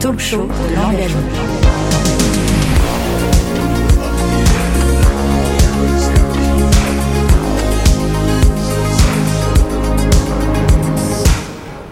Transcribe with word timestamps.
talk 0.00 0.16
de 0.16 0.74
l'engagement. 0.74 1.20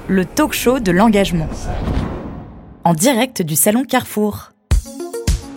Le 0.08 0.24
talk 0.24 0.54
show 0.54 0.80
de 0.80 0.90
l'engagement. 0.90 1.48
En 2.84 2.94
direct 2.94 3.42
du 3.42 3.56
salon 3.56 3.84
Carrefour. 3.84 4.52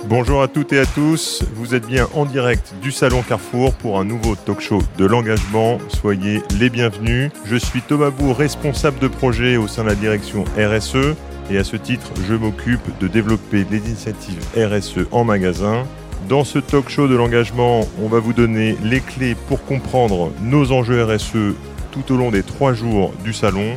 Bonjour 0.07 0.41
à 0.41 0.49
toutes 0.49 0.73
et 0.73 0.79
à 0.79 0.85
tous, 0.85 1.43
vous 1.55 1.73
êtes 1.73 1.87
bien 1.87 2.09
en 2.15 2.25
direct 2.25 2.73
du 2.81 2.91
Salon 2.91 3.21
Carrefour 3.21 3.73
pour 3.75 3.97
un 3.99 4.03
nouveau 4.03 4.35
talk 4.35 4.59
show 4.59 4.79
de 4.97 5.05
l'engagement. 5.05 5.77
Soyez 5.87 6.41
les 6.59 6.69
bienvenus. 6.69 7.31
Je 7.45 7.55
suis 7.55 7.81
Thomas 7.81 8.09
Bourg, 8.09 8.35
responsable 8.35 8.99
de 8.99 9.07
projet 9.07 9.55
au 9.55 9.67
sein 9.67 9.83
de 9.83 9.89
la 9.89 9.95
direction 9.95 10.43
RSE 10.57 11.15
et 11.49 11.57
à 11.57 11.63
ce 11.63 11.75
titre, 11.75 12.11
je 12.27 12.33
m'occupe 12.33 12.81
de 12.99 13.07
développer 13.07 13.65
les 13.69 13.77
initiatives 13.77 14.39
RSE 14.55 15.07
en 15.11 15.23
magasin. 15.23 15.83
Dans 16.29 16.43
ce 16.43 16.59
talk 16.59 16.89
show 16.89 17.07
de 17.07 17.15
l'engagement, 17.15 17.81
on 18.01 18.07
va 18.07 18.19
vous 18.19 18.33
donner 18.33 18.77
les 18.83 18.99
clés 18.99 19.35
pour 19.47 19.63
comprendre 19.65 20.31
nos 20.41 20.71
enjeux 20.71 21.03
RSE 21.03 21.55
tout 21.91 22.13
au 22.13 22.17
long 22.17 22.31
des 22.31 22.43
trois 22.43 22.73
jours 22.73 23.13
du 23.23 23.33
salon. 23.33 23.75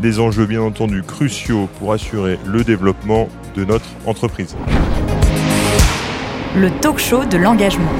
Des 0.00 0.18
enjeux 0.18 0.46
bien 0.46 0.62
entendu 0.62 1.02
cruciaux 1.02 1.68
pour 1.78 1.92
assurer 1.92 2.38
le 2.46 2.64
développement 2.64 3.28
de 3.54 3.64
notre 3.64 3.86
entreprise 4.06 4.56
le 6.54 6.70
talk 6.70 6.98
show 6.98 7.24
de 7.24 7.38
l'engagement. 7.38 7.90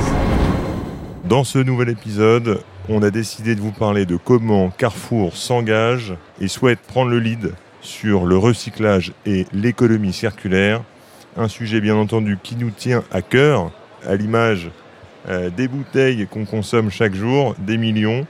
Dans 1.24 1.42
ce 1.42 1.58
nouvel 1.58 1.88
épisode, 1.88 2.60
on 2.90 3.02
a 3.02 3.10
décidé 3.10 3.54
de 3.54 3.62
vous 3.62 3.72
parler 3.72 4.04
de 4.04 4.16
comment 4.16 4.68
Carrefour 4.68 5.36
s'engage 5.38 6.12
et 6.38 6.48
souhaite 6.48 6.80
prendre 6.80 7.10
le 7.10 7.18
lead 7.18 7.54
sur 7.82 8.24
le 8.24 8.38
recyclage 8.38 9.12
et 9.27 9.46
l'économie 9.52 10.12
circulaire, 10.12 10.83
un 11.36 11.48
sujet 11.48 11.80
bien 11.80 11.97
entendu 11.97 12.38
qui 12.42 12.56
nous 12.56 12.70
tient 12.70 13.05
à 13.11 13.20
cœur, 13.20 13.70
à 14.06 14.14
l'image 14.14 14.70
euh, 15.28 15.50
des 15.50 15.69
bouteilles 15.69 16.27
qu'on 16.30 16.44
consomme 16.44 16.91
chaque 16.91 17.14
jour, 17.14 17.55
des 17.58 17.77
millions. 17.77 18.27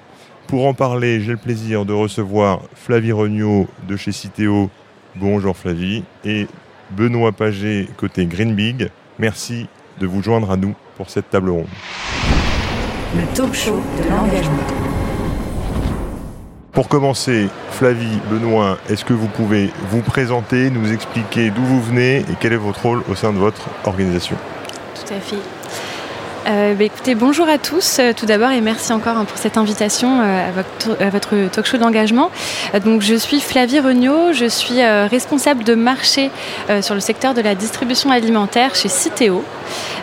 Pour 0.49 0.67
en 0.67 0.75
parler, 0.75 1.21
j'ai 1.21 1.33
le 1.33 1.39
plaisir 1.39 1.85
de 1.85 1.93
recevoir 1.93 2.61
Flavie 2.75 3.13
Regnault 3.13 3.69
de 3.89 3.97
chez 3.97 4.13
Citeo. 4.13 4.71
Bonjour 5.17 5.57
Flavie. 5.57 6.05
Et 6.25 6.47
Benoît 6.91 7.33
Paget 7.33 7.89
côté 7.97 8.27
Green 8.27 8.55
Big. 8.55 8.91
Merci 9.19 9.69
de 10.01 10.07
vous 10.07 10.23
joindre 10.23 10.51
à 10.51 10.57
nous 10.57 10.75
pour 10.97 11.11
cette 11.11 11.31
table 11.31 11.51
ronde. 11.51 11.67
Le 13.15 13.27
talk 13.35 13.53
de 13.53 14.11
l'engagement. 14.11 14.92
Pour 16.73 16.89
commencer, 16.89 17.49
Flavie, 17.71 18.19
Benoît, 18.31 18.79
est-ce 18.89 19.05
que 19.05 19.13
vous 19.13 19.29
pouvez 19.29 19.71
vous 19.91 20.01
présenter, 20.01 20.71
nous 20.71 20.91
expliquer 20.91 21.51
d'où 21.51 21.63
vous 21.63 21.83
venez 21.83 22.21
et 22.21 22.37
quel 22.41 22.55
est 22.55 22.57
votre 22.57 22.81
rôle 22.81 23.03
au 23.11 23.15
sein 23.15 23.35
de 23.35 23.39
votre 23.39 23.69
organisation? 23.85 24.37
Tout 24.95 25.13
à 25.13 25.21
fait. 25.21 25.37
Euh, 26.49 26.75
bah, 26.75 26.85
écoutez, 26.85 27.15
bonjour 27.15 27.49
à 27.49 27.57
tous 27.57 27.99
euh, 28.01 28.13
tout 28.13 28.27
d'abord 28.27 28.51
et 28.51 28.61
merci 28.61 28.93
encore 28.93 29.17
hein, 29.17 29.25
pour 29.25 29.39
cette 29.39 29.57
invitation 29.57 30.21
euh, 30.21 30.49
à, 30.49 31.11
votre, 31.11 31.49
talk 31.53 31.65
show 31.65 31.77
d'engagement. 31.77 32.33
je 32.75 33.15
suis 33.15 33.41
Flavie 33.41 33.79
Regnault, 33.79 34.33
je 34.33 34.47
suis 34.47 34.83
responsable 34.83 35.63
de 35.63 35.75
marché 35.75 36.31
sur 36.81 36.95
le 36.95 37.01
secteur 37.01 37.35
de 37.35 37.41
la 37.41 37.55
distribution 37.55 38.11
alimentaire 38.11 38.75
chez 38.75 38.89
Citeo. 38.89 39.45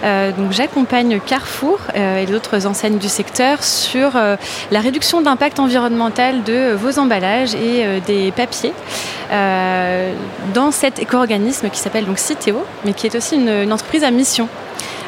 donc 0.04 0.52
j'accompagne 0.52 1.20
Carrefour 1.20 1.80
et 1.96 2.26
d'autres 2.26 2.66
enseignes 2.68 2.98
du 2.98 3.10
secteur 3.10 3.64
sur 3.64 4.12
la 4.72 4.80
réduction 4.80 5.22
d'impact 5.22 5.60
environnemental 5.60 6.44
de 6.44 6.74
vos 6.74 7.00
emballages 7.00 7.56
et 7.56 7.86
des 8.06 8.32
papiers 8.32 8.74
dans 10.54 10.72
cet 10.72 11.00
éco-organisme 11.00 11.70
qui 11.70 11.80
s'appelle 11.80 12.06
donc 12.06 12.20
Citeo, 12.20 12.64
mais 12.86 12.94
qui 12.94 13.08
est 13.08 13.16
aussi 13.16 13.36
une 13.36 13.72
entreprise 13.72 14.04
à 14.04 14.12
mission. 14.12 14.48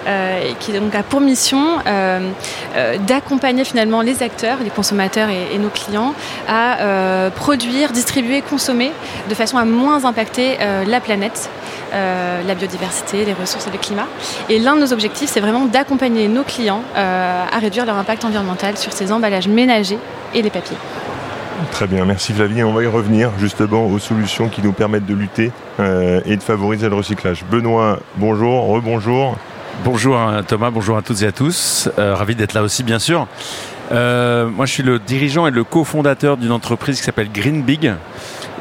Euh, 0.07 0.53
qui 0.59 0.73
donc 0.73 0.95
a 0.95 1.03
pour 1.03 1.21
mission 1.21 1.77
euh, 1.85 2.31
euh, 2.75 2.97
d'accompagner 2.97 3.63
finalement 3.63 4.01
les 4.01 4.23
acteurs, 4.23 4.57
les 4.63 4.71
consommateurs 4.71 5.29
et, 5.29 5.59
nos 5.59 5.69
clients 5.69 6.15
à 6.47 7.29
produire, 7.35 7.91
distribuer, 7.91 8.41
consommer 8.41 8.91
de 9.29 9.35
façon 9.35 9.57
à 9.57 9.65
moins 9.65 10.05
impacter 10.05 10.57
la 10.87 10.99
planète. 10.99 11.49
la 11.93 12.55
biodiversité, 12.55 13.25
les 13.25 13.33
ressources 13.33 13.67
et 13.67 13.71
le 13.71 13.77
climat. 13.77 14.07
Et 14.49 14.59
l'un 14.59 14.75
de 14.75 14.81
nos 14.81 14.93
objectifs, 14.93 15.29
c'est 15.29 15.41
vraiment 15.41 15.65
d'accompagner 15.65 16.27
nos 16.27 16.43
clients 16.43 16.83
à 16.95 17.59
réduire 17.59 17.85
leur 17.85 17.97
impact 17.97 18.25
environnemental 18.25 18.77
sur 18.77 18.93
ces 18.93 19.11
emballages 19.11 19.47
ménagers 19.47 19.99
et 20.33 20.41
les 20.41 20.49
papiers. 20.49 20.77
Très 21.71 21.85
bien, 21.87 22.05
merci 22.05 22.33
Flavie. 22.33 22.63
On 22.63 22.73
va 22.73 22.83
y 22.83 22.87
revenir 22.87 23.31
justement 23.37 23.85
aux 23.85 23.99
solutions 23.99 24.49
qui 24.49 24.61
nous 24.61 24.73
permettent 24.73 25.05
de 25.05 25.13
lutter 25.13 25.51
et 25.79 26.35
de 26.35 26.43
favoriser 26.43 26.89
le 26.89 26.95
recyclage. 26.95 27.45
Benoît, 27.51 27.99
bonjour, 28.17 28.67
rebonjour. 28.67 29.37
Bonjour 29.83 30.15
hein, 30.17 30.43
Thomas, 30.43 30.69
bonjour 30.69 30.95
à 30.95 31.01
toutes 31.01 31.23
et 31.23 31.25
à 31.25 31.31
tous. 31.31 31.89
Euh, 31.97 32.13
ravi 32.13 32.35
d'être 32.35 32.53
là 32.53 32.61
aussi 32.61 32.83
bien 32.83 32.99
sûr. 32.99 33.27
Euh, 33.91 34.47
moi 34.47 34.67
je 34.67 34.73
suis 34.73 34.83
le 34.83 34.99
dirigeant 34.99 35.47
et 35.47 35.51
le 35.51 35.63
cofondateur 35.63 36.37
d'une 36.37 36.51
entreprise 36.51 36.99
qui 36.99 37.03
s'appelle 37.03 37.31
Green 37.31 37.63
Big 37.63 37.93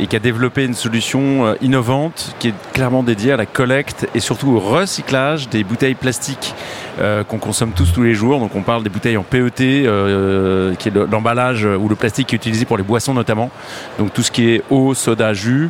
et 0.00 0.06
qui 0.06 0.16
a 0.16 0.18
développé 0.18 0.64
une 0.64 0.74
solution 0.74 1.46
euh, 1.46 1.54
innovante 1.60 2.34
qui 2.38 2.48
est 2.48 2.54
clairement 2.72 3.02
dédiée 3.02 3.32
à 3.32 3.36
la 3.36 3.46
collecte 3.46 4.08
et 4.14 4.20
surtout 4.20 4.48
au 4.52 4.58
recyclage 4.58 5.48
des 5.50 5.62
bouteilles 5.62 5.94
plastiques 5.94 6.54
euh, 7.00 7.22
qu'on 7.22 7.38
consomme 7.38 7.72
tous 7.72 7.92
tous 7.92 8.02
les 8.02 8.14
jours. 8.14 8.40
Donc 8.40 8.56
on 8.56 8.62
parle 8.62 8.82
des 8.82 8.88
bouteilles 8.88 9.18
en 9.18 9.22
PET, 9.22 9.60
euh, 9.60 10.74
qui 10.74 10.88
est 10.88 10.92
l'emballage 10.92 11.64
ou 11.64 11.88
le 11.88 11.94
plastique 11.94 12.28
qui 12.28 12.34
est 12.34 12.38
utilisé 12.38 12.64
pour 12.64 12.78
les 12.78 12.82
boissons 12.82 13.12
notamment. 13.12 13.50
Donc 13.98 14.12
tout 14.14 14.22
ce 14.22 14.30
qui 14.30 14.50
est 14.50 14.62
eau, 14.70 14.94
soda, 14.94 15.34
jus, 15.34 15.68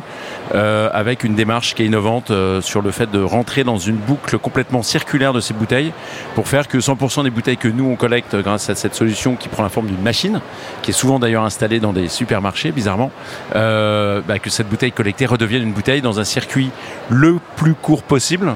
avec 0.53 1.23
une 1.23 1.35
démarche 1.35 1.75
qui 1.75 1.83
est 1.83 1.85
innovante 1.85 2.31
sur 2.61 2.81
le 2.81 2.91
fait 2.91 3.09
de 3.09 3.21
rentrer 3.21 3.63
dans 3.63 3.77
une 3.77 3.95
boucle 3.95 4.37
complètement 4.37 4.83
circulaire 4.83 5.33
de 5.33 5.39
ces 5.39 5.53
bouteilles 5.53 5.93
pour 6.35 6.47
faire 6.47 6.67
que 6.67 6.77
100% 6.77 7.23
des 7.23 7.29
bouteilles 7.29 7.57
que 7.57 7.67
nous 7.67 7.85
on 7.85 7.95
collecte 7.95 8.35
grâce 8.35 8.69
à 8.69 8.75
cette 8.75 8.95
solution 8.95 9.35
qui 9.35 9.49
prend 9.49 9.63
la 9.63 9.69
forme 9.69 9.87
d'une 9.87 10.01
machine, 10.01 10.41
qui 10.81 10.91
est 10.91 10.93
souvent 10.93 11.19
d'ailleurs 11.19 11.43
installée 11.43 11.79
dans 11.79 11.93
des 11.93 12.07
supermarchés 12.07 12.71
bizarrement, 12.71 13.11
bah, 14.27 14.39
que 14.39 14.49
cette 14.49 14.67
bouteille 14.67 14.91
collectée 14.91 15.25
redevienne 15.25 15.63
une 15.63 15.73
bouteille 15.73 16.01
dans 16.01 16.19
un 16.19 16.23
circuit 16.23 16.71
le 17.09 17.37
plus 17.55 17.73
court 17.73 18.03
possible 18.03 18.55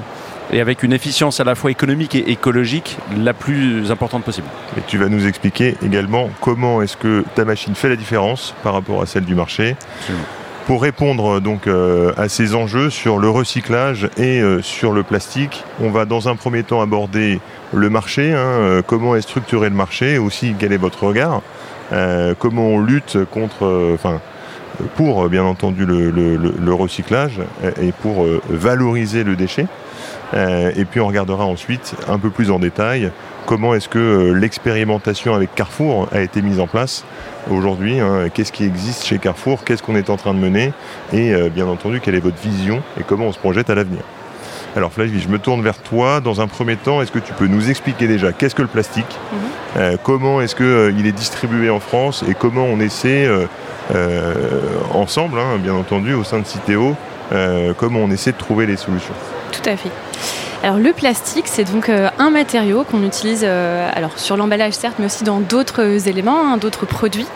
et 0.52 0.60
avec 0.60 0.82
une 0.82 0.92
efficience 0.92 1.40
à 1.40 1.44
la 1.44 1.54
fois 1.54 1.70
économique 1.70 2.14
et 2.14 2.30
écologique 2.30 2.98
la 3.16 3.32
plus 3.32 3.90
importante 3.90 4.24
possible. 4.24 4.46
Et 4.76 4.80
tu 4.86 4.98
vas 4.98 5.08
nous 5.08 5.26
expliquer 5.26 5.76
également 5.84 6.30
comment 6.40 6.82
est-ce 6.82 6.96
que 6.96 7.24
ta 7.34 7.44
machine 7.44 7.74
fait 7.74 7.88
la 7.88 7.96
différence 7.96 8.54
par 8.62 8.74
rapport 8.74 9.02
à 9.02 9.06
celle 9.06 9.24
du 9.24 9.34
marché. 9.34 9.76
Pour 10.66 10.82
répondre 10.82 11.40
donc 11.40 11.68
euh, 11.68 12.12
à 12.16 12.28
ces 12.28 12.56
enjeux 12.56 12.90
sur 12.90 13.18
le 13.18 13.28
recyclage 13.28 14.08
et 14.16 14.40
euh, 14.40 14.62
sur 14.62 14.92
le 14.92 15.04
plastique, 15.04 15.62
on 15.80 15.90
va 15.90 16.06
dans 16.06 16.28
un 16.28 16.34
premier 16.34 16.64
temps 16.64 16.80
aborder 16.80 17.40
le 17.72 17.88
marché, 17.88 18.32
hein, 18.32 18.38
euh, 18.38 18.82
comment 18.84 19.14
est 19.14 19.20
structuré 19.20 19.68
le 19.68 19.76
marché, 19.76 20.18
aussi 20.18 20.56
quel 20.58 20.72
est 20.72 20.76
votre 20.76 21.04
regard, 21.04 21.42
comment 22.40 22.66
on 22.66 22.80
lutte 22.80 23.16
contre, 23.30 23.92
enfin 23.94 24.20
pour 24.96 25.24
euh, 25.24 25.28
bien 25.28 25.44
entendu 25.44 25.86
le, 25.86 26.74
recyclage 26.74 27.40
et 27.80 27.92
pour 27.92 28.24
euh, 28.24 28.40
valoriser 28.48 29.24
le 29.24 29.36
déchet. 29.36 29.66
Euh, 30.34 30.72
et 30.76 30.84
puis 30.84 31.00
on 31.00 31.06
regardera 31.06 31.44
ensuite 31.44 31.94
un 32.08 32.18
peu 32.18 32.30
plus 32.30 32.50
en 32.50 32.58
détail 32.58 33.12
comment 33.46 33.74
est-ce 33.74 33.88
que 33.88 34.32
l'expérimentation 34.32 35.34
avec 35.34 35.54
Carrefour 35.54 36.08
a 36.12 36.20
été 36.20 36.42
mise 36.42 36.58
en 36.58 36.66
place 36.66 37.04
aujourd'hui, 37.48 38.00
hein. 38.00 38.28
qu'est-ce 38.34 38.50
qui 38.50 38.64
existe 38.64 39.04
chez 39.04 39.18
Carrefour, 39.18 39.62
qu'est-ce 39.62 39.84
qu'on 39.84 39.94
est 39.94 40.10
en 40.10 40.16
train 40.16 40.34
de 40.34 40.40
mener? 40.40 40.72
Et 41.12 41.32
bien 41.50 41.68
entendu 41.68 42.00
quelle 42.00 42.16
est 42.16 42.20
votre 42.20 42.42
vision 42.42 42.82
et 42.98 43.04
comment 43.04 43.26
on 43.26 43.32
se 43.32 43.38
projette 43.38 43.70
à 43.70 43.76
l'avenir? 43.76 44.00
Alors 44.74 44.92
Flavie, 44.92 45.20
je 45.20 45.28
me 45.28 45.38
tourne 45.38 45.62
vers 45.62 45.78
toi. 45.78 46.20
Dans 46.20 46.40
un 46.40 46.48
premier 46.48 46.74
temps, 46.74 47.00
est-ce 47.00 47.12
que 47.12 47.20
tu 47.20 47.32
peux 47.34 47.46
nous 47.46 47.70
expliquer 47.70 48.08
déjà 48.08 48.32
qu'est-ce 48.32 48.56
que 48.56 48.62
le 48.62 48.68
plastique? 48.68 49.16
Mhm. 49.32 49.38
Comment 50.02 50.40
est-ce 50.40 50.54
qu'il 50.54 51.06
est 51.06 51.12
distribué 51.12 51.70
en 51.70 51.80
France 51.80 52.24
et 52.28 52.34
comment 52.34 52.64
on 52.64 52.80
essaie 52.80 53.28
euh, 53.94 54.78
ensemble, 54.94 55.38
hein, 55.38 55.58
bien 55.58 55.74
entendu, 55.74 56.14
au 56.14 56.24
sein 56.24 56.40
de 56.40 56.46
Citeo, 56.46 56.96
euh, 57.32 57.72
comment 57.76 58.00
on 58.00 58.10
essaie 58.10 58.32
de 58.32 58.36
trouver 58.36 58.66
les 58.66 58.76
solutions? 58.76 59.14
Tout 59.52 59.68
à 59.68 59.76
fait. 59.76 59.90
Le 60.74 60.92
plastique, 60.92 61.46
c'est 61.46 61.62
donc 61.62 61.88
euh, 61.88 62.08
un 62.18 62.30
matériau 62.30 62.82
qu'on 62.82 63.04
utilise 63.04 63.44
alors 63.44 64.18
sur 64.18 64.36
l'emballage 64.36 64.72
certes, 64.72 64.96
mais 64.98 65.06
aussi 65.06 65.22
dans 65.22 65.38
d'autres 65.38 66.08
éléments, 66.08 66.40
hein, 66.40 66.56
d'autres 66.56 66.86
produits. 66.86 67.26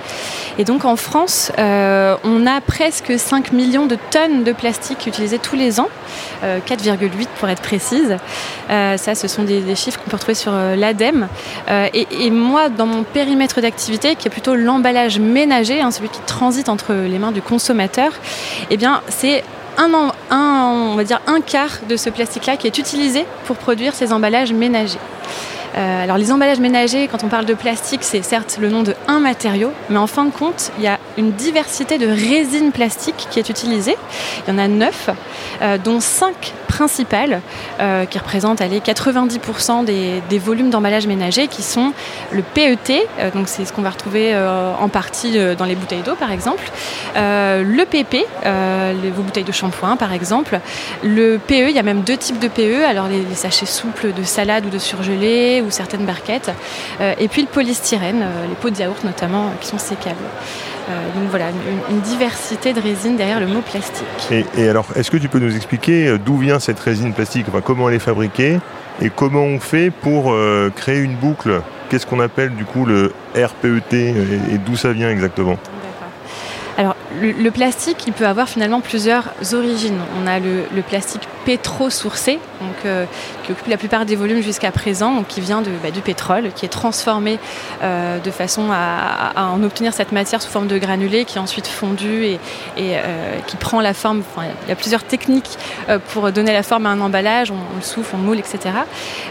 Et 0.59 0.65
donc 0.65 0.85
en 0.85 0.97
France, 0.97 1.53
on 1.56 2.47
a 2.47 2.61
presque 2.61 3.19
5 3.19 3.53
millions 3.53 3.87
de 3.87 3.97
tonnes 4.11 4.43
de 4.43 4.53
plastique 4.53 5.06
utilisées 5.06 5.38
tous 5.38 5.55
les 5.55 5.79
ans, 5.81 5.88
4,8 6.43 7.29
pour 7.38 7.49
être 7.49 7.62
précise. 7.62 8.17
ça, 8.69 9.15
ce 9.15 9.29
sont 9.29 9.44
des, 9.44 9.75
chiffres 9.77 10.00
qu'on 10.00 10.11
peut 10.11 10.17
retrouver 10.17 10.35
sur 10.35 10.53
l'ADEME. 10.53 11.29
Et, 11.94 12.06
et, 12.11 12.31
moi, 12.31 12.69
dans 12.69 12.87
mon 12.87 13.05
périmètre 13.05 13.62
d'activité, 13.62 14.17
qui 14.17 14.29
est 14.29 14.31
plutôt 14.31 14.55
l'emballage 14.55 15.19
ménager, 15.19 15.81
hein, 15.81 15.93
celui 15.93 16.09
qui 16.09 16.21
transite 16.27 16.69
entre 16.69 16.93
les 16.93 17.19
mains 17.19 17.32
du 17.32 17.41
consommateur, 17.41 18.12
eh 18.71 18.77
bien 18.77 19.00
c'est 19.09 19.44
un, 19.81 21.41
quart 21.41 21.81
de 21.88 21.97
ce 21.97 22.11
plastique-là 22.11 22.56
qui 22.56 22.67
est 22.67 22.79
utilisé 22.79 23.25
pour 23.47 23.56
produire 23.56 23.94
ces 23.94 24.12
emballages 24.12 24.53
ménagers. 24.53 24.99
Euh, 25.76 26.05
alors 26.05 26.19
les 26.19 26.32
emballages 26.32 26.61
ménagers, 26.61 27.08
quand 27.08 27.22
on 27.25 27.28
parle 27.28 27.44
de 27.44 27.55
plastique, 27.55 28.00
c'est 28.02 28.22
certes 28.22 28.58
le 28.61 28.69
nom 28.69 28.82
de 28.82 28.94
un 29.06 29.20
matériau, 29.20 29.72
mais 29.88 29.99
en 29.99 30.06
fin 30.06 30.25
de 30.25 30.31
compte, 30.31 30.72
il 30.78 30.84
y 30.84 30.88
a 30.88 30.99
une 31.17 31.32
diversité 31.32 31.99
de 31.99 32.06
résines 32.06 32.72
plastiques 32.72 33.28
qui 33.31 33.38
est 33.38 33.49
utilisée. 33.49 33.96
Il 34.46 34.52
y 34.52 34.56
en 34.56 34.58
a 34.58 34.69
neuf, 34.69 35.11
euh, 35.62 35.78
dont 35.78 36.00
cinq 36.00 36.55
principales, 36.67 37.40
euh, 37.81 38.05
qui 38.06 38.19
représentent 38.19 38.61
allez, 38.61 38.81
90% 38.81 39.84
des, 39.84 40.38
volumes 40.38 40.70
d'emballage 40.70 41.06
ménager, 41.06 41.46
qui 41.49 41.62
sont 41.62 41.93
le 42.32 42.43
PET, 42.43 43.06
donc 43.34 43.49
c'est 43.49 43.64
ce 43.64 43.72
qu'on 43.72 43.82
va 43.82 43.90
retrouver 43.90 44.34
en 44.81 44.88
partie 44.88 45.38
dans 45.56 45.67
les 45.67 45.75
bouteilles 45.75 46.00
d'eau 46.02 46.14
par 46.14 46.32
exemple, 46.32 46.70
le 47.14 47.84
PP, 47.84 48.25
les, 48.44 49.11
vos 49.11 49.22
bouteilles 49.22 49.44
de 49.44 49.52
shampoing 49.52 49.96
par 49.96 50.14
exemple, 50.14 50.61
le 51.02 51.37
PE, 51.37 51.69
il 51.69 51.72
y 51.72 51.78
a 51.78 51.82
même 51.82 52.00
deux 52.00 52.17
types 52.17 52.38
de 52.38 52.49
PE, 52.49 52.84
alors 52.88 53.08
les, 53.08 53.22
les 53.22 53.34
sachets 53.34 53.67
souples 53.67 54.14
de 54.14 54.22
salade 54.22 54.64
ou 54.64 54.70
de 54.70 54.78
surgelé, 54.78 55.59
ou 55.62 55.70
certaines 55.70 56.04
barquettes. 56.04 56.50
Euh, 57.00 57.14
et 57.18 57.28
puis 57.28 57.42
le 57.42 57.48
polystyrène, 57.48 58.22
euh, 58.22 58.46
les 58.48 58.54
pots 58.54 58.70
de 58.70 58.76
yaourt 58.76 59.02
notamment, 59.04 59.46
euh, 59.46 59.50
qui 59.60 59.68
sont 59.68 59.78
sécables. 59.78 60.16
donc 61.14 61.30
voilà, 61.30 61.46
une, 61.90 62.00
diversité 62.00 62.72
de 62.72 62.80
résines 62.80 63.16
derrière 63.16 63.38
le 63.38 63.46
mot 63.46 63.60
plastique. 63.60 64.04
Et, 64.56 64.68
alors, 64.68 64.86
est-ce 64.96 65.10
que 65.10 65.16
tu 65.16 65.28
peux 65.28 65.38
nous 65.38 65.54
expliquer 65.54 66.18
d'où 66.18 66.36
vient 66.36 66.58
cette 66.58 66.80
résine 66.80 67.12
plastique? 67.12 67.46
Enfin, 67.48 67.60
Comment 67.60 67.88
elle 67.88 67.94
est 67.94 68.00
fabriquée 68.00 68.58
et 69.00 69.08
comment 69.08 69.44
on 69.44 69.60
fait 69.60 69.90
pour 69.90 70.34
créer 70.74 70.98
une 70.98 71.14
boucle? 71.14 71.62
Qu'est-ce 71.88 72.06
qu'on 72.06 72.18
appelle 72.18 72.56
du 72.56 72.64
coup 72.64 72.86
le 72.86 73.12
RPET 73.36 73.92
et 73.92 74.58
d'où 74.58 74.76
ça 74.76 74.92
vient 74.92 75.10
exactement? 75.10 75.58
Alors, 76.80 76.96
le, 77.20 77.50
plastique, 77.50 78.06
il 78.06 78.14
peut 78.14 78.26
avoir 78.26 78.48
finalement 78.48 78.80
plusieurs 78.80 79.34
origines. 79.52 79.98
On 80.18 80.26
a 80.26 80.38
le, 80.38 80.64
plastique 80.80 81.28
pétro-sourcé, 81.44 82.38
donc, 82.60 82.86
euh, 82.86 83.04
la 83.69 83.76
plupart 83.76 84.06
des 84.06 84.17
volumes 84.17 84.43
jusqu'à 84.43 84.70
présent, 84.70 85.25
qui 85.29 85.41
vient 85.41 85.62
bah, 85.82 85.91
du 85.91 86.00
pétrole, 86.00 86.50
qui 86.55 86.64
est 86.64 86.70
transformé 86.70 87.38
euh, 87.82 88.19
de 88.19 88.31
façon 88.31 88.69
à, 88.73 89.50
en 89.52 89.62
obtenir 89.62 89.93
cette 89.93 90.12
matière 90.12 90.43
sous 90.43 90.50
forme 90.50 90.67
de 90.67 90.79
granulés, 90.79 91.25
qui 91.25 91.38
est 91.38 91.41
ensuite 91.41 91.67
fondu 91.67 92.25
et, 92.25 92.38
euh, 92.79 93.38
qui 93.47 93.56
prend 93.56 93.81
la 93.81 93.94
forme. 93.94 94.23
il 94.64 94.69
y 94.69 94.73
a 94.73 94.76
plusieurs 94.76 95.05
techniques 95.05 95.58
pour 96.08 96.31
donner 96.32 96.52
la 96.52 96.62
forme 96.62 96.87
à 96.87 96.91
un 96.91 97.00
emballage, 97.00 97.50
on, 97.50 97.76
le 97.76 97.82
souffle, 97.82 98.14
on 98.14 98.19
moule, 98.19 98.38
etc. 98.38 98.58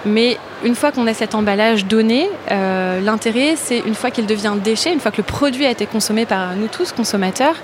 Mais 0.06 0.38
une 0.63 0.75
fois 0.75 0.92
qu'on 0.92 1.07
a 1.07 1.13
cet 1.13 1.36
emballage 1.36 1.86
donné, 1.86 2.30
l'intérêt, 2.50 3.56
c'est 3.56 3.80
une 3.80 3.95
fois 3.95 4.12
qu'il 4.12 4.25
devient 4.25 4.54
déchet, 4.63 4.92
une 4.92 5.00
fois 5.00 5.12
que 5.12 5.18
le 5.18 5.24
produit 5.24 5.65
a 5.65 5.72
été 5.72 5.86
consommé 5.86 6.25
par 6.25 6.56
nous 6.56 6.68
tous, 6.68 6.92
consommateurs, 6.92 7.56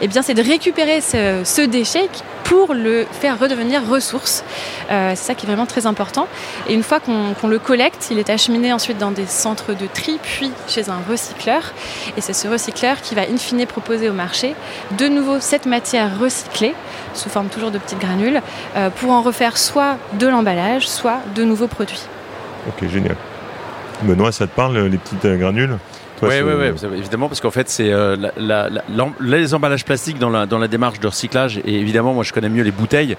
eh 0.00 0.08
bien, 0.08 0.22
c'est 0.22 0.34
de 0.34 0.42
récupérer 0.42 1.00
ce, 1.00 1.66
déchet 1.66 2.08
pour 2.44 2.74
le 2.74 3.06
faire 3.12 3.38
redevenir 3.38 3.86
ressource. 3.88 4.42
Euh, 4.90 5.12
c'est 5.14 5.24
ça 5.24 5.34
qui 5.34 5.46
est 5.46 5.48
vraiment 5.48 5.66
très 5.66 5.86
important. 5.86 5.99
Et 6.68 6.74
une 6.74 6.82
fois 6.82 7.00
qu'on 7.00 7.48
le 7.48 7.58
collecte, 7.58 8.08
il 8.10 8.18
est 8.18 8.30
acheminé 8.30 8.72
ensuite 8.72 8.98
dans 8.98 9.10
des 9.10 9.26
centres 9.26 9.74
de 9.74 9.86
tri, 9.86 10.18
puis 10.22 10.50
chez 10.68 10.88
un 10.88 11.00
recycleur. 11.08 11.62
Et 12.16 12.20
c'est 12.20 12.32
ce 12.32 12.48
recycleur 12.48 13.00
qui 13.00 13.14
va 13.14 13.22
in 13.22 13.36
fine 13.36 13.66
proposer 13.66 14.08
au 14.08 14.12
marché 14.12 14.54
de 14.98 15.08
nouveau 15.08 15.40
cette 15.40 15.66
matière 15.66 16.18
recyclée, 16.18 16.74
sous 17.14 17.28
forme 17.28 17.48
toujours 17.48 17.70
de 17.70 17.78
petites 17.78 17.98
granules, 17.98 18.40
euh, 18.76 18.90
pour 18.90 19.10
en 19.10 19.22
refaire 19.22 19.58
soit 19.58 19.96
de 20.14 20.26
l'emballage, 20.26 20.88
soit 20.88 21.20
de 21.34 21.44
nouveaux 21.44 21.68
produits. 21.68 22.02
Ok, 22.68 22.88
génial. 22.88 23.16
Benoît, 24.02 24.32
ça 24.32 24.46
te 24.46 24.54
parle, 24.54 24.78
les 24.78 24.98
petites 24.98 25.24
euh, 25.26 25.36
granules 26.26 26.44
oui, 26.44 26.88
oui, 26.90 26.98
évidemment, 26.98 27.28
parce 27.28 27.40
qu'en 27.40 27.50
fait, 27.50 27.68
c'est 27.68 27.90
euh, 27.90 28.16
les 29.20 29.54
emballages 29.54 29.84
plastiques 29.84 30.18
dans 30.18 30.30
la, 30.30 30.46
dans 30.46 30.58
la 30.58 30.68
démarche 30.68 31.00
de 31.00 31.06
recyclage. 31.06 31.58
Et 31.64 31.74
évidemment, 31.74 32.14
moi, 32.14 32.24
je 32.24 32.32
connais 32.32 32.48
mieux 32.48 32.62
les 32.62 32.70
bouteilles. 32.70 33.16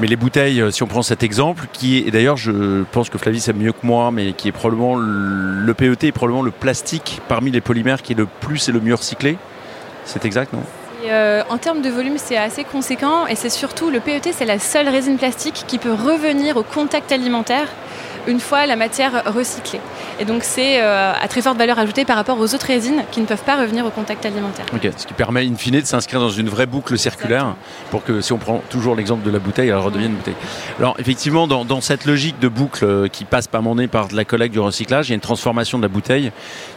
Mais 0.00 0.06
les 0.06 0.16
bouteilles, 0.16 0.60
euh, 0.60 0.70
si 0.70 0.82
on 0.82 0.86
prend 0.86 1.02
cet 1.02 1.22
exemple, 1.22 1.66
qui 1.72 1.98
est, 1.98 2.10
d'ailleurs, 2.10 2.36
je 2.36 2.84
pense 2.92 3.10
que 3.10 3.18
Flavie 3.18 3.40
sait 3.40 3.52
mieux 3.52 3.72
que 3.72 3.84
moi, 3.84 4.10
mais 4.10 4.32
qui 4.32 4.48
est 4.48 4.52
probablement 4.52 4.96
le 4.96 5.74
PET 5.74 6.04
est 6.04 6.12
probablement 6.12 6.42
le 6.42 6.50
plastique 6.50 7.20
parmi 7.28 7.50
les 7.50 7.60
polymères 7.60 8.02
qui 8.02 8.12
est 8.12 8.16
le 8.16 8.26
plus 8.26 8.68
et 8.68 8.72
le 8.72 8.80
mieux 8.80 8.94
recyclé. 8.94 9.36
C'est 10.04 10.24
exact, 10.24 10.52
non? 10.52 10.62
Euh, 11.08 11.42
en 11.50 11.58
termes 11.58 11.82
de 11.82 11.90
volume, 11.90 12.16
c'est 12.16 12.36
assez 12.36 12.64
conséquent 12.64 13.26
et 13.26 13.36
c'est 13.36 13.50
surtout 13.50 13.90
le 13.90 14.00
PET, 14.00 14.32
c'est 14.32 14.44
la 14.44 14.58
seule 14.58 14.88
résine 14.88 15.18
plastique 15.18 15.64
qui 15.66 15.78
peut 15.78 15.92
revenir 15.92 16.56
au 16.56 16.62
contact 16.62 17.12
alimentaire 17.12 17.68
une 18.26 18.40
fois 18.40 18.66
la 18.66 18.76
matière 18.76 19.22
recyclée. 19.26 19.80
Et 20.18 20.24
donc 20.24 20.42
c'est 20.44 20.80
euh, 20.80 21.12
à 21.12 21.28
très 21.28 21.42
forte 21.42 21.58
valeur 21.58 21.78
ajoutée 21.78 22.04
par 22.04 22.16
rapport 22.16 22.38
aux 22.38 22.54
autres 22.54 22.66
résines 22.66 23.04
qui 23.10 23.20
ne 23.20 23.26
peuvent 23.26 23.42
pas 23.42 23.60
revenir 23.60 23.84
au 23.86 23.90
contact 23.90 24.24
alimentaire. 24.26 24.66
Ok, 24.74 24.88
ce 24.96 25.06
qui 25.06 25.14
permet 25.14 25.46
in 25.46 25.54
fine 25.56 25.80
de 25.80 25.86
s'inscrire 25.86 26.20
dans 26.20 26.30
une 26.30 26.48
vraie 26.48 26.66
boucle 26.66 26.98
circulaire 26.98 27.54
pour 27.90 28.04
que 28.04 28.20
si 28.20 28.32
on 28.32 28.38
prend 28.38 28.62
toujours 28.70 28.96
l'exemple 28.96 29.24
de 29.24 29.30
la 29.30 29.38
bouteille, 29.38 29.68
elle 29.68 29.76
redevienne 29.76 30.12
une 30.12 30.16
bouteille. 30.16 30.34
Alors 30.78 30.96
effectivement, 30.98 31.46
dans, 31.46 31.80
cette 31.80 32.06
logique 32.06 32.38
de 32.38 32.48
boucle 32.48 32.84
euh, 32.84 33.08
qui 33.08 33.24
passe 33.24 33.46
par 33.46 33.62
mon 33.62 33.76
nez 33.76 33.86
par 33.86 34.08
de 34.08 34.16
la 34.16 34.24
collecte 34.24 34.52
du 34.52 34.60
recyclage, 34.60 35.08
il 35.08 35.10
y 35.10 35.12
a 35.12 35.16
une 35.16 35.20
transformation 35.20 35.78
de 35.78 35.82
la 35.82 35.88
bouteille 35.88 36.32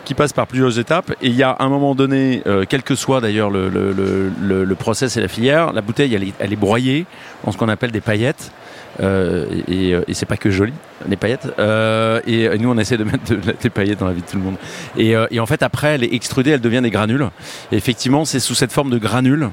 qui 0.06 0.14
passe 0.14 0.34
par 0.34 0.48
plusieurs 0.48 0.78
étapes. 0.78 1.12
Et 1.22 1.28
il 1.28 1.36
y 1.36 1.44
a 1.44 1.56
un 1.60 1.70
moment 1.70 1.96
donné, 1.96 2.42
euh, 2.48 2.66
quel 2.68 2.84
que 2.84 2.96
soit 2.96 3.22
d'ailleurs 3.22 3.50
le, 3.50 3.70
le, 3.70 4.76
process 4.76 5.18
et 5.18 5.22
la 5.22 5.28
filière, 5.28 5.74
la 5.74 5.82
bouteille 5.82 6.16
elle 6.16 6.24
est, 6.24 6.34
elle 6.40 6.54
est 6.54 6.58
broyée 6.58 7.06
en 7.46 7.52
ce 7.52 7.58
qu'on 7.58 7.68
appelle 7.68 7.92
des 7.92 8.02
paillettes. 8.02 8.52
Euh, 9.02 9.46
et, 9.68 9.92
et 9.92 10.14
c'est 10.14 10.26
pas 10.26 10.38
que 10.38 10.50
joli, 10.50 10.74
les 11.08 11.16
paillettes. 11.16 11.48
Euh, 11.60 12.22
et 12.26 12.58
nous, 12.58 12.70
on 12.70 12.78
essaie 12.78 12.98
de 12.98 13.04
mettre 13.04 13.34
des 13.62 13.70
paillettes 13.70 14.00
dans 14.00 14.08
la 14.08 14.14
vie 14.14 14.22
de 14.22 14.28
tout 14.28 14.38
le 14.38 14.44
monde. 14.44 14.56
Et, 14.98 15.16
euh, 15.16 15.28
en 15.40 15.46
fait, 15.46 15.64
après, 15.64 15.96
elle 15.96 16.04
est 16.04 16.14
extrudée, 16.14 16.52
elle 16.52 16.62
devient 16.62 16.82
des 16.82 16.90
granules. 16.90 17.30
Et 17.72 17.78
effectivement, 17.78 18.26
c'est 18.26 18.40
sous 18.40 18.56
cette 18.56 18.72
forme 18.72 18.90
de 18.90 18.98
granules 18.98 19.50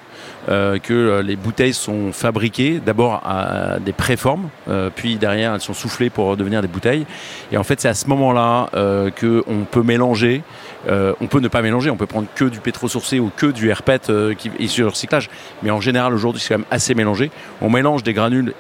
euh, 0.49 0.79
que 0.79 1.21
les 1.21 1.37
bouteilles 1.37 1.75
sont 1.75 2.13
fabriquées. 2.13 2.81
D'abord 2.85 3.23
à 3.25 3.79
des 3.79 3.93
préformes, 3.93 4.49
puis 4.95 5.17
derrière, 5.17 5.55
elles 5.55 5.61
sont 5.61 5.75
soufflées 5.75 6.11
pour 6.11 6.37
devenir 6.37 6.63
des 6.63 6.69
bouteilles. 6.69 7.07
Et 7.53 7.57
en 7.57 7.65
fait, 7.65 7.81
c'est 7.81 7.89
à 7.89 7.95
ce 7.95 8.09
moment-là 8.09 8.71
que 9.15 9.45
on 9.47 9.65
peut 9.65 9.83
mélanger. 9.83 10.43
On 10.89 11.27
peut 11.27 11.41
ne 11.41 11.49
pas 11.49 11.63
mélanger, 11.63 11.91
on 11.91 11.97
peut 11.97 12.07
prendre 12.07 12.29
que 12.35 12.45
du 12.45 12.61
pétro-sourcé 12.61 13.19
ou 13.21 13.31
que 13.35 13.47
du 13.47 13.71
RPET 13.71 14.35
qui 14.37 14.49
est 14.49 14.63
issu 14.63 14.83
du 14.83 14.89
recyclage. 14.89 15.29
Mais 15.63 15.71
en 15.71 15.81
général, 15.81 16.15
aujourd'hui, 16.15 16.41
c'est 16.41 16.55
quand 16.55 16.59
même 16.59 16.67
assez 16.71 16.95
mélangé. 16.95 17.31
On 17.61 17.71
mélange 17.71 18.03
des 18.03 18.13
granules 18.13 18.55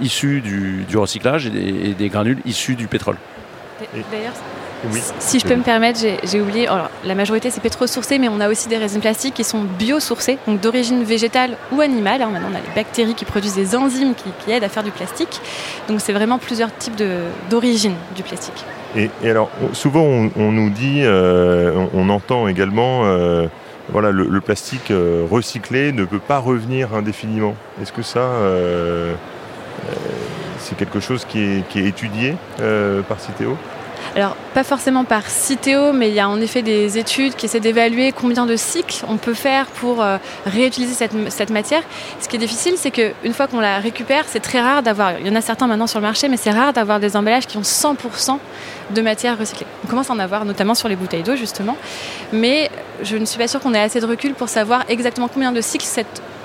issus 0.00 0.40
du, 0.40 0.84
du 0.88 0.96
recyclage 0.96 1.46
et 1.46 1.50
des, 1.50 1.90
et 1.90 1.94
des 1.94 2.08
granules 2.08 2.38
issus 2.44 2.74
du 2.74 2.86
pétrole. 2.86 3.16
D'ailleurs, 4.10 4.34
si 5.18 5.40
je 5.40 5.46
peux 5.46 5.56
me 5.56 5.62
permettre, 5.62 6.00
j'ai 6.00 6.40
oublié, 6.40 6.68
la 7.04 7.14
majorité 7.14 7.50
c'est 7.50 7.60
pétro-sourcé, 7.60 8.18
mais 8.18 8.28
on 8.28 8.40
a 8.40 8.48
aussi 8.48 8.68
des 8.68 8.76
résines 8.76 9.00
plastiques 9.00 9.34
qui 9.34 9.44
sont 9.44 9.62
biosourcées, 9.62 10.38
donc 10.46 10.60
d'origine 10.60 11.02
végétale 11.02 11.56
ou 11.72 11.80
animale. 11.80 12.22
Hein. 12.22 12.30
maintenant, 12.30 12.48
on 12.52 12.54
a 12.54 12.60
les 12.60 12.74
bactéries 12.74 13.14
qui 13.14 13.24
produisent 13.24 13.56
des 13.56 13.74
enzymes 13.74 14.14
qui, 14.14 14.50
aident 14.50 14.64
à 14.64 14.68
faire 14.68 14.84
du 14.84 14.90
plastique. 14.90 15.40
Donc 15.88 16.00
c'est 16.00 16.12
vraiment 16.12 16.38
plusieurs 16.38 16.74
types 16.74 16.96
d'origine 17.50 17.94
du 18.16 18.22
plastique. 18.22 18.64
Et, 18.96 19.10
alors, 19.24 19.50
souvent 19.72 20.02
on, 20.36 20.52
nous 20.52 20.70
dit, 20.70 21.02
euh, 21.02 21.86
on, 21.94 22.08
entend 22.08 22.48
également, 22.48 23.04
euh, 23.04 23.46
voilà, 23.90 24.10
le, 24.10 24.40
plastique 24.40 24.90
euh, 24.90 25.26
recyclé 25.30 25.92
ne 25.92 26.04
peut 26.04 26.18
pas 26.18 26.38
revenir 26.38 26.94
indéfiniment. 26.94 27.54
Est-ce 27.80 27.92
que 27.92 28.02
ça 28.02 28.20
c'est 30.58 30.76
quelque 30.76 31.00
chose 31.00 31.24
qui 31.24 31.40
est, 31.40 31.76
étudié 31.76 32.34
euh, 32.60 33.02
par 33.02 33.20
Citeo 33.20 33.56
alors, 34.14 34.36
pas 34.54 34.64
forcément 34.64 35.04
par 35.04 35.28
Citeo, 35.28 35.92
mais 35.92 36.08
il 36.08 36.14
y 36.14 36.20
a 36.20 36.28
en 36.28 36.40
effet 36.40 36.62
des 36.62 36.98
études 36.98 37.34
qui 37.36 37.46
essaient 37.46 37.60
d'évaluer 37.60 38.12
combien 38.12 38.46
de 38.46 38.56
cycles 38.56 39.04
on 39.08 39.16
peut 39.16 39.34
faire 39.34 39.66
pour 39.66 40.02
euh, 40.02 40.18
réutiliser 40.46 40.94
cette, 41.28 41.50
matière. 41.50 41.82
Ce 42.20 42.28
qui 42.28 42.36
est 42.36 42.38
difficile, 42.38 42.74
c'est 42.76 42.90
qu'une 42.90 43.32
fois 43.32 43.46
qu'on 43.46 43.60
la 43.60 43.78
récupère, 43.78 44.24
c'est 44.26 44.40
très 44.40 44.60
rare 44.60 44.82
d'avoir, 44.82 45.18
il 45.20 45.26
y 45.26 45.30
en 45.30 45.36
a 45.36 45.40
certains 45.40 45.66
maintenant 45.66 45.86
sur 45.86 46.00
le 46.00 46.06
marché, 46.06 46.28
mais 46.28 46.36
c'est 46.36 46.50
rare 46.50 46.72
d'avoir 46.72 47.00
des 47.00 47.16
emballages 47.16 47.46
qui 47.46 47.56
ont 47.58 47.62
100% 47.62 48.38
de 48.90 49.02
matière 49.02 49.38
recyclée. 49.38 49.66
On 49.84 49.88
commence 49.88 50.10
à 50.10 50.14
en 50.14 50.18
avoir, 50.18 50.44
notamment 50.44 50.74
sur 50.74 50.88
les 50.88 50.96
bouteilles 50.96 51.22
d'eau, 51.22 51.36
justement. 51.36 51.76
Mais 52.32 52.70
je 53.02 53.16
ne 53.16 53.24
suis 53.24 53.38
pas 53.38 53.48
sûre 53.48 53.60
qu'on 53.60 53.74
ait 53.74 53.80
assez 53.80 54.00
de 54.00 54.06
recul 54.06 54.34
pour 54.34 54.48
savoir 54.48 54.84
exactement 54.88 55.28
combien 55.28 55.52
de 55.52 55.60
cycles 55.60 55.86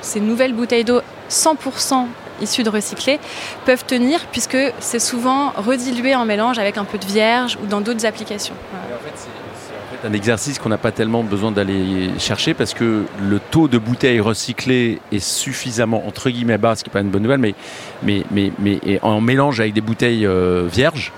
ces 0.02 0.20
nouvelles 0.20 0.54
bouteilles 0.54 0.84
d'eau 0.84 1.02
100% 1.30 2.08
issus 2.42 2.64
de 2.64 2.70
recyclés 2.70 3.20
peuvent 3.66 3.86
tenir 3.86 4.20
puisque 4.32 4.58
c'est 4.80 5.00
souvent 5.00 5.52
redilué 5.52 6.16
en 6.16 6.26
mélange 6.26 6.60
avec 6.60 6.78
un 6.78 6.86
peu 6.86 6.98
de 6.98 7.06
vierge 7.06 7.58
ou 7.64 7.68
dans 7.68 7.82
d'autres 7.82 8.06
applications. 8.06 8.56
c'est 10.02 10.08
un 10.08 10.14
exercice 10.14 10.60
qu'on 10.60 10.70
n'a 10.70 10.78
pas 10.78 10.92
tellement 10.92 11.24
besoin 11.24 11.52
d'aller 11.52 12.10
chercher 12.20 12.54
parce 12.54 12.74
que 12.74 13.06
le 13.22 13.40
taux 13.40 13.68
de 13.68 13.78
bouteilles 13.78 14.20
recyclées 14.20 15.00
est 15.12 15.24
suffisamment 15.24 16.06
entre 16.08 16.30
guillemets 16.30 16.58
bas, 16.58 16.76
ce 16.76 16.84
qui 16.84 16.90
n'est 16.90 16.94
pas 16.94 17.02
une 17.02 17.10
bonne 17.10 17.24
nouvelle, 17.24 17.40
mais, 17.40 17.56
mais, 18.04 18.24
mais, 18.32 18.52
mais 18.60 19.00
en 19.02 19.22
mélange 19.22 19.60
avec 19.60 19.74
des 19.74 19.82
bouteilles 19.82 20.26
euh, 20.26 20.68
vierges 20.72 21.12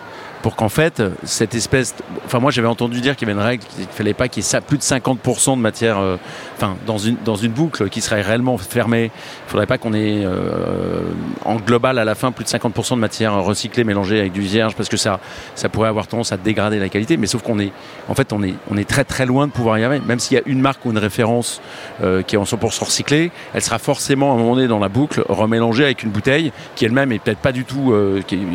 pour 0.45 0.55
qu'en 0.55 0.69
fait, 0.69 1.01
cette 1.23 1.55
espèce. 1.55 1.95
Enfin, 2.23 2.37
moi, 2.37 2.51
j'avais 2.51 2.67
entendu 2.67 3.01
dire 3.01 3.15
qu'il 3.15 3.27
y 3.27 3.31
avait 3.31 3.39
une 3.41 3.43
règle 3.43 3.63
qu'il 3.63 3.81
ne 3.81 3.89
fallait 3.89 4.13
pas 4.13 4.27
qu'il 4.27 4.43
y 4.43 4.45
ait 4.45 4.61
plus 4.61 4.77
de 4.77 4.83
50% 4.83 5.55
de 5.55 5.59
matière. 5.59 5.97
Euh, 5.97 6.17
enfin, 6.55 6.75
dans 6.85 6.99
une, 6.99 7.17
dans 7.25 7.35
une 7.35 7.51
boucle 7.51 7.89
qui 7.89 7.99
serait 7.99 8.21
réellement 8.21 8.55
fermée, 8.59 9.05
il 9.05 9.45
ne 9.45 9.49
faudrait 9.49 9.65
pas 9.65 9.79
qu'on 9.79 9.95
ait 9.95 10.23
euh, 10.23 11.01
en 11.45 11.55
global 11.55 11.97
à 11.97 12.05
la 12.05 12.13
fin 12.13 12.31
plus 12.31 12.43
de 12.43 12.49
50% 12.49 12.93
de 12.93 12.99
matière 12.99 13.43
recyclée 13.43 13.83
mélangée 13.83 14.19
avec 14.19 14.33
du 14.33 14.41
vierge 14.41 14.75
parce 14.75 14.87
que 14.87 14.97
ça, 14.97 15.19
ça 15.55 15.67
pourrait 15.67 15.89
avoir 15.89 16.05
tendance 16.05 16.31
à 16.31 16.37
dégrader 16.37 16.77
la 16.77 16.89
qualité. 16.89 17.17
Mais 17.17 17.25
sauf 17.25 17.41
qu'on 17.41 17.57
est. 17.57 17.71
En 18.07 18.13
fait, 18.13 18.31
on 18.31 18.43
est, 18.43 18.53
on 18.69 18.77
est 18.77 18.87
très 18.87 19.03
très 19.03 19.25
loin 19.25 19.47
de 19.47 19.51
pouvoir 19.51 19.79
y 19.79 19.83
arriver. 19.83 20.05
Même 20.05 20.19
s'il 20.19 20.37
y 20.37 20.39
a 20.39 20.43
une 20.45 20.61
marque 20.61 20.85
ou 20.85 20.91
une 20.91 20.99
référence 20.99 21.59
euh, 22.03 22.21
qui 22.21 22.35
est 22.35 22.37
en 22.37 22.43
100% 22.43 22.83
recyclée, 22.83 23.31
elle 23.55 23.63
sera 23.63 23.79
forcément 23.79 24.29
à 24.29 24.35
un 24.35 24.37
moment 24.37 24.53
donné 24.53 24.67
dans 24.67 24.77
la 24.77 24.89
boucle 24.89 25.23
remélangée 25.27 25.85
avec 25.85 26.03
une 26.03 26.11
bouteille 26.11 26.51
qui 26.75 26.85
elle-même 26.85 27.11
est 27.13 27.17
peut-être 27.17 27.39
pas 27.39 27.51
du 27.51 27.65
tout. 27.65 27.95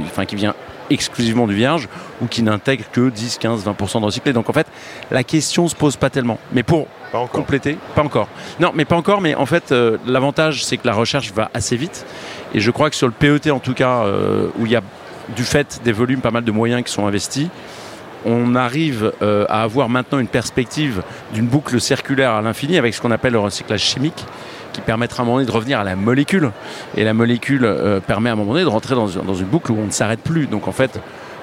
enfin, 0.07 0.25
qui 0.25 0.37
vient 0.37 0.55
exclusivement 0.91 1.47
du 1.47 1.55
vierge 1.55 1.89
ou 2.21 2.27
qui 2.27 2.43
n'intègrent 2.43 2.91
que 2.93 3.09
10, 3.09 3.39
15, 3.39 3.65
20% 3.65 4.01
de 4.01 4.05
recyclé. 4.05 4.33
Donc 4.33 4.51
en 4.51 4.53
fait, 4.53 4.67
la 5.11 5.25
question 5.25 5.69
se 5.69 5.75
pose 5.75 5.97
pas 5.97 6.11
tellement. 6.11 6.39
Mais 6.53 6.63
pour 6.63 6.87
compléter, 7.33 7.79
pas 7.95 8.03
encore. 8.03 8.29
Non, 8.59 8.73
mais 8.75 8.85
pas 8.85 8.97
encore. 8.97 9.21
Mais 9.21 9.35
en 9.35 9.47
fait, 9.47 9.73
euh, 9.73 9.99
l'avantage, 10.07 10.65
c'est 10.65 10.77
que 10.77 10.87
la 10.87 10.95
recherche 10.95 11.33
va 11.33 11.51
assez 11.55 11.77
vite. 11.77 12.07
Et 12.55 12.61
je 12.61 12.71
crois 12.71 12.91
que 12.91 12.97
sur 12.97 13.07
le 13.07 13.13
PET, 13.13 13.51
en 13.51 13.59
tout 13.59 13.75
cas, 13.75 14.05
euh, 14.05 14.49
où 14.59 14.67
il 14.67 14.73
y 14.73 14.77
a 14.77 14.83
du 15.37 15.45
fait 15.45 15.81
des 15.85 15.93
volumes, 15.93 16.21
pas 16.21 16.31
mal 16.31 16.45
de 16.45 16.53
moyens 16.53 16.83
qui 16.83 16.93
sont 16.93 17.07
investis, 17.07 17.49
on 18.25 18.55
arrive 18.55 19.13
euh, 19.23 19.47
à 19.49 19.63
avoir 19.63 19.89
maintenant 19.89 20.19
une 20.19 20.29
perspective 20.29 21.03
d'une 21.33 21.47
boucle 21.47 21.81
circulaire 21.81 22.33
à 22.33 22.43
l'infini 22.43 22.77
avec 22.77 22.95
ce 22.95 23.01
qu'on 23.01 23.11
appelle 23.11 23.33
le 23.33 23.39
recyclage 23.39 23.81
chimique 23.81 24.27
qui 24.73 24.81
permettra 24.81 25.23
à 25.23 25.23
un 25.23 25.27
moment 25.27 25.39
donné 25.39 25.47
de 25.47 25.53
revenir 25.53 25.81
à 25.81 25.85
la 25.85 25.97
molécule. 25.97 26.51
Et 26.97 27.05
la 27.05 27.15
molécule 27.15 27.65
euh, 27.65 28.01
permet 28.01 28.31
à 28.31 28.33
un 28.33 28.37
moment 28.37 28.53
donné 28.53 28.65
de 28.65 28.69
rentrer 28.69 28.95
dans, 28.95 29.09
une 29.09 29.47
boucle 29.47 29.73
où 29.73 29.79
on 29.79 29.87
ne 29.87 29.91
s'arrête 29.91 30.21
plus. 30.21 30.47
Donc 30.47 30.69
en 30.69 30.73
fait, 30.73 31.01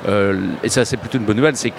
euh, 0.08 0.40
et 0.64 0.70
ça 0.70 0.86
c'est 0.86 0.98
plutôt 0.98 1.18
une 1.18 1.26
bonne 1.26 1.38
nouvelle, 1.38 1.56
c'est 1.56 1.72
que 1.72 1.76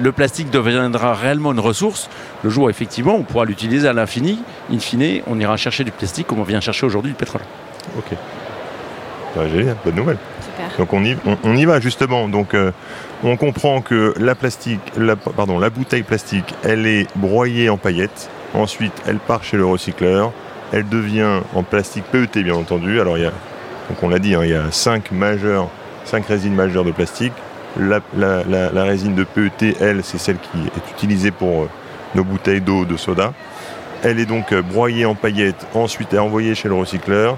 le 0.00 0.12
plastique 0.12 0.50
deviendra 0.50 1.14
réellement 1.14 1.52
une 1.52 1.60
ressource 1.60 2.08
le 2.44 2.50
jour 2.50 2.64
où 2.64 2.70
effectivement 2.70 3.14
on 3.14 3.22
pourra 3.22 3.44
l'utiliser 3.44 3.88
à 3.88 3.92
l'infini. 3.92 4.40
In 4.72 4.78
fine, 4.78 5.22
on 5.26 5.38
ira 5.38 5.56
chercher 5.56 5.84
du 5.84 5.90
plastique 5.90 6.26
comme 6.26 6.40
on 6.40 6.44
vient 6.44 6.60
chercher 6.60 6.86
aujourd'hui 6.86 7.12
du 7.12 7.16
pétrole. 7.16 7.42
Ok. 7.96 8.16
génial, 9.50 9.76
bonne 9.84 9.94
nouvelle. 9.94 10.18
Donc 10.76 10.92
on 10.92 11.04
y, 11.04 11.16
on, 11.44 11.56
y, 11.56 11.64
va 11.64 11.80
justement. 11.80 12.28
Donc 12.28 12.54
euh, 12.54 12.72
on 13.24 13.36
comprend 13.36 13.80
que 13.80 14.14
la 14.18 14.34
plastique, 14.34 14.80
pardon, 15.36 15.58
la 15.58 15.70
bouteille 15.70 16.02
plastique, 16.02 16.54
elle 16.64 16.86
est 16.86 17.06
broyée 17.16 17.68
en 17.68 17.76
paillettes. 17.76 18.28
Ensuite, 18.54 18.92
elle 19.06 19.18
part 19.18 19.44
chez 19.44 19.56
le 19.56 19.66
recycleur. 19.66 20.32
Elle 20.72 20.88
devient 20.88 21.40
en 21.54 21.62
plastique 21.62 22.04
PET, 22.04 22.42
bien 22.42 22.54
entendu. 22.54 23.00
Alors, 23.00 23.16
il 23.16 23.24
y 23.24 23.26
a, 23.26 23.32
donc 23.88 24.02
on 24.02 24.08
l'a 24.08 24.18
dit, 24.18 24.34
hein, 24.34 24.40
il 24.42 24.50
y 24.50 24.54
a 24.54 24.70
cinq, 24.70 25.10
majeurs, 25.12 25.68
cinq 26.04 26.26
résines 26.26 26.54
majeures 26.54 26.84
de 26.84 26.92
plastique. 26.92 27.32
La, 27.78 28.00
résine 28.84 29.14
de 29.14 29.24
PET, 29.24 29.76
elle, 29.80 30.02
c'est 30.02 30.18
celle 30.18 30.38
qui 30.38 30.58
est 30.58 30.90
utilisée 30.90 31.30
pour 31.30 31.62
euh, 31.62 31.68
nos 32.14 32.24
bouteilles 32.24 32.60
d'eau, 32.60 32.84
de 32.84 32.96
soda. 32.96 33.32
Elle 34.02 34.18
est 34.18 34.26
donc 34.26 34.52
euh, 34.52 34.62
broyée 34.62 35.04
en 35.04 35.14
paillettes, 35.14 35.66
ensuite 35.74 36.14
envoyée 36.14 36.54
chez 36.54 36.68
le 36.68 36.74
recycleur. 36.74 37.36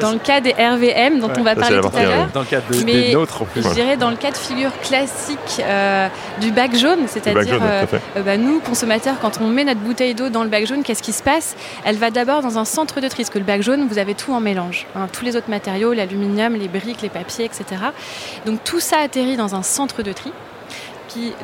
Dans 0.00 0.12
le 0.12 0.18
cas 0.18 0.40
des 0.40 0.52
RVM 0.52 1.20
dont 1.20 1.30
on 1.36 1.42
va 1.42 1.54
parler 1.54 1.80
tout 1.80 1.96
à 1.96 2.02
l'heure. 2.02 2.28
Dans 2.32 2.40
le 2.40 2.46
cas 2.46 2.60
des 2.60 3.12
nôtres 3.12 3.42
en 3.42 3.44
plus. 3.44 3.62
Je 3.62 3.70
dirais 3.70 3.96
dans 3.96 4.10
le 4.10 4.16
cas 4.16 4.30
de 4.30 4.36
figure 4.36 4.72
classique 4.80 5.60
euh, 5.60 6.08
du 6.40 6.50
bac 6.50 6.74
jaune, 6.76 7.06
c'est-à-dire 7.06 7.60
euh, 7.62 7.84
euh, 8.16 8.22
bah, 8.22 8.36
nous, 8.36 8.60
consommateurs, 8.60 9.16
quand 9.20 9.40
on 9.40 9.48
met 9.48 9.64
notre 9.64 9.80
bouteille 9.80 10.14
d'eau 10.14 10.28
dans 10.28 10.44
le 10.44 10.48
bac 10.48 10.66
jaune, 10.66 10.82
qu'est-ce 10.82 11.02
qui 11.02 11.12
se 11.12 11.22
passe? 11.22 11.56
Elle 11.84 11.96
va 11.96 12.10
d'abord 12.10 12.42
dans 12.42 12.58
un 12.58 12.64
centre 12.64 13.00
de 13.00 13.08
tri, 13.08 13.22
parce 13.22 13.30
que 13.30 13.38
le 13.38 13.44
bac 13.44 13.62
jaune, 13.62 13.86
vous 13.88 13.98
avez 13.98 14.14
tout 14.14 14.32
en 14.32 14.40
mélange. 14.40 14.86
Hein, 14.94 15.08
tous 15.12 15.24
les 15.24 15.36
autres 15.36 15.50
matériaux, 15.50 15.92
l'aluminium, 15.92 16.54
les 16.54 16.68
briques, 16.68 17.02
les 17.02 17.08
papiers, 17.08 17.44
etc. 17.44 17.64
Donc 18.46 18.62
tout 18.64 18.80
ça 18.80 18.98
atterrit 18.98 19.36
dans 19.36 19.54
un 19.54 19.62
centre 19.62 20.02
de 20.02 20.12
tri 20.12 20.32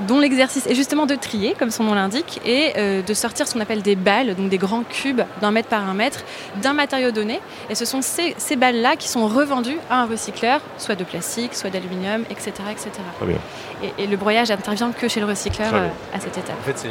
dont 0.07 0.21
l'exercice 0.21 0.67
est 0.67 0.75
justement 0.75 1.07
de 1.07 1.15
trier, 1.15 1.55
comme 1.59 1.71
son 1.71 1.85
nom 1.85 1.95
l'indique, 1.95 2.41
et 2.45 2.73
euh, 2.77 3.03
de 3.03 3.15
sortir 3.15 3.47
ce 3.47 3.55
qu'on 3.55 3.61
appelle 3.61 3.83
des 3.83 3.97
balles, 3.97 4.35
donc 4.35 4.49
des 4.49 4.59
grands 4.59 4.83
cubes 4.83 5.23
d'un 5.41 5.51
mètre 5.51 5.69
par 5.69 5.89
un 5.89 5.95
mètre, 5.95 6.25
d'un 6.63 6.73
matériau 6.73 7.11
donné. 7.11 7.41
Et 7.71 7.75
ce 7.75 7.85
sont 7.85 8.01
ces, 8.03 8.35
balles-là 8.57 8.97
qui 8.97 9.09
sont 9.09 9.27
revendues 9.27 9.79
à 9.91 10.03
un 10.03 10.07
recycleur, 10.07 10.61
soit 10.79 10.95
de 10.95 11.05
plastique, 11.05 11.55
soit 11.55 11.71
d'aluminium, 11.71 12.23
etc. 12.31 12.53
etc. 12.71 12.91
Et, 13.99 14.07
le 14.07 14.17
broyage 14.17 14.49
n'intervient 14.49 14.91
que 14.93 15.09
chez 15.09 15.21
le 15.21 15.27
recycleur 15.27 15.75
euh, 15.75 15.89
à 16.15 16.21
cette 16.21 16.39
étape. 16.39 16.57
En 16.61 16.65
fait, 16.65 16.79
c'est... 16.79 16.89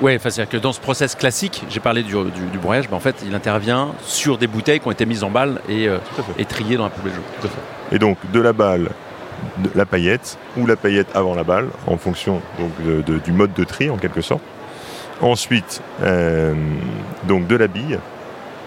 Oui, 0.00 0.16
c'est-à-dire 0.20 0.48
que 0.48 0.56
dans 0.56 0.72
ce 0.72 0.78
process 0.78 1.16
classique, 1.16 1.64
j'ai 1.68 1.80
parlé 1.80 2.04
du, 2.04 2.14
broyage, 2.62 2.88
mais 2.88 2.94
en 2.94 3.00
fait, 3.00 3.16
il 3.26 3.34
intervient 3.34 3.88
sur 4.04 4.38
des 4.38 4.46
bouteilles 4.46 4.78
qui 4.78 4.86
ont 4.86 4.92
été 4.92 5.06
mises 5.06 5.24
en 5.24 5.30
balles 5.30 5.60
et, 5.68 5.88
euh, 5.88 5.98
et 6.38 6.44
triées 6.44 6.76
dans 6.76 6.84
la 6.84 6.90
poubelle 6.90 7.14
jaune. 7.14 7.50
Et 7.90 7.98
donc, 7.98 8.18
de 8.32 8.40
la 8.40 8.52
balle 8.52 8.90
la 9.74 9.86
paillette 9.86 10.38
ou 10.56 10.66
la 10.66 10.76
paillette 10.76 11.08
avant 11.14 11.34
la 11.34 11.44
balle 11.44 11.68
en 11.86 11.96
fonction 11.96 12.40
du 12.88 13.32
mode 13.32 13.52
de 13.54 13.64
tri 13.64 13.90
en 13.90 13.96
quelque 13.96 14.20
sorte. 14.20 14.42
Ensuite, 15.20 15.82
euh, 16.02 16.54
donc 17.26 17.48
de 17.48 17.56
la 17.56 17.66
bille 17.66 17.98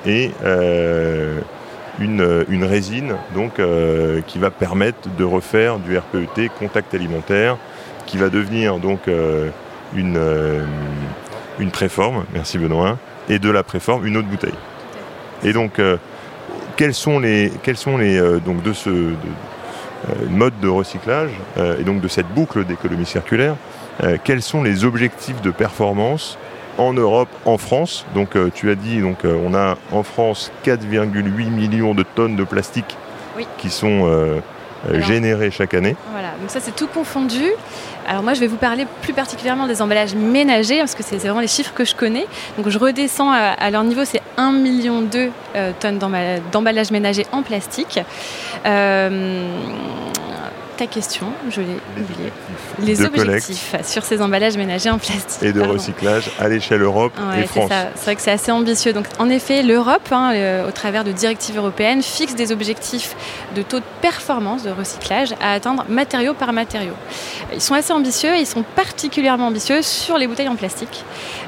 et 0.06 0.32
euh, 0.44 1.40
une, 2.00 2.64
résine 2.64 3.16
donc, 3.34 3.60
euh, 3.60 4.22
qui 4.28 4.38
va 4.38 4.52
permettre 4.52 5.10
de 5.18 5.24
refaire 5.24 5.80
du 5.80 5.98
RPET 5.98 6.50
contact 6.60 6.94
alimentaire 6.94 7.58
qui 8.06 8.18
va 8.18 8.30
devenir 8.30 8.80
donc 8.80 9.02
une, 9.96 10.20
une 11.60 11.72
préforme, 11.72 12.26
merci 12.34 12.58
Benoît, 12.58 12.98
et 13.30 13.40
de 13.40 13.50
la 13.50 13.64
préforme 13.64 14.06
une 14.06 14.18
autre 14.18 14.28
bouteille. 14.28 14.58
Et 15.44 15.54
donc, 15.54 15.80
quels 16.76 16.94
sont 16.94 17.20
les, 17.20 17.54
quels 17.64 17.78
sont 17.78 17.98
les 17.98 18.20
donc 18.42 18.64
de 18.64 18.74
ce 18.74 19.14
mode 20.30 20.54
de 20.62 20.68
recyclage 20.68 21.32
euh, 21.58 21.80
et 21.80 21.84
donc 21.84 22.02
de 22.02 22.08
cette 22.08 22.28
boucle 22.28 22.66
d'économie 22.66 23.06
circulaire, 23.06 23.56
euh, 24.04 24.18
quels 24.24 24.42
sont 24.42 24.64
les 24.64 24.86
objectifs 24.86 25.42
de 25.42 25.52
performance 25.52 26.38
en 26.78 26.94
Europe, 26.94 27.30
en 27.46 27.58
France? 27.58 28.06
Donc 28.16 28.38
tu 28.54 28.72
as 28.72 28.76
dit, 28.76 29.02
donc 29.02 29.20
on 29.26 29.54
a 29.54 29.78
en 29.92 30.04
France 30.04 30.52
4,8 30.66 31.50
millions 31.50 31.94
de 31.94 32.04
tonnes 32.04 32.36
de 32.36 32.44
plastique 32.44 32.98
qui 33.58 33.70
sont 33.70 34.42
générées 35.00 35.52
chaque 35.52 35.74
année. 35.74 35.96
Voilà, 36.12 36.30
donc 36.40 36.50
ça 36.50 36.60
c'est 36.60 36.76
tout 36.76 36.88
confondu. 36.88 37.44
Alors 38.08 38.24
moi 38.24 38.34
je 38.34 38.40
vais 38.40 38.48
vous 38.48 38.58
parler 38.58 38.88
plus 39.02 39.14
particulièrement 39.14 39.68
des 39.68 39.82
emballages 39.82 40.16
ménagers 40.16 40.80
parce 40.80 40.96
que 40.96 41.04
c'est 41.04 41.18
vraiment 41.18 41.40
les 41.40 41.48
chiffres 41.48 41.74
que 41.74 41.86
je 41.86 41.96
connais. 41.96 42.26
Donc 42.58 42.70
je 42.70 42.78
redescends 42.78 43.32
à, 43.32 43.70
leur 43.70 43.84
niveau, 43.84 44.06
c'est 44.06 44.22
1,2 44.38 44.62
million 44.62 45.02
de 45.02 45.30
tonnes 45.80 46.00
d'emballages 46.52 46.92
ménagers 46.92 47.28
en 47.32 47.44
plastique. 47.44 48.00
Euh, 48.66 49.46
ta 50.82 50.88
question, 50.88 51.28
je 51.52 51.62
l'ai 51.62 51.78
oublié. 51.96 52.32
Les 52.80 53.06
objectifs 53.06 53.76
sur 53.84 54.04
ces 54.04 54.20
emballages 54.20 54.58
ménagers 54.58 54.90
en 54.90 54.98
plastique. 54.98 55.44
Et 55.44 55.54
de 55.54 55.62
recyclage 55.62 56.32
à 56.40 56.50
l'échelle 56.50 56.82
Europe 56.82 57.14
et 57.38 57.46
France. 57.46 57.70
C'est 57.96 58.04
vrai 58.04 58.16
que 58.16 58.22
c'est 58.22 58.32
assez 58.32 58.52
ambitieux. 58.52 58.92
Donc, 58.92 59.06
en 59.20 59.30
effet, 59.30 59.62
l'Europe, 59.62 60.12
hein, 60.12 60.34
au 60.68 60.72
travers 60.72 61.04
de 61.04 61.12
directives 61.12 61.58
européennes, 61.58 62.02
fixe 62.02 62.34
des 62.34 62.52
objectifs 62.52 63.16
de 63.56 63.62
taux 63.62 63.78
de 63.78 63.86
performance 64.02 64.64
de 64.64 64.72
recyclage 64.72 65.36
à 65.40 65.54
atteindre 65.54 65.86
matériau 65.88 66.34
par 66.34 66.52
matériau. 66.52 66.94
Ils 67.54 67.62
sont 67.62 67.76
assez 67.76 67.94
ambitieux 67.94 68.36
et 68.36 68.40
ils 68.40 68.48
sont 68.48 68.64
particulièrement 68.64 69.48
ambitieux 69.48 69.84
sur 69.84 70.18
les 70.18 70.26
bouteilles 70.26 70.50
en 70.50 70.56
plastique. 70.56 71.04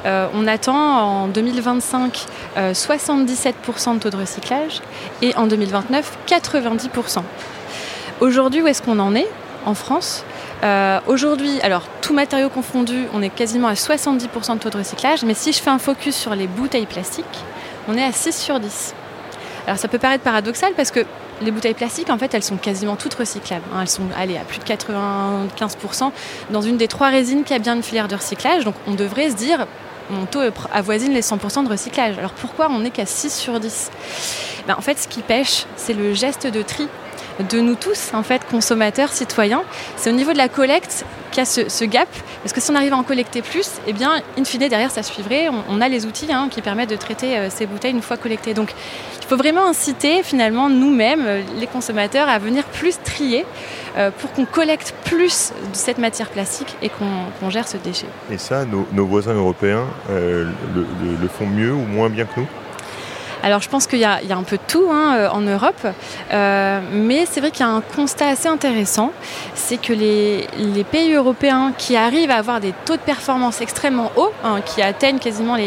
Euh, 0.05 0.27
on 0.35 0.45
attend 0.45 0.77
en 0.77 1.27
2025 1.27 2.25
77% 2.55 3.53
euh, 3.89 3.93
de 3.95 3.99
taux 3.99 4.09
de 4.11 4.17
recyclage 4.17 4.81
et 5.23 5.35
en 5.35 5.47
2029 5.47 6.19
90%. 6.27 7.23
Aujourd'hui, 8.24 8.62
où 8.62 8.68
est-ce 8.68 8.82
qu'on 8.82 9.00
en 9.00 9.15
est 9.15 9.27
en 9.65 9.74
France 9.74 10.24
euh, 10.63 11.01
Aujourd'hui, 11.08 11.60
alors 11.60 11.84
tout 12.01 12.13
matériau 12.13 12.48
confondu, 12.48 13.03
on 13.13 13.22
est 13.22 13.27
quasiment 13.27 13.68
à 13.68 13.74
70% 13.74 14.53
de 14.53 14.60
taux 14.60 14.70
de 14.70 14.77
recyclage, 14.77 15.25
mais 15.25 15.34
si 15.34 15.51
je 15.51 15.62
fais 15.62 15.72
un 15.72 15.77
focus 15.77 16.15
sur 16.15 16.34
les 16.34 16.48
bouteilles 16.48 16.86
plastiques, 16.86 17.25
on 17.89 17.98
est 17.98 18.03
à 18.03 18.13
6 18.13 18.34
sur 18.34 18.62
10. 18.62 18.96
Alors 19.68 19.77
ça 19.77 19.89
peut 19.89 19.98
paraître 19.98 20.24
paradoxal 20.24 20.72
parce 20.77 20.89
que 20.89 21.01
les 21.42 21.51
bouteilles 21.51 21.74
plastiques, 21.74 22.10
en 22.10 22.18
fait, 22.18 22.34
elles 22.34 22.44
sont 22.44 22.56
quasiment 22.56 22.96
toutes 22.96 23.15
recyclables. 23.15 23.65
Hein. 23.75 23.80
Elles 23.82 23.89
sont 23.89 24.08
allées 24.18 24.38
à 24.38 24.46
plus 24.46 24.60
de 24.60 24.63
95% 24.63 26.12
dans 26.50 26.62
une 26.62 26.77
des 26.77 26.88
trois 26.88 27.10
résines 27.10 27.44
qui 27.44 27.53
a 27.53 27.60
bien 27.60 27.75
une 27.75 27.84
filière 27.84 28.08
de 28.08 28.15
recyclage. 28.15 28.63
Donc 28.63 28.75
on 28.88 28.94
devrait 28.94 29.32
se 29.32 29.36
dire, 29.36 29.68
mon 30.10 30.27
taux 30.27 30.39
avoisine 30.72 31.12
les 31.12 31.24
100% 31.24 31.65
de 31.65 31.70
recyclage. 31.70 32.18
Alors 32.18 32.32
pourquoi 32.32 32.70
on 32.70 32.80
n'est 32.80 32.89
qu'à 32.89 33.06
6 33.06 33.34
sur 33.34 33.60
10 33.60 33.92
ben, 34.65 34.75
En 34.77 34.82
fait, 34.82 34.98
ce 34.98 35.10
qui 35.10 35.20
pêche, 35.22 35.65
c'est 35.75 35.94
le 35.94 36.13
geste 36.13 36.48
de 36.48 36.62
tri 36.62 36.88
de 37.39 37.59
nous 37.59 37.75
tous, 37.75 38.11
en 38.13 38.23
fait, 38.23 38.41
consommateurs, 38.49 39.11
citoyens. 39.11 39.63
C'est 39.95 40.09
au 40.09 40.13
niveau 40.13 40.33
de 40.33 40.37
la 40.37 40.49
collecte 40.49 41.05
qu'il 41.31 41.39
y 41.39 41.41
a 41.41 41.45
ce, 41.45 41.85
gap, 41.85 42.07
parce 42.43 42.53
que 42.53 42.61
si 42.61 42.69
on 42.69 42.75
arrive 42.75 42.93
à 42.93 42.97
en 42.97 43.03
collecter 43.03 43.41
plus, 43.41 43.71
eh 43.87 43.93
bien, 43.93 44.11
in 44.37 44.43
fine, 44.43 44.67
derrière, 44.67 44.91
ça 44.91 45.01
suivrait. 45.01 45.49
On, 45.69 45.81
a 45.81 45.89
les 45.89 46.05
outils 46.05 46.31
hein, 46.31 46.47
qui 46.49 46.61
permettent 46.61 46.91
de 46.91 46.95
traiter 46.95 47.37
euh, 47.37 47.49
ces 47.49 47.65
bouteilles 47.65 47.91
une 47.91 48.01
fois 48.01 48.17
collectées. 48.17 48.53
Donc, 48.53 48.73
il 49.21 49.27
faut 49.27 49.37
vraiment 49.37 49.67
inciter, 49.67 50.21
finalement, 50.21 50.69
nous-mêmes, 50.69 51.25
euh, 51.25 51.41
les 51.59 51.67
consommateurs, 51.67 52.29
à 52.29 52.37
venir 52.37 52.63
plus 52.65 52.99
trier 53.03 53.45
euh, 53.97 54.11
pour 54.11 54.31
qu'on 54.33 54.45
collecte 54.45 54.93
plus 55.05 55.53
de 55.71 55.75
cette 55.75 55.97
matière 55.97 56.29
plastique 56.29 56.75
et 56.81 56.89
qu'on 56.89 57.49
gère 57.49 57.67
ce 57.67 57.77
déchet. 57.77 58.07
Et 58.29 58.37
ça, 58.37 58.65
nos, 58.65 59.05
voisins 59.05 59.33
européens 59.33 59.85
le 60.09 61.27
font 61.27 61.47
mieux 61.47 61.71
ou 61.71 61.85
moins 61.85 62.09
bien 62.09 62.25
que 62.25 62.41
nous? 62.41 62.47
Alors 63.43 63.62
je 63.62 63.67
pense 63.67 63.88
qu'il 63.88 64.00
y, 64.00 64.05
a 64.05 64.19
un 64.29 64.43
peu 64.43 64.55
de 64.55 64.62
tout 64.65 64.88
hein, 64.89 65.15
euh, 65.17 65.29
en 65.29 65.41
Europe, 65.41 65.85
euh, 66.31 66.79
mais 66.93 67.25
c'est 67.29 67.41
vrai 67.41 67.51
qu'il 67.51 67.65
y 67.65 67.69
a 67.69 67.71
un 67.71 67.81
constat 67.81 68.29
assez 68.29 68.47
intéressant, 68.47 69.12
c'est 69.53 69.75
que 69.75 69.91
les, 69.91 70.47
pays 70.89 71.13
européens 71.13 71.73
qui 71.77 71.95
arrivent 71.95 72.31
à 72.31 72.35
avoir 72.35 72.59
des 72.59 72.73
taux 72.85 72.95
de 72.95 73.01
performance 73.01 73.62
extrêmement 73.62 74.12
hauts, 74.15 74.31
hein, 74.43 74.62
qui 74.65 74.81
atteignent 74.81 75.17
quasiment 75.17 75.57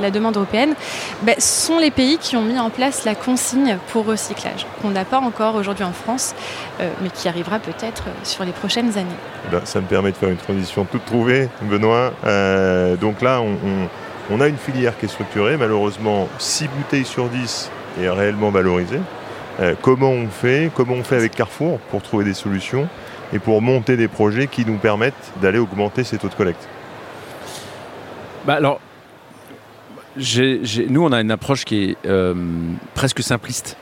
la 0.00 0.10
demande 0.10 0.36
européenne, 0.36 0.74
ben, 1.22 1.34
sont 1.38 1.78
les 1.78 1.90
pays 1.90 2.18
qui 2.18 2.36
ont 2.36 2.42
mis 2.42 2.58
en 2.58 2.68
place 2.68 3.04
la 3.04 3.14
consigne 3.14 3.78
pour 3.88 4.04
recyclage, 4.06 4.66
qu'on 4.80 4.90
n'a 4.90 5.04
pas 5.04 5.18
encore 5.18 5.54
aujourd'hui 5.54 5.84
en 5.84 5.92
France, 5.92 6.34
euh, 6.80 6.90
mais 7.00 7.10
qui 7.10 7.28
arrivera 7.28 7.58
peut-être 7.58 8.04
sur 8.24 8.44
les 8.44 8.52
prochaines 8.52 8.98
années. 8.98 9.08
Ben, 9.50 9.60
ça 9.64 9.80
me 9.80 9.86
permet 9.86 10.10
de 10.10 10.16
faire 10.16 10.30
une 10.30 10.36
transition 10.36 10.84
toute 10.84 11.04
trouvée, 11.06 11.48
Benoît. 11.62 12.12
donc 13.00 13.22
là, 13.22 13.40
on 13.40 13.88
a 14.40 14.48
une 14.48 14.56
filière 14.56 14.98
qui 14.98 15.06
est 15.06 15.08
structurée, 15.08 15.56
malheureusement 15.56 16.28
6 16.38 16.68
bouteilles 16.68 17.04
sur 17.04 17.28
10 17.28 17.70
est 18.00 18.08
réellement 18.08 18.50
valorisée. 18.50 19.00
comment 19.82 20.10
on 20.10 20.28
fait 20.28 20.70
Comment 20.74 20.94
on 20.94 21.04
fait 21.04 21.16
avec 21.16 21.34
Carrefour 21.34 21.78
pour 21.90 22.02
trouver 22.02 22.24
des 22.24 22.34
solutions 22.34 22.88
et 23.32 23.38
pour 23.38 23.60
monter 23.62 23.96
des 23.96 24.08
projets 24.08 24.46
qui 24.46 24.64
nous 24.64 24.78
permettent 24.78 25.32
d'aller 25.40 25.58
augmenter 25.58 26.04
ces 26.04 26.18
taux 26.18 26.28
de 26.28 26.34
collecte? 26.34 26.68
Bah 28.46 28.54
alors, 28.54 28.80
nous, 30.16 31.04
on 31.04 31.12
a 31.12 31.20
une 31.20 31.30
approche 31.30 31.64
qui 31.64 31.90
est 31.90 31.96
euh, 32.06 32.34
presque 32.94 33.22
simpliste. 33.22 33.76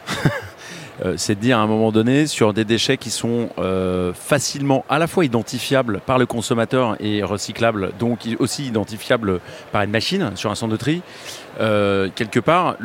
Euh, 1.05 1.15
c'est 1.17 1.35
de 1.35 1.41
dire 1.41 1.59
à 1.59 1.63
un 1.63 1.67
moment 1.67 1.93
donné 1.93 2.27
sur 2.27 2.53
des 2.53 2.65
déchets 2.65 2.97
qui 2.97 3.11
sont 3.11 3.49
euh, 3.59 4.13
facilement 4.13 4.85
à 4.89 4.99
la 4.99 5.07
fois 5.07 5.25
identifiables 5.25 6.01
par 6.05 6.19
le 6.19 6.27
consommateur 6.27 6.97
et 7.01 7.23
recyclables, 7.23 7.93
donc 7.99 8.29
aussi 8.39 8.67
identifiables 8.67 9.41
par 9.73 9.83
une 9.83 9.91
machine 9.91 10.33
sur 10.35 10.51
un 10.51 10.55
centre 10.55 10.73
de 10.73 10.77
tri. 10.77 11.03
quelque 11.59 12.41
part, 12.41 12.77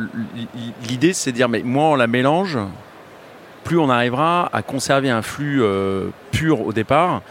l'idée 0.88 1.12
c'est 1.12 1.32
de 1.32 1.36
dire 1.36 1.48
mais 1.48 1.62
moi 1.62 1.84
on 1.84 1.94
la 1.94 2.06
mélange, 2.06 2.58
plus 3.66 3.78
on 3.80 3.90
arrivera 3.90 4.48
à 4.52 4.62
conserver 4.62 5.10
un 5.10 5.22
flux 5.22 5.60
euh, 5.60 6.10
pur 6.30 6.60
au 6.60 6.72
départ. 6.72 7.22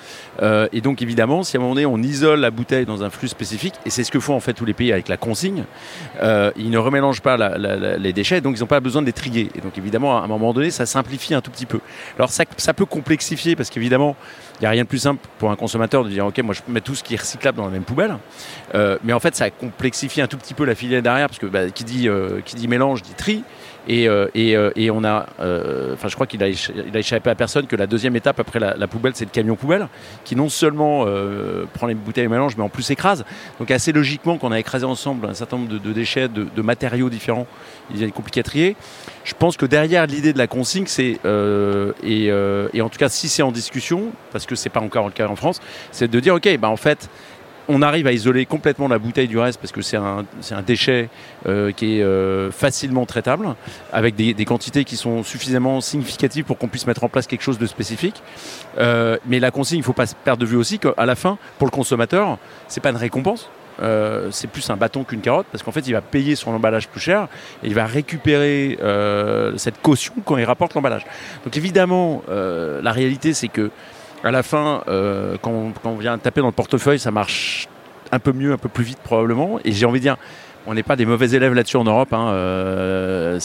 Euh, 0.42 0.68
et 0.74 0.82
donc 0.82 1.02
évidemment, 1.02 1.44
si 1.44 1.56
à 1.56 1.60
un 1.60 1.64
moment 1.64 1.76
donné 1.76 1.86
on 1.86 1.98
isole 1.98 2.42
la 2.42 2.52
bouteille 2.52 2.86
dans 2.86 3.04
un 3.04 3.10
flux 3.10 3.30
spécifique, 3.30 3.76
et 3.86 3.90
c'est 3.90 4.04
ce 4.04 4.12
que 4.12 4.20
font 4.20 4.36
en 4.36 4.42
fait 4.42 4.52
tous 4.52 4.66
les 4.66 4.74
pays 4.74 4.92
avec 4.92 5.08
la 5.08 5.16
consigne, 5.16 5.64
euh, 6.22 6.52
ils 6.58 6.70
ne 6.70 6.78
remélangent 6.78 7.22
pas 7.22 7.38
les 7.98 8.12
déchets, 8.12 8.42
donc 8.42 8.58
ils 8.58 8.60
n'ont 8.60 8.68
pas 8.68 8.82
besoin 8.82 9.02
de 9.02 9.08
les 9.08 9.14
trier. 9.14 9.50
Et 9.56 9.62
donc 9.62 9.78
évidemment, 9.78 10.22
à 10.22 10.26
un 10.26 10.28
moment 10.28 10.52
donné, 10.52 10.72
ça 10.72 10.86
simplifie 10.86 11.34
un 11.34 11.40
tout 11.40 11.52
petit 11.52 11.66
peu. 11.66 11.80
Alors 12.18 12.30
ça, 12.30 12.44
ça 12.58 12.74
peut 12.74 12.86
complexifier 12.86 13.56
parce 13.56 13.70
qu'évidemment, 13.70 14.18
il 14.60 14.62
n'y 14.62 14.68
a 14.68 14.70
rien 14.70 14.84
de 14.84 14.88
plus 14.88 15.00
simple 15.00 15.26
pour 15.38 15.52
un 15.52 15.56
consommateur 15.56 16.04
de 16.04 16.10
dire 16.10 16.26
ok, 16.26 16.38
moi 16.40 16.54
je 16.54 16.62
mets 16.72 16.82
tout 16.82 16.96
ce 16.96 17.04
qui 17.04 17.14
est 17.14 17.20
recyclable 17.20 17.58
dans 17.58 17.66
la 17.66 17.72
même 17.72 17.84
poubelle. 17.84 18.18
mais 19.04 19.14
en 19.14 19.20
fait, 19.20 19.36
ça 19.36 19.50
complexifie 19.50 20.22
un 20.22 20.28
tout 20.28 20.38
petit 20.38 20.54
peu 20.54 20.66
la 20.66 20.76
filière 20.76 21.02
derrière 21.02 21.28
parce 21.28 21.40
que 21.40 21.46
bah, 21.46 21.70
qui 21.70 21.84
dit 21.84 22.10
qui 22.46 22.56
dit 22.56 22.68
mélange 22.68 23.02
dit 23.02 23.14
tri. 23.16 23.44
Et, 23.88 24.08
euh, 24.08 24.28
euh, 24.36 24.72
et, 24.76 24.90
on 24.90 25.04
a, 25.04 25.28
euh, 25.40 25.94
enfin, 25.94 26.08
je 26.08 26.16
crois 26.16 26.26
qu'il 26.26 26.44
a, 26.44 26.48
a, 26.48 26.98
échappé 26.98 27.30
à 27.30 27.36
personne 27.36 27.68
que 27.68 27.76
la 27.76 27.88
deuxième 27.88 28.16
étape 28.16 28.40
après 28.40 28.60
la, 28.60 28.88
poubelle, 28.88 29.14
c'est 29.16 29.26
le 29.26 29.32
camion 29.32 29.56
poubelle, 29.56 29.88
qui 30.24 30.36
non 30.36 30.50
seulement 30.50 31.06
prend 31.74 31.88
les 31.88 31.94
bouteilles 31.94 32.26
et 32.26 32.30
mélange, 32.30 32.58
mais 32.58 32.64
en 32.64 32.70
plus 32.70 32.90
écrase. 32.90 33.26
Donc 33.60 33.72
assez 33.72 33.92
logiquement, 33.92 34.38
qu'on 34.38 34.52
a 34.52 34.60
écrasé 34.60 34.86
ensemble 34.86 35.28
un 35.28 35.34
certain 35.34 35.58
nombre 35.58 35.80
de, 35.80 35.94
déchets, 35.94 36.28
de, 36.28 36.62
matériaux 36.62 37.10
différents, 37.10 37.48
il 37.94 38.04
a 38.04 38.10
compliqué 38.10 38.40
à 38.40 38.44
trier. 38.44 38.76
Je 39.24 39.34
pense 39.38 39.58
que 39.58 39.66
derrière 39.66 40.08
l'idée 40.08 40.34
de 40.34 40.38
la 40.38 40.48
consigne, 40.48 40.88
c'est 40.88 41.20
et, 42.04 42.26
et, 42.26 42.82
en 42.82 42.90
tout 42.90 42.98
cas 42.98 43.10
si 43.10 43.30
c'est 43.30 43.44
en 43.44 43.52
discussion, 43.52 44.12
parce 44.32 44.45
que 44.48 44.56
c'est 44.56 44.70
pas 44.70 44.82
encore 44.82 45.06
le 45.06 45.12
cas 45.12 45.28
en 45.28 45.36
France, 45.36 45.62
c'est 45.92 46.10
de 46.10 46.20
dire 46.20 46.36
ok, 46.36 46.58
bah 46.58 46.70
en 46.70 46.78
fait 46.78 47.10
on 47.68 47.82
arrive 47.82 48.08
à 48.08 48.12
isoler 48.12 48.46
complètement 48.46 48.88
la 48.88 49.00
bouteille 49.00 49.28
du 49.28 49.38
reste 49.38 49.60
parce 49.60 49.72
que 49.72 49.82
c'est 49.82 49.98
un, 49.98 50.26
déchet 50.66 51.10
euh, 51.48 51.72
qui 51.72 52.00
est 52.00 52.04
euh, 52.04 52.52
facilement 52.52 53.06
traitable, 53.06 53.56
avec 53.92 54.16
des, 54.16 54.46
quantités 54.46 54.84
qui 54.84 54.96
sont 54.96 55.24
suffisamment 55.24 55.82
significatives 55.82 56.46
pour 56.46 56.58
qu'on 56.58 56.68
puisse 56.68 56.88
mettre 56.88 57.04
en 57.04 57.10
place 57.10 57.28
quelque 57.28 57.42
chose 57.42 57.58
de 57.58 57.66
spécifique. 57.66 58.22
Euh, 58.78 59.18
mais 59.26 59.40
la 59.40 59.52
consigne, 59.52 59.78
il 59.78 59.82
ne 59.82 59.86
faut 59.86 59.94
pas 59.94 60.06
perdre 60.24 60.42
de 60.42 60.46
vue 60.46 60.58
aussi 60.58 60.80
qu'à 60.80 61.06
la 61.06 61.16
fin, 61.16 61.38
pour 61.58 61.68
le 61.68 61.72
consommateur, 61.72 62.38
c'est 62.68 62.82
pas 62.82 62.90
une 62.90 62.98
récompense. 62.98 63.50
c'est 64.32 64.50
plus 64.50 64.70
un 64.70 64.78
bâton 64.78 65.04
qu'une 65.04 65.22
carotte 65.22 65.48
parce 65.52 65.62
qu'en 65.62 65.74
fait 65.74 65.86
il 65.86 65.92
va 65.92 66.02
payer 66.02 66.36
son 66.36 66.52
emballage 66.52 66.88
plus 66.88 67.02
cher 67.02 67.28
et 67.62 67.68
il 67.68 67.74
va 67.74 67.86
récupérer 67.86 68.78
cette 69.58 69.82
caution 69.82 70.14
quand 70.24 70.38
il 70.38 70.46
rapporte 70.46 70.76
l'emballage. 70.76 71.06
Donc 71.44 71.58
évidemment 71.58 72.24
la 72.30 72.92
réalité 72.92 73.34
c'est 73.34 73.50
que 73.50 73.72
à 74.24 74.32
la 74.32 74.44
fin, 74.44 74.84
euh, 74.88 75.38
quand, 75.42 75.74
on, 75.84 75.96
vient 75.96 76.18
taper 76.18 76.42
dans 76.42 76.48
le 76.48 76.54
portefeuille, 76.54 77.00
ça 77.00 77.12
marche 77.12 77.68
un 78.12 78.20
peu 78.20 78.32
mieux, 78.32 78.54
un 78.54 78.58
peu 78.58 78.70
plus 78.70 78.84
vite 78.84 79.00
probablement. 79.04 79.60
Et 79.64 79.72
j'ai 79.72 79.86
envie 79.86 80.00
de 80.00 80.04
dire, 80.04 80.18
on 80.68 80.74
n'est 80.74 80.84
pas 80.84 80.96
des 80.96 81.06
mauvais 81.06 81.32
élèves 81.32 81.54
là-dessus 81.54 81.78
en 81.78 81.84
Europe. 81.84 82.14
Hein. 82.14 82.30
Euh, 82.30 83.40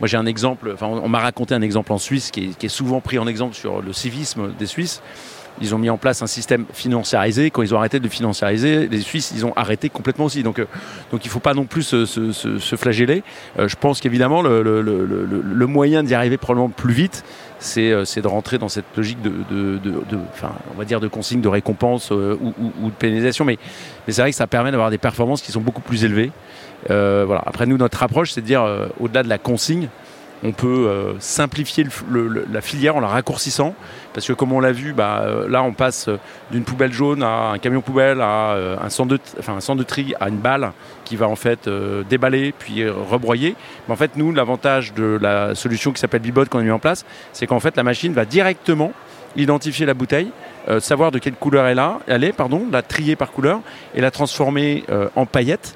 moi 0.00 0.08
j'ai 0.08 0.16
un 0.16 0.26
exemple, 0.26 0.70
enfin, 0.74 0.86
on, 0.86 1.08
m'a 1.08 1.20
raconté 1.20 1.54
un 1.54 1.62
exemple 1.62 1.92
en 1.92 1.98
Suisse 1.98 2.30
qui 2.30 2.54
est, 2.60 2.68
souvent 2.68 3.00
pris 3.00 3.18
en 3.18 3.26
exemple 3.26 3.54
sur 3.54 3.80
le 3.80 3.92
civisme 3.92 4.52
des 4.58 4.66
Suisses 4.66 5.02
ils 5.60 5.74
ont 5.74 5.78
mis 5.78 5.90
en 5.90 5.98
place 5.98 6.22
un 6.22 6.26
système 6.26 6.64
financiarisé. 6.72 7.50
Quand 7.50 7.62
ils 7.62 7.74
ont 7.74 7.78
arrêté 7.78 8.00
de 8.00 8.08
financiariser, 8.08 8.88
les 8.88 9.00
Suisses, 9.00 9.32
ils 9.34 9.46
ont 9.46 9.52
arrêté 9.54 9.88
complètement 9.88 10.24
aussi. 10.24 10.42
Donc, 10.42 10.58
euh, 10.58 10.66
il 11.12 11.18
ne 11.24 11.28
faut 11.28 11.40
pas 11.40 11.54
non 11.54 11.64
plus 11.64 11.82
se, 11.82 12.76
flageller. 12.76 13.22
Euh, 13.58 13.68
je 13.68 13.76
pense 13.76 14.00
qu'évidemment, 14.00 14.42
le, 14.42 14.62
le, 14.62 15.66
moyen 15.66 16.02
d'y 16.02 16.14
arriver 16.14 16.36
probablement 16.36 16.70
plus 16.70 16.92
vite, 16.92 17.24
c'est 17.58 17.92
euh, 17.92 18.04
de 18.04 18.28
rentrer 18.28 18.58
dans 18.58 18.68
cette 18.68 18.84
logique 18.96 19.22
de, 19.22 19.32
de, 19.50 21.08
consigne, 21.08 21.40
de 21.40 21.48
récompense 21.48 22.10
ou, 22.10 22.16
de 22.16 22.90
pénalisation. 22.98 23.44
Mais 23.44 23.58
c'est 24.08 24.20
vrai 24.20 24.30
que 24.30 24.36
ça 24.36 24.46
permet 24.46 24.70
d'avoir 24.70 24.90
des 24.90 24.98
performances 24.98 25.42
qui 25.42 25.52
sont 25.52 25.60
beaucoup 25.60 25.82
plus 25.82 26.04
élevées. 26.04 26.32
Voilà. 26.88 27.42
Après, 27.46 27.66
nous, 27.66 27.76
notre 27.76 28.02
approche, 28.02 28.32
c'est 28.32 28.40
de 28.40 28.46
dire, 28.46 28.64
au-delà 29.00 29.22
de 29.22 29.28
la 29.28 29.38
consigne, 29.38 29.88
on 30.44 30.52
peut 30.52 30.86
euh, 30.88 31.14
simplifier 31.20 31.86
la 32.52 32.60
filière 32.60 32.96
en 32.96 33.00
la 33.00 33.08
raccourcissant. 33.08 33.74
Parce 34.12 34.26
que 34.26 34.34
comme 34.34 34.52
on 34.52 34.60
l'a 34.60 34.72
vu, 34.72 34.92
bah, 34.92 35.22
euh, 35.22 35.48
là 35.48 35.62
on 35.62 35.72
passe 35.72 36.08
euh, 36.08 36.18
d'une 36.50 36.64
poubelle 36.64 36.92
jaune 36.92 37.22
à 37.22 37.52
un 37.52 37.58
camion 37.58 37.80
poubelle, 37.80 38.20
à 38.20 38.54
un, 38.82 38.90
centre 38.90 39.08
de, 39.74 39.82
tri, 39.82 40.14
à 40.20 40.28
une 40.28 40.36
balle 40.36 40.72
qui 41.04 41.16
va 41.16 41.28
en 41.28 41.36
fait 41.36 41.68
déballer 42.08 42.52
puis 42.56 42.86
rebroyer. 42.88 43.56
Mais 43.88 43.94
en 43.94 43.96
fait, 43.96 44.16
nous, 44.16 44.32
l'avantage 44.32 44.92
de 44.92 45.18
la 45.20 45.54
solution 45.54 45.92
qui 45.92 46.00
s'appelle 46.00 46.20
Bibot 46.20 46.44
qu'on 46.44 46.58
a 46.58 46.62
mis 46.62 46.70
en 46.70 46.78
place, 46.78 47.04
c'est 47.32 47.46
qu'en 47.46 47.60
fait 47.60 47.76
la 47.76 47.82
machine 47.82 48.12
va 48.12 48.26
directement 48.26 48.92
identifier 49.36 49.84
la 49.84 49.94
bouteille, 49.94 50.30
savoir 50.78 51.10
de 51.10 51.18
quelle 51.18 51.34
couleur 51.34 51.66
elle, 51.66 52.24
est, 52.24 52.34
la 52.70 52.82
trier 52.82 53.16
par 53.16 53.32
couleur 53.32 53.60
et 53.94 54.00
la 54.00 54.10
transformer 54.10 54.84
en 55.16 55.26
paillettes 55.26 55.74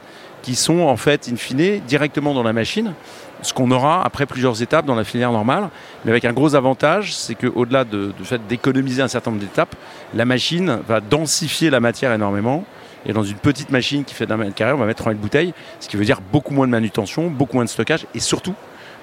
qui 0.49 0.55
sont 0.55 0.81
en 0.81 0.97
fait 0.97 1.29
in 1.31 1.37
fine 1.37 1.79
directement 1.87 2.33
dans 2.33 2.43
la 2.43 2.55
machine 2.55 2.95
ce 3.43 3.53
qu'on 3.53 3.71
aura 3.71 4.03
après 4.03 4.25
plusieurs 4.25 4.63
étapes 4.63 4.87
dans 4.87 4.95
la 4.95 5.05
filière 5.05 5.31
normale, 5.31 5.69
mais 6.05 6.11
avec 6.11 6.25
un 6.25 6.33
gros 6.33 6.55
avantage, 6.55 7.15
c'est 7.15 7.35
qu'au-delà 7.35 7.85
de, 7.85 8.15
fait 8.25 8.41
d'économiser 8.49 9.03
un 9.03 9.09
certain 9.09 9.31
nombre 9.31 9.43
d'étapes, 9.43 9.77
la 10.15 10.25
machine 10.25 10.79
va 10.89 11.01
densifier 11.01 11.69
la 11.69 11.81
matière 11.81 12.15
énormément. 12.15 12.65
Et 13.05 13.13
dans 13.13 13.25
une 13.25 13.37
petite 13.37 13.69
machine 13.69 14.05
qui 14.05 14.15
fait 14.15 14.25
d'un 14.25 14.39
mètre 14.39 14.55
carré, 14.55 14.73
on 14.73 14.79
va 14.79 14.87
mettre 14.87 15.07
en 15.07 15.11
une 15.11 15.19
bouteille, 15.19 15.53
ce 15.81 15.89
qui 15.89 15.99
veut 15.99 16.05
dire 16.07 16.23
beaucoup 16.33 16.55
moins 16.55 16.67
de 16.67 16.73
manutention, 16.73 17.29
beaucoup 17.29 17.57
moins 17.57 17.65
de 17.67 17.71
stockage 17.71 18.07
et 18.15 18.21
surtout 18.21 18.55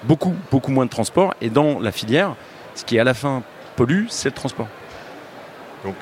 beaucoup, 0.04 0.34
beaucoup 0.50 0.72
moins 0.72 0.86
de 0.86 0.90
transport. 0.90 1.36
Et 1.42 1.52
dans 1.52 1.80
la 1.80 1.92
filière, 1.92 2.36
ce 2.74 2.84
qui 2.84 2.98
à 2.98 3.04
la 3.04 3.14
fin 3.14 3.44
pollue, 3.76 4.06
c'est 4.10 4.30
le 4.30 4.36
transport. 4.36 4.68
Donc, 5.84 5.96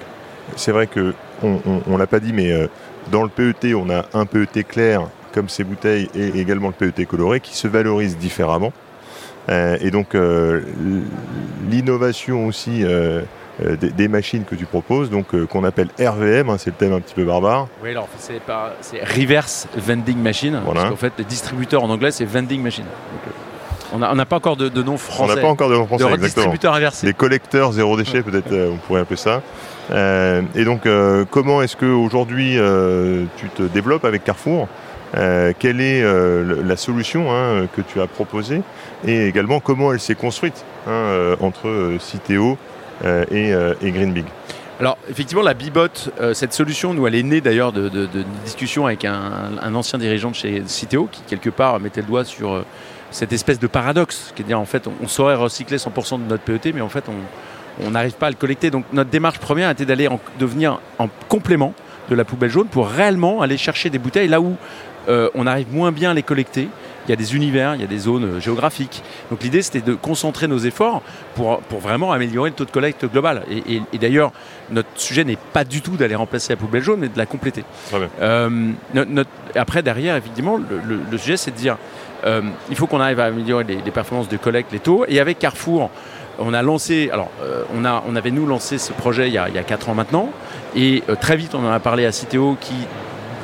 c'est 0.55 0.71
vrai 0.71 0.87
que 0.87 1.13
on, 1.43 1.59
on, 1.85 1.97
l'a 1.97 2.07
pas 2.07 2.21
dit, 2.21 2.31
mais 2.31 2.49
euh, 2.53 2.67
dans 3.11 3.23
le 3.23 3.29
PET, 3.29 3.75
on 3.75 3.89
a 3.89 4.05
un 4.13 4.25
PET 4.25 4.63
clair 4.63 5.09
comme 5.33 5.49
ces 5.49 5.63
bouteilles 5.63 6.09
et 6.15 6.39
également 6.39 6.67
le 6.67 6.73
PET 6.73 7.05
coloré 7.05 7.39
qui 7.39 7.55
se 7.55 7.67
valorisent 7.67 8.17
différemment. 8.17 8.71
Euh, 9.49 9.77
et 9.81 9.91
donc 9.91 10.15
euh, 10.15 10.61
l'innovation 11.69 12.45
aussi 12.45 12.83
euh, 12.83 13.21
des, 13.59 14.07
machines 14.07 14.45
que 14.45 14.55
tu 14.55 14.65
proposes, 14.65 15.09
donc 15.09 15.35
qu'on 15.47 15.63
appelle 15.63 15.89
RVM, 15.99 16.49
hein, 16.49 16.55
c'est 16.57 16.69
le 16.69 16.75
thème 16.75 16.93
un 16.93 17.01
petit 17.01 17.13
peu 17.13 17.25
barbare. 17.25 17.67
Oui, 17.83 17.91
alors 17.91 18.07
c'est, 18.17 18.41
Reverse 19.03 19.67
Vending 19.75 20.17
Machine. 20.17 20.61
Parce 20.65 20.89
qu'en 20.89 20.95
fait, 20.95 21.13
le 21.17 21.23
distributeur 21.23 21.83
en 21.83 21.89
anglais, 21.89 22.11
c'est 22.11 22.25
Vending 22.25 22.61
Machine. 22.61 22.85
on 23.91 23.99
n'a 23.99 24.25
pas 24.25 24.37
encore 24.37 24.55
de, 24.55 24.81
nom 24.81 24.97
français. 24.97 25.33
On 25.33 25.35
n'a 25.35 25.41
pas 25.41 25.47
encore 25.47 25.69
de 25.69 25.75
nom 25.75 25.85
français, 25.85 26.05
de 26.05 26.67
inversé. 26.67 27.05
Les 27.05 27.13
collecteurs 27.13 27.73
zéro 27.73 27.97
déchet, 27.97 28.21
peut-être, 28.23 28.53
on 28.53 28.77
pourrait 28.77 29.01
appeler 29.01 29.17
ça. 29.17 29.41
et 29.91 30.65
donc, 30.65 30.87
comment 31.29 31.61
est-ce 31.61 31.75
qu'aujourd'hui, 31.75 32.57
tu 33.37 33.49
te 33.49 33.63
développes 33.63 34.05
avec 34.05 34.23
Carrefour? 34.23 34.67
Euh, 35.15 35.53
quelle 35.57 35.79
est 35.79 36.01
euh, 36.01 36.63
la 36.65 36.75
solution 36.75 37.31
hein, 37.31 37.67
que 37.75 37.81
tu 37.81 38.01
as 38.01 38.07
proposée 38.07 38.61
et 39.05 39.27
également 39.27 39.59
comment 39.59 39.93
elle 39.93 39.99
s'est 39.99 40.15
construite 40.15 40.65
hein, 40.87 40.91
euh, 40.91 41.35
entre 41.39 41.97
Citeo 41.99 42.57
et, 43.31 43.49
et 43.81 43.91
Greenbig. 43.91 44.23
Alors 44.79 44.97
effectivement, 45.09 45.43
la 45.43 45.53
Bibot, 45.53 45.89
cette 46.33 46.53
solution, 46.53 46.93
nous, 46.93 47.05
elle 47.05 47.15
est 47.15 47.23
née 47.23 47.41
d'ailleurs 47.41 47.73
de, 47.73 47.89
de, 47.89 48.07
discussions 48.45 48.85
avec 48.85 49.03
un, 49.03 49.75
ancien 49.75 49.99
dirigeant 49.99 50.31
de 50.31 50.35
chez 50.35 50.63
Citeo 50.67 51.09
qui 51.11 51.21
quelque 51.23 51.49
part 51.49 51.81
mettait 51.81 51.99
le 51.99 52.07
doigt 52.07 52.23
sur 52.23 52.63
cette 53.11 53.33
espèce 53.33 53.59
de 53.59 53.67
paradoxe, 53.67 54.31
qui 54.35 54.41
est 54.41 54.45
dire 54.45 54.59
en 54.59 54.65
fait, 54.65 54.87
on, 55.01 55.07
saurait 55.07 55.35
recycler 55.35 55.77
100% 55.77 56.23
de 56.23 56.29
notre 56.29 56.43
PET, 56.43 56.71
mais 56.73 56.81
en 56.81 56.87
fait, 56.87 57.03
on 57.83 57.89
n'arrive 57.91 58.13
pas 58.13 58.27
à 58.27 58.29
le 58.29 58.37
collecter. 58.37 58.71
Donc 58.71 58.85
notre 58.93 59.09
démarche 59.09 59.39
première 59.39 59.69
était 59.69 59.85
d'aller 59.85 60.07
devenir 60.39 60.79
en 60.97 61.09
complément 61.27 61.73
de 62.09 62.15
la 62.15 62.25
poubelle 62.25 62.49
jaune 62.49 62.67
pour 62.67 62.87
réellement 62.87 63.41
aller 63.41 63.57
chercher 63.57 63.89
des 63.89 63.99
bouteilles 63.99 64.27
là 64.27 64.41
où 64.41 64.55
euh, 65.09 65.29
on 65.35 65.47
arrive 65.47 65.73
moins 65.73 65.91
bien 65.91 66.11
à 66.11 66.13
les 66.13 66.23
collecter. 66.23 66.67
Il 67.05 67.09
y 67.09 67.13
a 67.13 67.17
des 67.17 67.35
univers, 67.35 67.75
il 67.75 67.81
y 67.81 67.83
a 67.83 67.87
des 67.87 67.97
zones 67.97 68.23
euh, 68.23 68.39
géographiques. 68.39 69.03
Donc 69.29 69.43
l'idée, 69.43 69.61
c'était 69.61 69.81
de 69.81 69.93
concentrer 69.93 70.47
nos 70.47 70.59
efforts 70.59 71.01
pour, 71.35 71.59
pour 71.59 71.79
vraiment 71.79 72.13
améliorer 72.13 72.51
le 72.51 72.55
taux 72.55 72.65
de 72.65 72.71
collecte 72.71 73.05
global. 73.05 73.43
Et, 73.49 73.97
d'ailleurs, 73.97 74.31
notre 74.71 74.87
sujet 74.95 75.25
n'est 75.25 75.37
pas 75.51 75.65
du 75.65 75.81
tout 75.81 75.97
d'aller 75.97 76.15
remplacer 76.15 76.53
la 76.53 76.57
poubelle 76.57 76.83
jaune, 76.83 77.01
mais 77.01 77.09
de 77.09 77.17
la 77.17 77.25
compléter. 77.25 77.65
Euh, 78.21 78.71
après, 79.55 79.83
derrière, 79.83 80.15
évidemment, 80.15 80.57
le, 80.57 81.17
sujet, 81.17 81.35
c'est 81.35 81.51
de 81.51 81.57
dire, 81.57 81.77
il 82.69 82.75
faut 82.75 82.87
qu'on 82.87 83.01
arrive 83.01 83.19
à 83.19 83.25
améliorer 83.25 83.65
les, 83.65 83.91
performances 83.91 84.29
de 84.29 84.37
collecte, 84.37 84.71
les 84.71 84.79
taux. 84.79 85.03
Et 85.09 85.19
avec 85.19 85.39
Carrefour, 85.39 85.89
on 86.39 86.53
a 86.53 86.61
lancé, 86.61 87.09
alors 87.11 87.29
on, 87.75 87.83
a, 87.83 88.01
on 88.07 88.15
avait 88.15 88.31
nous 88.31 88.45
lancé 88.45 88.77
ce 88.77 88.93
projet 88.93 89.27
il 89.27 89.33
y 89.33 89.37
a, 89.37 89.49
il 89.49 89.55
y 89.55 89.59
a 89.59 89.63
4 89.63 89.89
ans 89.89 89.95
maintenant, 89.95 90.29
et 90.75 91.03
très 91.19 91.35
vite 91.35 91.53
on 91.53 91.65
en 91.65 91.71
a 91.71 91.79
parlé 91.79 92.05
à 92.05 92.11
Citeo 92.11 92.57
qui 92.59 92.73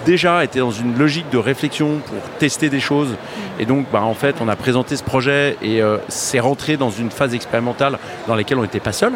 déjà 0.06 0.44
était 0.44 0.60
dans 0.60 0.72
une 0.72 0.98
logique 0.98 1.30
de 1.30 1.38
réflexion 1.38 2.00
pour 2.06 2.22
tester 2.38 2.70
des 2.70 2.80
choses 2.80 3.16
Et 3.60 3.66
donc, 3.66 3.88
bah, 3.92 4.02
en 4.02 4.14
fait, 4.14 4.38
on 4.40 4.48
a 4.48 4.56
présenté 4.56 4.96
ce 4.96 5.04
projet 5.04 5.58
et 5.62 5.82
euh, 5.82 5.98
c'est 6.08 6.40
rentré 6.40 6.78
dans 6.78 6.90
une 6.90 7.12
phase 7.12 7.34
expérimentale 7.34 8.00
dans 8.28 8.36
laquelle 8.36 8.58
on 8.58 8.62
n'était 8.62 8.80
pas 8.80 8.94
seul. 8.94 9.12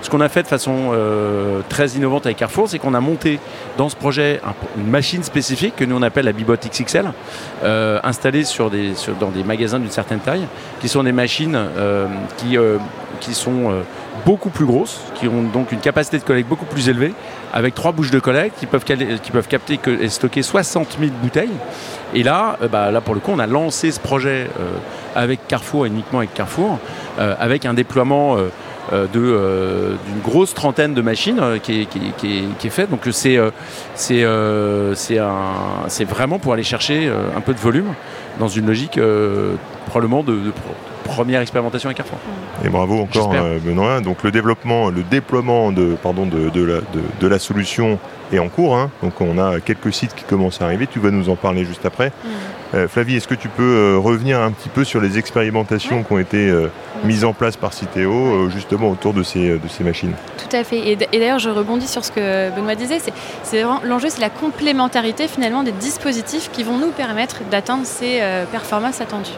Ce 0.00 0.10
qu'on 0.10 0.20
a 0.20 0.28
fait 0.28 0.42
de 0.42 0.48
façon 0.48 0.90
euh, 0.92 1.60
très 1.68 1.88
innovante 1.90 2.24
avec 2.26 2.38
Carrefour, 2.38 2.68
c'est 2.68 2.78
qu'on 2.78 2.94
a 2.94 3.00
monté 3.00 3.38
dans 3.76 3.88
ce 3.88 3.94
projet 3.94 4.40
une 4.76 4.88
machine 4.88 5.22
spécifique 5.22 5.76
que 5.76 5.84
nous 5.84 5.94
on 5.94 6.02
appelle 6.02 6.24
la 6.24 6.32
Bibot 6.32 6.56
XXL, 6.56 7.12
euh, 7.62 8.00
installée 8.02 8.42
dans 9.20 9.28
des 9.28 9.44
magasins 9.44 9.78
d'une 9.78 9.90
certaine 9.90 10.18
taille, 10.18 10.46
qui 10.80 10.88
sont 10.88 11.04
des 11.04 11.12
machines 11.12 11.58
qui, 12.38 13.34
sont 13.34 13.84
beaucoup 14.26 14.50
plus 14.50 14.64
grosses, 14.64 15.00
qui 15.14 15.28
ont 15.28 15.42
donc 15.42 15.70
une 15.70 15.78
capacité 15.78 16.18
de 16.18 16.24
collecte 16.24 16.48
beaucoup 16.48 16.64
plus 16.64 16.88
élevée, 16.88 17.14
avec 17.52 17.74
trois 17.74 17.92
bouches 17.92 18.10
de 18.10 18.18
collecte 18.18 18.58
qui 18.58 18.66
peuvent 18.66 18.84
capter 18.84 19.78
et 20.00 20.08
stocker 20.08 20.42
60 20.42 20.96
000 20.98 21.12
bouteilles. 21.22 21.48
Et 22.14 22.22
là, 22.22 22.56
euh, 22.62 22.68
bah, 22.68 22.90
là, 22.90 23.00
pour 23.00 23.14
le 23.14 23.20
coup, 23.20 23.32
on 23.32 23.38
a 23.38 23.46
lancé 23.46 23.90
ce 23.90 24.00
projet 24.00 24.48
euh, 24.60 24.72
avec 25.14 25.46
Carrefour, 25.48 25.86
uniquement 25.86 26.18
avec 26.18 26.34
Carrefour, 26.34 26.78
euh, 27.18 27.34
avec 27.38 27.64
un 27.64 27.74
déploiement 27.74 28.36
d'une 29.12 30.20
grosse 30.22 30.54
trentaine 30.54 30.94
de 30.94 31.02
machines 31.02 31.40
qui, 31.62 31.82
est, 31.82 32.68
fait. 32.68 32.90
Donc 32.90 33.08
c'est 33.10 33.38
c'est 33.94 34.24
vraiment 36.04 36.38
pour 36.38 36.52
aller 36.52 36.62
chercher 36.62 37.10
un 37.36 37.40
peu 37.40 37.54
de 37.54 37.58
volume 37.58 37.94
dans 38.38 38.48
une 38.48 38.66
logique 38.66 38.98
probablement 39.86 40.22
de, 40.22 40.52
première 41.02 41.40
expérimentation 41.40 41.88
avec 41.88 41.98
Carrefour. 41.98 42.18
Et 42.64 42.68
bravo 42.68 43.00
encore 43.00 43.34
Benoît. 43.64 44.00
Donc 44.00 44.22
le 44.22 44.30
développement, 44.30 44.90
le 44.90 45.02
déploiement 45.02 45.72
de, 45.72 45.96
pardon, 46.02 46.26
de, 46.26 46.64
la, 46.64 46.80
de 47.20 47.26
la, 47.26 47.38
solution 47.38 47.98
est 48.32 48.38
en 48.38 48.48
cours. 48.48 48.76
Hein. 48.76 48.90
Donc 49.02 49.20
on 49.20 49.38
a 49.38 49.60
quelques 49.60 49.92
sites 49.92 50.14
qui 50.14 50.24
commencent 50.24 50.62
à 50.62 50.64
arriver. 50.64 50.86
Tu 50.86 50.98
vas 50.98 51.10
nous 51.10 51.28
en 51.28 51.36
parler 51.36 51.64
juste 51.64 51.84
après. 51.84 52.08
Mm. 52.08 52.28
Euh, 52.74 52.88
Flavie, 52.88 53.16
est-ce 53.16 53.28
que 53.28 53.34
tu 53.34 53.48
peux 53.48 53.62
euh, 53.62 53.98
revenir 53.98 54.40
un 54.40 54.50
petit 54.50 54.68
peu 54.68 54.84
sur 54.84 55.00
les 55.00 55.18
expérimentations 55.18 56.02
qui 56.02 56.12
ont 56.12 56.18
été 56.18 56.50
euh, 57.02 57.06
mises 57.06 57.24
en 57.24 57.32
place 57.32 57.56
par 57.56 57.72
Citeo 57.72 58.48
justement 58.50 58.90
autour 58.90 59.14
de 59.14 59.22
ces, 59.22 59.58
de 59.58 59.68
ces 59.68 59.84
machines 59.84 60.12
Tout 60.38 60.56
à 60.56 60.64
fait. 60.64 60.88
Et, 60.88 60.96
d'ailleurs, 60.96 61.38
je 61.38 61.50
rebondis 61.50 61.88
sur 61.88 62.04
ce 62.04 62.12
que 62.12 62.50
Benoît 62.54 62.74
disait. 62.74 62.98
L'enjeu, 63.84 64.08
c'est 64.08 64.20
la 64.20 64.30
complémentarité 64.30 65.28
finalement 65.28 65.62
des 65.62 65.72
dispositifs 65.72 66.50
qui 66.52 66.62
vont 66.62 66.78
nous 66.78 66.90
permettre 66.90 67.42
d'atteindre 67.50 67.84
ces 67.84 68.20
performances 68.50 69.00
attendues. 69.00 69.30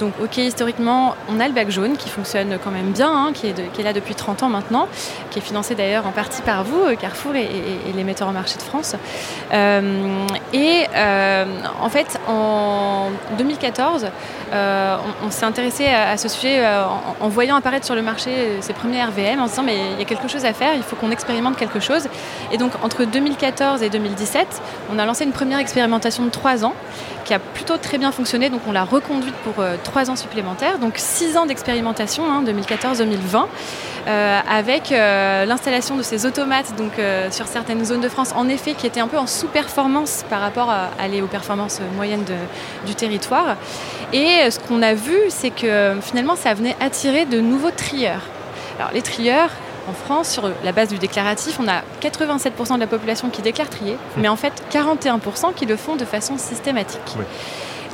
Donc 0.00 0.14
ok, 0.18 0.38
historiquement, 0.38 1.14
on 1.28 1.38
a 1.40 1.46
le 1.46 1.52
bac 1.52 1.70
jaune 1.70 1.98
qui 1.98 2.08
fonctionne 2.08 2.58
quand 2.64 2.70
même 2.70 2.92
bien, 2.92 3.12
hein, 3.12 3.32
qui, 3.34 3.48
est 3.48 3.82
là 3.82 3.92
depuis 3.92 4.14
30 4.14 4.42
ans 4.42 4.48
maintenant, 4.48 4.88
qui 5.30 5.40
est 5.40 5.42
financé 5.42 5.74
d'ailleurs 5.74 6.06
en 6.06 6.10
partie 6.10 6.40
par 6.40 6.64
vous, 6.64 6.84
euh, 6.84 6.96
Carrefour 6.96 7.36
et, 7.36 7.46
les 7.94 8.04
metteurs 8.04 8.28
en 8.28 8.32
marché 8.32 8.56
de 8.56 8.62
France. 8.62 8.96
Euh, 9.52 10.26
et 10.54 10.86
euh, 10.94 11.44
en 11.82 11.90
fait, 11.90 12.18
en 12.26 13.10
2014, 13.36 14.06
on, 14.52 15.30
s'est 15.30 15.44
intéressé 15.44 15.86
à, 15.86 16.16
ce 16.16 16.28
sujet 16.28 16.66
en, 16.66 16.99
voyant 17.20 17.56
apparaître 17.56 17.86
sur 17.86 17.94
le 17.94 18.02
marché 18.02 18.58
ces 18.60 18.72
premiers 18.72 19.02
RVM, 19.04 19.40
en 19.40 19.46
se 19.46 19.52
disant 19.52 19.62
mais 19.62 19.92
il 19.92 19.98
y 19.98 20.02
a 20.02 20.04
quelque 20.04 20.28
chose 20.28 20.44
à 20.44 20.52
faire, 20.52 20.74
il 20.74 20.82
faut 20.82 20.96
qu'on 20.96 21.10
expérimente 21.10 21.56
quelque 21.56 21.80
chose. 21.80 22.08
Et 22.52 22.58
donc 22.58 22.72
entre 22.82 23.04
2014 23.04 23.82
et 23.82 23.90
2017, 23.90 24.62
on 24.92 24.98
a 24.98 25.06
lancé 25.06 25.24
une 25.24 25.32
première 25.32 25.58
expérimentation 25.58 26.24
de 26.24 26.30
3 26.30 26.64
ans 26.64 26.74
qui 27.30 27.34
a 27.34 27.38
plutôt 27.38 27.76
très 27.76 27.96
bien 27.96 28.10
fonctionné, 28.10 28.50
donc 28.50 28.62
on 28.66 28.72
l'a 28.72 28.82
reconduite 28.82 29.36
pour 29.44 29.62
trois 29.84 30.10
ans 30.10 30.16
supplémentaires, 30.16 30.80
donc 30.80 30.94
six 30.96 31.36
ans 31.36 31.46
d'expérimentation, 31.46 32.24
2014-2020, 32.42 33.36
hein, 33.36 33.48
euh, 34.08 34.40
avec 34.48 34.90
euh, 34.90 35.44
l'installation 35.44 35.96
de 35.96 36.02
ces 36.02 36.26
automates 36.26 36.74
donc, 36.76 36.98
euh, 36.98 37.30
sur 37.30 37.46
certaines 37.46 37.84
zones 37.84 38.00
de 38.00 38.08
France, 38.08 38.32
en 38.34 38.48
effet, 38.48 38.72
qui 38.72 38.84
étaient 38.84 39.00
un 39.00 39.06
peu 39.06 39.16
en 39.16 39.28
sous-performance 39.28 40.24
par 40.28 40.40
rapport 40.40 40.70
à 40.70 40.88
aller 40.98 41.22
aux 41.22 41.28
performances 41.28 41.80
moyennes 41.94 42.24
du 42.84 42.96
territoire. 42.96 43.56
Et 44.12 44.50
ce 44.50 44.58
qu'on 44.58 44.82
a 44.82 44.94
vu, 44.94 45.16
c'est 45.28 45.50
que 45.50 45.98
finalement, 46.02 46.34
ça 46.34 46.52
venait 46.54 46.76
attirer 46.80 47.26
de 47.26 47.40
nouveaux 47.40 47.70
trieurs. 47.70 48.22
Alors 48.80 48.90
les 48.92 49.02
trieurs, 49.02 49.50
en 49.88 49.92
France, 49.92 50.30
sur 50.30 50.50
la 50.64 50.72
base 50.72 50.88
du 50.88 50.98
déclaratif, 50.98 51.58
on 51.60 51.68
a 51.68 51.82
87% 52.02 52.74
de 52.74 52.80
la 52.80 52.86
population 52.86 53.30
qui 53.30 53.42
déclare 53.42 53.68
trier, 53.68 53.96
mais 54.16 54.28
en 54.28 54.36
fait 54.36 54.52
41% 54.72 55.54
qui 55.54 55.66
le 55.66 55.76
font 55.76 55.96
de 55.96 56.04
façon 56.04 56.38
systématique. 56.38 57.16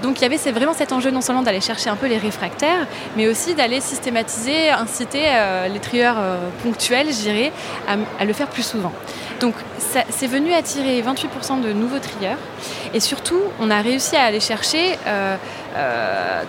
Donc 0.03 0.21
il 0.21 0.23
y 0.23 0.25
avait 0.27 0.37
vraiment 0.53 0.75
cet 0.75 0.93
enjeu 0.93 1.11
non 1.11 1.21
seulement 1.21 1.43
d'aller 1.43 1.61
chercher 1.61 1.89
un 1.91 1.97
peu 1.97 2.07
les 2.07 2.19
réfractaires, 2.19 2.87
mais 3.17 3.29
aussi 3.29 3.55
d'aller 3.55 3.81
systématiser, 3.81 4.69
inciter 4.69 5.23
euh, 5.25 5.69
les 5.69 5.81
trieurs 5.81 6.17
euh, 6.19 6.37
ponctuels, 6.63 7.09
je 7.09 7.21
dirais, 7.23 7.53
à, 7.89 8.25
le 8.25 8.33
faire 8.33 8.49
plus 8.49 8.63
souvent. 8.63 8.93
Donc 9.41 9.55
c'est 9.79 10.27
venu 10.27 10.53
attirer 10.53 11.03
28% 11.03 11.61
de 11.61 11.73
nouveaux 11.73 11.99
trieurs 11.99 12.39
et 12.95 13.01
surtout 13.01 13.41
on 13.61 13.71
a 13.71 13.81
réussi 13.81 14.17
à 14.17 14.25
aller 14.25 14.41
chercher 14.41 14.93
35% 14.95 15.37
euh, 15.77 16.43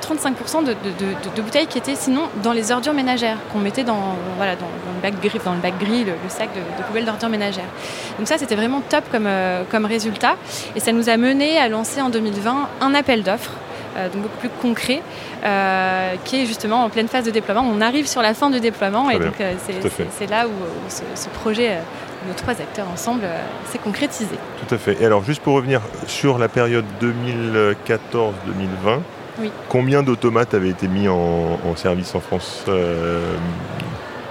de, 1.35 1.41
bouteilles 1.41 1.67
qui 1.67 1.77
étaient 1.77 1.95
sinon 1.95 2.23
dans 2.43 2.53
les 2.53 2.71
ordures 2.71 2.93
ménagères 2.93 3.37
qu'on 3.51 3.59
mettait 3.59 3.83
dans, 3.83 4.15
voilà, 4.37 4.55
dans, 4.55 4.67
le 4.95 5.01
bac 5.01 5.21
gris, 5.21 5.39
dans 5.43 5.53
le, 5.53 5.59
bac 5.59 5.73
gris 5.79 6.03
le, 6.03 6.13
sac 6.29 6.49
de, 6.55 6.83
poubelle 6.83 7.05
d'ordures 7.05 7.29
ménagères. 7.29 7.69
Donc 8.17 8.27
ça 8.27 8.37
c'était 8.37 8.55
vraiment 8.55 8.81
top 8.81 9.03
comme, 9.11 9.29
comme 9.69 9.85
résultat 9.85 10.35
et 10.75 10.79
ça 10.79 10.91
nous 10.91 11.09
a 11.09 11.17
mené 11.17 11.57
à 11.57 11.67
lancer 11.69 12.01
en 12.01 12.09
2020 12.09 12.69
un 12.81 12.93
appel 12.93 13.23
d'offres 13.23 13.53
euh, 13.97 14.09
donc 14.09 14.23
beaucoup 14.23 14.37
plus 14.37 14.49
concret, 14.61 15.01
euh, 15.43 16.13
qui 16.23 16.41
est 16.41 16.45
justement 16.45 16.83
en 16.83 16.89
pleine 16.89 17.07
phase 17.07 17.25
de 17.25 17.31
déploiement. 17.31 17.65
On 17.67 17.81
arrive 17.81 18.05
sur 18.05 18.21
la 18.21 18.35
fin 18.35 18.51
du 18.51 18.59
déploiement 18.59 19.09
et 19.09 19.17
donc 19.17 19.41
euh, 19.41 19.53
c'est 20.11 20.29
là 20.29 20.47
où, 20.47 20.51
ce, 20.87 21.29
projet 21.29 21.77
nos 22.27 22.33
trois 22.33 22.53
acteurs 22.53 22.87
ensemble 22.93 23.23
s'est 23.65 23.79
concrétisé. 23.79 24.35
Tout 24.67 24.75
à 24.75 24.77
fait. 24.77 25.01
Et 25.01 25.05
alors 25.05 25.23
juste 25.23 25.41
pour 25.41 25.55
revenir 25.55 25.81
sur 26.05 26.37
la 26.37 26.47
période 26.47 26.85
2014-2020, 27.01 28.99
combien 29.69 30.03
d'automates 30.03 30.53
avaient 30.53 30.69
été 30.69 30.87
mis 30.87 31.07
en, 31.07 31.75
service 31.75 32.13
en 32.15 32.19
France 32.19 32.63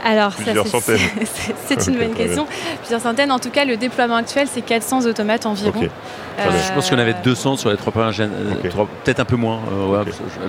alors, 0.07 0.33
c'est 0.33 0.53
une 1.89 1.99
bonne 1.99 2.15
question. 2.15 2.47
Plusieurs 2.79 3.01
centaines. 3.01 3.33
En 3.33 3.41
tout 3.41 3.51
cas, 3.51 3.65
le 3.65 3.77
déploiement 3.77 4.15
actuel, 4.15 4.47
c'est 4.49 4.63
400 4.63 5.05
automates 5.07 5.47
environ. 5.47 5.83
Euh, 5.83 6.51
je 6.67 6.73
pense 6.73 6.89
qu'on 6.89 6.99
avait 6.99 7.17
200 7.25 7.57
sur 7.57 7.71
les 7.71 7.77
trois 7.77 7.93
premières 7.93 8.13
peut-être 8.15 9.21
un 9.21 9.25
peu 9.25 9.35
moins. 9.35 9.59
Euh, 9.73 10.05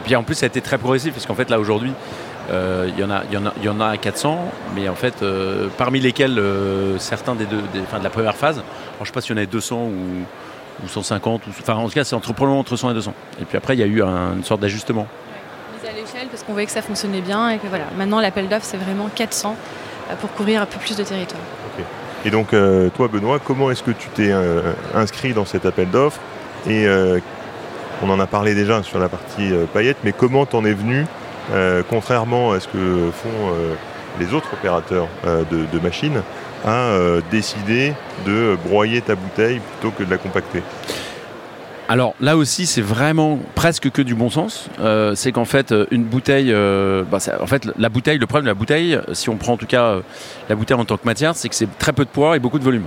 puis 0.06 0.16
en 0.16 0.22
plus, 0.22 0.36
ça 0.36 0.46
a 0.46 0.48
été 0.48 0.62
très 0.62 0.78
progressif, 0.78 1.14
parce 1.14 1.26
qu'en 1.26 1.34
fait, 1.34 1.50
là, 1.50 1.60
aujourd'hui, 1.60 1.92
euh, 2.52 2.88
il 2.88 3.00
y, 3.00 3.04
en 3.04 3.10
a, 3.10 3.24
y, 3.32 3.38
en 3.38 3.48
a, 3.48 3.54
y 3.64 3.68
en 3.68 3.80
a 3.80 3.98
400, 3.98 4.40
mais 4.76 4.90
en 4.90 4.96
fait, 4.96 5.26
parmi 5.78 6.00
lesquels 6.00 6.40
certains 7.00 7.34
des 7.34 7.46
deux, 7.46 7.58
de 7.58 8.04
la 8.04 8.10
première 8.12 8.36
phase, 8.36 8.62
je 8.98 9.02
ne 9.02 9.06
sais 9.06 9.12
pas 9.12 9.22
s'il 9.22 9.32
y 9.32 9.34
en 9.34 9.38
avait 9.38 9.48
200 9.48 9.76
ou, 9.76 9.92
ou 10.84 10.88
150, 10.88 11.48
ou, 11.48 11.50
enfin 11.50 11.76
en 11.76 11.88
tout 11.88 11.94
cas, 11.94 12.04
c'est 12.04 12.16
entre, 12.16 12.34
probablement 12.34 12.60
entre 12.60 12.76
100 12.76 12.92
et 12.92 12.94
200. 12.94 13.14
Et 13.42 13.46
puis 13.46 13.58
après, 13.58 13.76
il 13.76 13.80
y 13.80 13.84
a 13.84 13.88
eu 13.88 14.02
une 14.02 14.44
sorte 14.44 14.62
d'ajustement 14.62 15.08
à 15.88 15.94
l'échelle 15.94 16.28
parce 16.30 16.44
qu'on 16.44 16.54
voyait 16.54 16.66
que 16.66 16.72
ça 16.72 16.82
fonctionnait 16.82 17.22
bien 17.22 17.50
et 17.50 17.58
que 17.58 17.68
voilà, 17.68 17.86
maintenant 17.98 18.20
l'appel 18.20 18.48
d'offres 18.48 18.66
c'est 18.66 18.78
vraiment 18.78 19.10
400 19.14 19.56
euh, 20.10 20.16
pour 20.16 20.32
couvrir 20.34 20.62
un 20.62 20.66
peu 20.66 20.80
plus 20.80 20.96
de 20.96 21.04
territoire. 21.04 21.42
Et 22.26 22.30
donc 22.30 22.54
euh, 22.54 22.90
toi 22.90 23.08
Benoît, 23.08 23.40
comment 23.40 23.72
est-ce 23.72 23.84
que 23.84 23.92
tu 23.92 24.10
t'es 24.10 24.32
euh, 24.32 24.74
inscrit 24.96 25.34
dans 25.34 25.46
cet 25.46 25.66
appel 25.66 25.90
d'offres? 25.90 26.20
Et 26.68 26.86
on 28.04 28.10
en 28.10 28.20
a 28.20 28.28
parlé 28.28 28.54
déjà 28.54 28.84
sur 28.84 29.00
la 29.00 29.08
partie 29.08 29.54
paillettes, 29.74 30.00
mais 30.04 30.12
comment 30.12 30.46
t'en 30.46 30.66
es 30.66 30.74
venu, 30.74 31.06
contrairement 31.90 32.52
à 32.52 32.60
ce 32.60 32.68
que 32.68 33.10
font 33.14 33.54
les 34.20 34.34
autres 34.34 34.50
opérateurs 34.52 35.08
de, 35.24 35.80
machines, 35.80 36.24
à 36.66 36.98
décider 37.32 37.94
de 38.26 38.58
broyer 38.66 39.02
ta 39.02 39.16
bouteille 39.16 39.60
plutôt 39.60 39.92
que 39.92 40.04
de 40.04 40.10
la 40.10 40.18
compacter 40.18 40.62
alors 41.90 42.16
là 42.20 42.36
aussi, 42.36 42.66
c'est 42.66 42.82
vraiment 42.82 43.40
presque 43.56 43.90
que 43.92 44.02
du 44.02 44.14
bon 44.14 44.30
sens. 44.30 44.70
Euh, 44.82 45.16
c'est 45.16 45.32
qu'en 45.32 45.46
fait, 45.46 45.72
euh, 45.72 45.86
une 45.92 46.04
bouteille, 46.04 46.52
euh, 46.52 47.04
bah, 47.10 47.20
en 47.40 47.48
fait, 47.48 47.66
la 47.78 47.88
bouteille, 47.88 48.18
le 48.18 48.26
problème 48.26 48.46
de 48.46 48.50
la 48.50 48.56
bouteille, 48.56 49.00
si 49.14 49.30
on 49.30 49.38
prend 49.38 49.54
en 49.54 49.58
tout 49.58 49.68
cas 49.68 49.98
la 50.50 50.56
bouteille 50.56 50.78
en 50.78 50.84
tant 50.84 50.98
que 50.98 51.06
matière, 51.06 51.36
c'est 51.36 51.48
que 51.48 51.56
c'est 51.56 51.78
très 51.78 51.94
peu 51.94 52.04
de 52.04 52.10
poids 52.10 52.36
et 52.36 52.40
beaucoup 52.40 52.60
de 52.60 52.64
volume. 52.64 52.86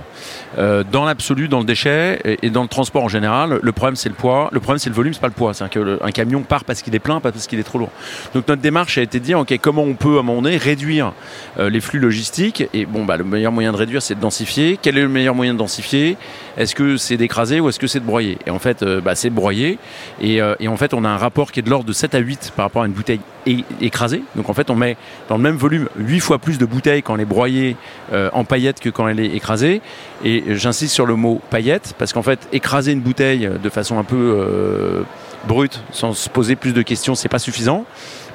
dans 0.57 1.05
l'absolu, 1.05 1.47
dans 1.47 1.59
le 1.59 1.65
déchet 1.65 2.19
et, 2.41 2.49
dans 2.49 2.61
le 2.63 2.67
transport 2.67 3.03
en 3.03 3.07
général, 3.07 3.59
le 3.61 3.71
problème 3.71 3.95
c'est 3.95 4.09
le 4.09 4.15
poids, 4.15 4.49
le 4.51 4.59
problème 4.59 4.79
c'est 4.79 4.89
le 4.89 4.95
volume, 4.95 5.13
c'est 5.13 5.19
pas 5.19 5.27
le 5.27 5.33
poids. 5.33 5.53
C'est 5.53 5.67
qu'un 5.69 6.11
camion 6.11 6.41
part 6.41 6.63
parce 6.63 6.81
qu'il 6.81 6.93
est 6.93 6.99
plein, 6.99 7.19
pas 7.19 7.31
parce 7.31 7.47
qu'il 7.47 7.59
est 7.59 7.63
trop 7.63 7.79
lourd. 7.79 7.91
Donc 8.33 8.47
notre 8.47 8.61
démarche 8.61 8.97
a 8.97 9.01
été 9.01 9.19
de 9.19 9.25
dire, 9.25 9.39
ok, 9.39 9.57
comment 9.61 9.83
on 9.83 9.95
peut 9.95 10.17
à 10.17 10.19
un 10.19 10.23
moment 10.23 10.41
donné 10.41 10.57
réduire 10.57 11.13
les 11.57 11.81
flux 11.81 11.99
logistiques 11.99 12.67
Et 12.73 12.85
bon, 12.85 13.05
bah, 13.05 13.17
le 13.17 13.23
meilleur 13.23 13.51
moyen 13.51 13.71
de 13.71 13.77
réduire, 13.77 14.01
c'est 14.01 14.15
de 14.15 14.21
densifier. 14.21 14.77
Quel 14.81 14.97
est 14.97 15.01
le 15.01 15.09
meilleur 15.09 15.35
moyen 15.35 15.53
de 15.53 15.59
densifier? 15.59 16.17
Est-ce 16.57 16.75
que 16.75 16.97
c'est 16.97 17.17
d'écraser 17.17 17.59
ou 17.59 17.69
est-ce 17.69 17.79
que 17.79 17.87
c'est 17.87 17.99
de 17.99 18.05
broyer? 18.05 18.37
Et 18.45 18.49
en 18.49 18.59
fait 18.59 18.83
euh, 18.83 19.01
bah, 19.01 19.15
c'est 19.15 19.29
broyé. 19.29 19.79
Euh, 20.23 20.55
et, 20.59 20.67
en 20.67 20.77
fait, 20.77 20.93
on 20.93 21.03
a 21.03 21.09
un 21.09 21.17
rapport 21.17 21.51
qui 21.51 21.59
est 21.59 21.63
de 21.63 21.69
l'ordre 21.69 21.85
de 21.85 21.93
7 21.93 22.15
à 22.15 22.19
8 22.19 22.53
par 22.55 22.65
rapport 22.65 22.83
à 22.83 22.85
une 22.85 22.93
bouteille 22.93 23.21
écrasée. 23.81 24.23
Donc 24.35 24.49
en 24.49 24.53
fait, 24.53 24.69
on 24.69 24.75
met 24.75 24.97
dans 25.29 25.37
le 25.37 25.43
même 25.43 25.55
volume 25.55 25.89
8 25.97 26.19
fois 26.19 26.39
plus 26.39 26.57
de 26.57 26.65
bouteilles 26.65 27.01
quand 27.01 27.15
elle 27.15 27.21
est 27.21 27.25
broyée 27.25 27.75
euh, 28.13 28.29
en 28.33 28.43
paillettes 28.43 28.79
que 28.79 28.89
quand 28.89 29.07
elle 29.07 29.19
est 29.19 29.35
écrasée. 29.35 29.81
Et 30.23 30.43
j'insiste 30.55 30.93
sur 30.93 31.05
le 31.05 31.15
mot 31.15 31.41
paillette 31.49 31.95
parce 31.97 32.13
qu'en 32.13 32.21
fait, 32.21 32.47
écraser 32.51 32.91
une 32.91 33.01
bouteille 33.01 33.49
de 33.61 33.69
façon 33.69 33.97
un 33.97 34.03
peu 34.03 35.03
brute, 35.47 35.81
sans 35.91 36.13
se 36.13 36.29
poser 36.29 36.55
plus 36.55 36.73
de 36.73 36.81
questions, 36.81 37.15
c'est 37.15 37.29
pas 37.29 37.39
suffisant. 37.39 37.85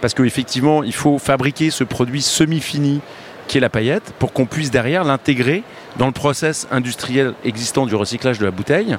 Parce 0.00 0.14
qu'effectivement, 0.14 0.82
il 0.82 0.94
faut 0.94 1.18
fabriquer 1.18 1.70
ce 1.70 1.84
produit 1.84 2.22
semi-fini 2.22 3.00
qui 3.46 3.58
est 3.58 3.60
la 3.60 3.68
paillette 3.68 4.12
pour 4.18 4.32
qu'on 4.32 4.46
puisse 4.46 4.70
derrière 4.70 5.04
l'intégrer 5.04 5.62
dans 5.98 6.06
le 6.06 6.12
process 6.12 6.66
industriel 6.70 7.34
existant 7.44 7.86
du 7.86 7.94
recyclage 7.94 8.38
de 8.38 8.44
la 8.44 8.50
bouteille. 8.50 8.96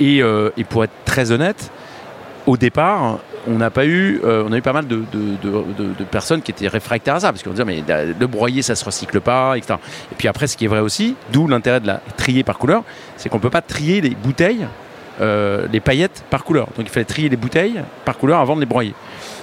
Euh, 0.00 0.50
et, 0.56 0.64
pour 0.64 0.84
être 0.84 0.92
très 1.04 1.30
honnête, 1.30 1.70
au 2.46 2.56
départ, 2.56 3.18
on 3.46 3.58
n'a 3.58 3.70
pas 3.70 3.86
eu, 3.86 4.20
on 4.24 4.52
a 4.52 4.56
eu 4.56 4.62
pas 4.62 4.72
mal 4.72 4.86
de, 4.86 5.04
personnes 6.10 6.42
qui 6.42 6.50
étaient 6.50 6.68
réfractaires 6.68 7.16
à 7.16 7.20
ça, 7.20 7.32
parce 7.32 7.42
qu'on 7.42 7.50
disait 7.50 7.64
mais 7.64 7.82
le 7.86 8.26
broyer 8.26 8.62
ça 8.62 8.74
se 8.74 8.84
recycle 8.84 9.20
pas, 9.20 9.56
etc. 9.56 9.74
Et 10.12 10.14
puis 10.16 10.28
après, 10.28 10.46
ce 10.46 10.56
qui 10.56 10.64
est 10.64 10.68
vrai 10.68 10.80
aussi, 10.80 11.14
d'où 11.32 11.46
l'intérêt 11.46 11.80
de 11.80 11.86
la 11.86 12.00
trier 12.16 12.42
par 12.42 12.58
couleur, 12.58 12.82
c'est 13.16 13.28
qu'on 13.28 13.38
peut 13.38 13.50
pas 13.50 13.62
trier 13.62 14.00
les 14.00 14.10
bouteilles, 14.10 14.66
les 15.20 15.80
paillettes 15.80 16.24
par 16.30 16.44
couleur. 16.44 16.66
Donc 16.76 16.86
il 16.86 16.88
fallait 16.88 17.04
trier 17.04 17.28
les 17.28 17.36
bouteilles 17.36 17.82
par 18.04 18.18
couleur 18.18 18.40
avant 18.40 18.56
de 18.56 18.60
les 18.60 18.66
broyer. 18.66 18.94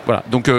Voilà. 0.06 0.24
Donc 0.30 0.52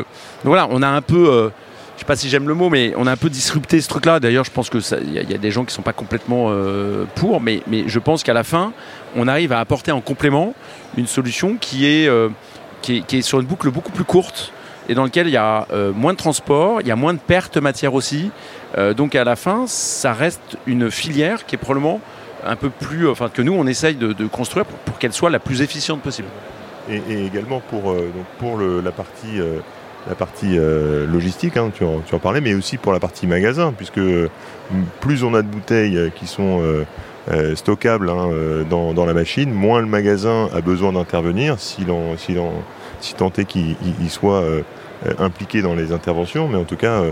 voilà, 0.44 0.66
on 0.70 0.82
a 0.82 0.88
un 0.88 1.02
peu 1.02 1.50
je 1.96 2.00
sais 2.00 2.06
pas 2.06 2.16
si 2.16 2.28
j'aime 2.28 2.48
le 2.48 2.54
mot, 2.54 2.70
mais 2.70 2.94
on 2.96 3.06
a 3.06 3.12
un 3.12 3.16
peu 3.16 3.30
disrupté 3.30 3.80
ce 3.80 3.88
truc-là. 3.88 4.18
D'ailleurs, 4.18 4.44
je 4.44 4.50
pense 4.50 4.70
que 4.70 4.78
il 5.02 5.12
y, 5.12 5.34
a 5.34 5.38
des 5.38 5.50
gens 5.50 5.64
qui 5.64 5.74
sont 5.74 5.82
pas 5.82 5.92
complètement 5.92 6.46
euh, 6.48 7.04
pour, 7.14 7.40
mais, 7.40 7.62
je 7.86 7.98
pense 7.98 8.22
qu'à 8.22 8.32
la 8.32 8.44
fin, 8.44 8.72
on 9.14 9.28
arrive 9.28 9.52
à 9.52 9.60
apporter 9.60 9.92
en 9.92 10.00
complément 10.00 10.54
une 10.96 11.06
solution 11.06 11.56
qui 11.60 11.86
est, 11.86 12.08
euh, 12.08 12.28
sur 13.20 13.40
une 13.40 13.46
boucle 13.46 13.70
beaucoup 13.70 13.92
plus 13.92 14.04
courte 14.04 14.52
et 14.88 14.94
dans 14.94 15.04
laquelle 15.04 15.28
il 15.28 15.32
y 15.32 15.36
a 15.36 15.68
euh, 15.72 15.92
moins 15.92 16.12
de 16.12 16.18
transport, 16.18 16.80
il 16.80 16.88
y 16.88 16.90
a 16.90 16.96
moins 16.96 17.14
de 17.14 17.20
pertes 17.20 17.56
matière 17.56 17.94
aussi. 17.94 18.30
donc 18.96 19.14
à 19.14 19.22
la 19.22 19.36
fin, 19.36 19.66
ça 19.68 20.12
reste 20.12 20.56
une 20.66 20.90
filière 20.90 21.46
qui 21.46 21.54
est 21.54 21.58
probablement 21.58 22.00
un 22.44 22.56
peu 22.56 22.70
plus, 22.70 23.08
enfin 23.08 23.28
que 23.28 23.42
nous 23.42 23.52
on 23.52 23.66
essaye 23.68 23.94
de, 23.94 24.26
construire 24.26 24.64
pour, 24.64 24.98
qu'elle 24.98 25.12
soit 25.12 25.30
la 25.30 25.38
plus 25.38 25.62
efficiente 25.62 26.00
possible. 26.00 26.28
Et, 26.90 27.26
également 27.26 27.60
pour 27.60 28.58
la 28.58 28.90
partie 28.90 29.38
la 30.08 30.14
partie 30.14 30.58
euh, 30.58 31.06
logistique, 31.06 31.56
hein, 31.56 31.70
tu, 31.74 31.84
en, 31.84 32.18
parlais, 32.18 32.40
mais 32.40 32.54
aussi 32.54 32.76
pour 32.76 32.92
la 32.92 33.00
partie 33.00 33.26
magasin, 33.26 33.72
puisque 33.76 34.00
plus 35.00 35.24
on 35.24 35.34
a 35.34 35.42
de 35.42 35.48
bouteilles 35.48 36.10
qui 36.16 36.26
sont 36.26 36.60
euh, 36.62 36.84
euh, 37.30 37.54
stockables 37.54 38.10
hein, 38.10 38.28
dans, 38.68 39.04
la 39.06 39.14
machine, 39.14 39.52
moins 39.52 39.80
le 39.80 39.86
magasin 39.86 40.48
a 40.54 40.60
besoin 40.60 40.92
d'intervenir, 40.92 41.56
si, 41.58 41.84
tant 43.16 43.32
est 43.38 43.44
qu'il 43.44 44.10
soit 44.10 44.44
impliqué 45.18 45.62
dans 45.62 45.74
les 45.74 45.92
interventions. 45.92 46.48
Mais 46.48 46.56
en 46.56 46.64
tout 46.64 46.76
cas, 46.76 47.02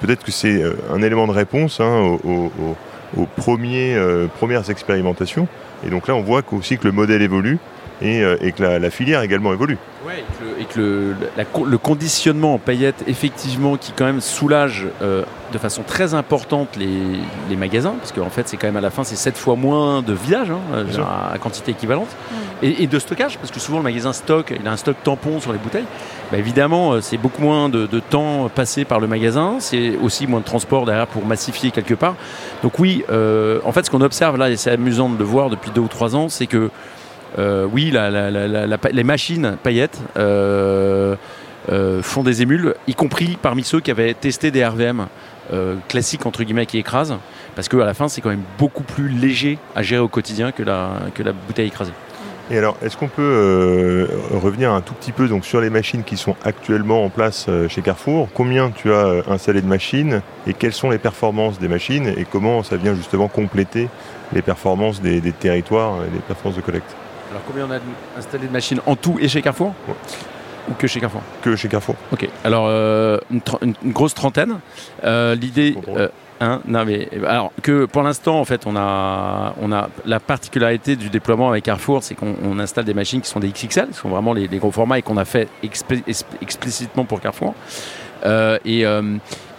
peut-être 0.00 0.24
que 0.24 0.32
c'est 0.32 0.62
un 0.92 1.02
élément 1.02 1.26
de 1.26 1.32
réponse 1.32 1.80
hein, 1.80 2.16
aux, 2.24 3.26
premières 3.36 4.70
expérimentations. 4.70 5.48
Et 5.86 5.90
donc 5.90 6.08
là, 6.08 6.14
on 6.14 6.22
voit 6.22 6.42
aussi 6.52 6.78
que 6.78 6.86
le 6.86 6.92
modèle 6.92 7.22
évolue 7.22 7.58
et, 8.02 8.52
que 8.52 8.62
la, 8.62 8.78
la, 8.78 8.90
filière 8.90 9.22
également 9.22 9.52
évolue. 9.52 9.78
Ouais, 10.06 10.24
et 10.58 10.64
que, 10.64 10.80
le, 10.80 11.16
le, 11.64 11.78
conditionnement 11.78 12.54
en 12.54 12.58
paillettes, 12.58 13.04
effectivement, 13.06 13.76
qui 13.76 13.92
quand 13.92 14.04
même 14.04 14.20
soulage 14.20 14.86
euh, 15.00 15.22
de 15.52 15.58
façon 15.58 15.82
très 15.82 16.14
importante 16.14 16.76
les, 16.76 16.88
les 17.48 17.56
magasins, 17.56 17.94
parce 17.98 18.12
qu'en 18.12 18.30
fait, 18.30 18.48
c'est 18.48 18.56
quand 18.56 18.66
même 18.66 18.76
à 18.76 18.80
la 18.80 18.90
fin, 18.90 19.04
c'est 19.04 19.16
7 19.16 19.36
fois 19.36 19.54
moins 19.54 20.02
de 20.02 20.12
village, 20.12 20.50
hein, 20.50 20.86
à, 21.32 21.38
quantité 21.38 21.70
équivalente, 21.70 22.08
et, 22.62 22.86
de 22.86 22.98
stockage, 22.98 23.38
parce 23.38 23.50
que 23.50 23.60
souvent 23.60 23.78
le 23.78 23.84
magasin 23.84 24.12
stocke, 24.12 24.54
il 24.58 24.66
a 24.66 24.72
un 24.72 24.76
stock 24.76 24.96
tampon 25.02 25.40
sur 25.40 25.52
les 25.52 25.58
bouteilles. 25.58 25.86
Bah, 26.30 26.38
évidemment, 26.38 26.92
euh, 26.92 27.00
c'est 27.00 27.16
beaucoup 27.16 27.42
moins 27.42 27.68
de, 27.68 27.86
de, 27.86 28.00
temps 28.00 28.48
passé 28.48 28.84
par 28.84 29.00
le 29.00 29.06
magasin, 29.06 29.56
c'est 29.60 29.96
aussi 29.96 30.26
moins 30.26 30.40
de 30.40 30.44
transport 30.44 30.84
derrière 30.86 31.06
pour 31.06 31.24
massifier 31.24 31.70
quelque 31.70 31.94
part. 31.94 32.14
Donc 32.62 32.78
oui, 32.78 33.04
euh, 33.10 33.60
en 33.64 33.72
fait, 33.72 33.86
ce 33.86 33.90
qu'on 33.90 34.00
observe 34.00 34.36
là, 34.36 34.50
et 34.50 34.56
c'est 34.56 34.70
amusant 34.70 35.08
de 35.08 35.18
le 35.18 35.24
voir 35.24 35.50
depuis 35.50 35.70
deux 35.70 35.80
ou 35.80 35.88
trois 35.88 36.16
ans, 36.16 36.28
c'est 36.28 36.46
que 36.46 36.70
euh, 37.38 37.66
oui, 37.70 37.92
les 38.92 39.04
machines 39.04 39.56
paillettes 39.62 39.98
euh, 40.16 41.16
euh, 41.70 42.02
font 42.02 42.22
des 42.22 42.42
émules, 42.42 42.74
y 42.86 42.94
compris 42.94 43.38
parmi 43.40 43.64
ceux 43.64 43.80
qui 43.80 43.90
avaient 43.90 44.14
testé 44.14 44.50
des 44.50 44.64
RVM 44.64 45.06
classiques 45.86 46.24
entre 46.24 46.44
guillemets 46.44 46.64
qui 46.64 46.78
écrasent, 46.78 47.14
parce 47.54 47.68
qu'à 47.68 47.84
la 47.84 47.92
fin 47.92 48.08
c'est 48.08 48.22
quand 48.22 48.30
même 48.30 48.44
beaucoup 48.58 48.84
plus 48.84 49.08
léger 49.08 49.58
à 49.76 49.82
gérer 49.82 50.00
au 50.00 50.08
quotidien 50.08 50.50
que 50.50 50.62
la, 50.62 51.32
bouteille 51.46 51.66
écrasée. 51.66 51.92
Et 52.50 52.56
alors, 52.58 52.76
est-ce 52.82 52.96
qu'on 52.96 53.08
peut 53.08 54.08
revenir 54.32 54.72
un 54.72 54.80
tout 54.80 54.94
petit 54.94 55.12
peu 55.12 55.28
donc, 55.28 55.44
sur 55.44 55.60
les 55.60 55.68
machines 55.68 56.04
qui 56.04 56.16
sont 56.16 56.36
actuellement 56.42 57.04
en 57.04 57.10
place 57.10 57.48
chez 57.68 57.82
Carrefour? 57.82 58.28
Combien 58.32 58.70
tu 58.70 58.92
as 58.92 59.22
installé 59.28 59.60
de 59.60 59.66
machines? 59.66 60.22
Et 60.46 60.54
quelles 60.54 60.72
sont 60.72 60.88
les 60.88 60.98
performances 60.98 61.58
des 61.58 61.68
machines? 61.68 62.06
Et 62.16 62.24
comment 62.30 62.62
ça 62.62 62.76
vient 62.76 62.94
justement 62.94 63.28
compléter 63.28 63.88
les 64.32 64.42
performances 64.42 65.02
des, 65.02 65.20
des 65.20 65.32
territoires 65.32 65.96
et 66.02 66.10
les 66.14 66.20
performances 66.20 66.56
de 66.56 66.62
collecte? 66.62 66.96
Alors 67.32 67.42
combien 67.46 67.66
on 67.66 67.70
a 67.70 67.78
installé 68.18 68.46
de 68.46 68.52
machines 68.52 68.80
en 68.84 68.94
tout 68.94 69.16
et 69.18 69.26
chez 69.26 69.40
Carrefour 69.40 69.72
Ou 70.68 70.74
que 70.74 70.86
chez 70.86 71.00
Carrefour 71.00 71.22
Que 71.40 71.56
chez 71.56 71.68
Carrefour. 71.68 71.96
Ok. 72.12 72.28
Alors 72.44 72.66
euh, 72.68 73.18
une, 73.30 73.74
grosse 73.86 74.14
trentaine. 74.14 74.58
Euh, 75.02 75.34
l'idée. 75.34 75.74
Euh, 75.88 76.08
hein, 76.42 76.60
non 76.66 76.84
mais 76.84 77.08
alors 77.26 77.50
que 77.62 77.86
pour 77.86 78.02
l'instant 78.02 78.38
en 78.38 78.44
fait 78.44 78.66
on 78.66 78.76
a 78.76 79.54
on 79.62 79.72
a 79.72 79.88
la 80.04 80.20
particularité 80.20 80.94
du 80.94 81.08
déploiement 81.08 81.48
avec 81.48 81.64
Carrefour 81.64 82.02
c'est 82.02 82.14
qu'on 82.14 82.58
installe 82.58 82.84
des 82.84 82.94
machines 82.94 83.22
qui 83.22 83.30
sont 83.30 83.40
des 83.40 83.48
XXL 83.48 83.88
qui 83.88 83.94
sont 83.94 84.10
vraiment 84.10 84.34
les, 84.34 84.48
gros 84.48 84.72
formats 84.72 84.98
et 84.98 85.02
qu'on 85.02 85.16
a 85.16 85.24
fait 85.24 85.48
explicitement 85.62 87.06
pour 87.06 87.20
Carrefour 87.20 87.54
et 88.26 88.84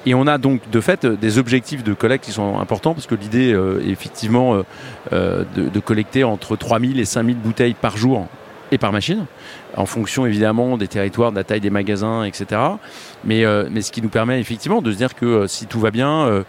et 0.05 0.13
on 0.13 0.27
a 0.27 0.37
donc 0.37 0.69
de 0.69 0.81
fait 0.81 1.05
des 1.05 1.37
objectifs 1.37 1.83
de 1.83 1.93
collecte 1.93 2.25
qui 2.25 2.31
sont 2.31 2.59
importants 2.59 2.93
parce 2.93 3.07
que 3.07 3.15
l'idée 3.15 3.53
euh, 3.53 3.81
est 3.85 3.89
effectivement 3.89 4.55
euh, 4.55 4.63
euh, 5.13 5.43
de, 5.55 5.79
collecter 5.79 6.23
entre 6.23 6.55
3000 6.55 6.99
et 6.99 7.05
5000 7.05 7.37
bouteilles 7.37 7.73
par 7.73 7.97
jour 7.97 8.27
et 8.71 8.77
par 8.77 8.91
machine, 8.91 9.25
en 9.77 9.85
fonction 9.85 10.25
évidemment 10.25 10.77
des 10.77 10.87
territoires, 10.87 11.31
de 11.31 11.35
la 11.35 11.43
taille 11.43 11.61
des 11.61 11.69
magasins, 11.69 12.23
etc. 12.23 12.59
Mais, 13.23 13.45
mais 13.69 13.81
ce 13.81 13.91
qui 13.91 14.01
nous 14.01 14.09
permet 14.09 14.39
effectivement 14.39 14.81
de 14.81 14.91
se 14.91 14.97
dire 14.97 15.13
que 15.13 15.45
si 15.45 15.67
tout 15.67 15.79
va 15.79 15.91
bien, 15.91 16.43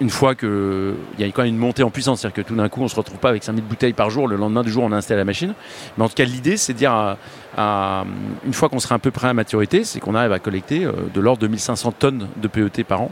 une 0.00 0.10
fois 0.10 0.34
qu'il 0.34 0.94
y 1.18 1.24
a 1.24 1.26
quand 1.26 1.42
même 1.42 1.54
une 1.54 1.58
montée 1.58 1.82
en 1.82 1.90
puissance, 1.90 2.20
c'est-à-dire 2.20 2.42
que 2.42 2.48
tout 2.48 2.54
d'un 2.54 2.68
coup 2.68 2.82
on 2.82 2.88
se 2.88 2.96
retrouve 2.96 3.18
pas 3.18 3.30
avec 3.30 3.44
5000 3.44 3.64
bouteilles 3.64 3.92
par 3.92 4.10
jour, 4.10 4.28
le 4.28 4.36
lendemain 4.36 4.62
du 4.62 4.70
jour 4.70 4.84
on 4.84 4.92
installe 4.92 5.18
la 5.18 5.24
machine. 5.24 5.54
Mais 5.96 6.04
en 6.04 6.08
tout 6.08 6.14
cas 6.14 6.24
l'idée 6.24 6.56
c'est 6.56 6.72
de 6.72 6.78
dire, 6.78 7.16
à, 7.56 8.04
une 8.44 8.52
fois 8.52 8.68
qu'on 8.68 8.80
sera 8.80 8.94
un 8.94 8.98
peu 8.98 9.10
près 9.10 9.28
à 9.28 9.34
maturité, 9.34 9.84
c'est 9.84 10.00
qu'on 10.00 10.14
arrive 10.14 10.32
à 10.32 10.38
collecter 10.38 10.84
euh, 10.84 10.92
de 11.12 11.20
l'ordre 11.20 11.42
de 11.42 11.48
1500 11.48 11.92
tonnes 11.92 12.28
de 12.36 12.48
PET 12.48 12.84
par 12.84 13.02
an. 13.02 13.10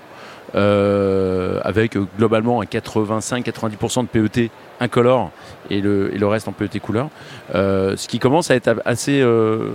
Euh, 0.55 1.61
avec 1.63 1.95
euh, 1.95 2.07
globalement 2.17 2.63
un 2.63 2.65
85-90% 2.65 4.03
de 4.03 4.07
PET 4.07 4.51
incolore 4.81 5.31
et 5.69 5.83
le 5.83 6.27
reste 6.27 6.49
en 6.49 6.53
PET 6.53 6.81
couleur, 6.81 7.11
ce 7.53 8.09
qui 8.09 8.19
commence 8.19 8.51
à 8.51 8.55
être 8.55 8.81
assez 8.87 9.23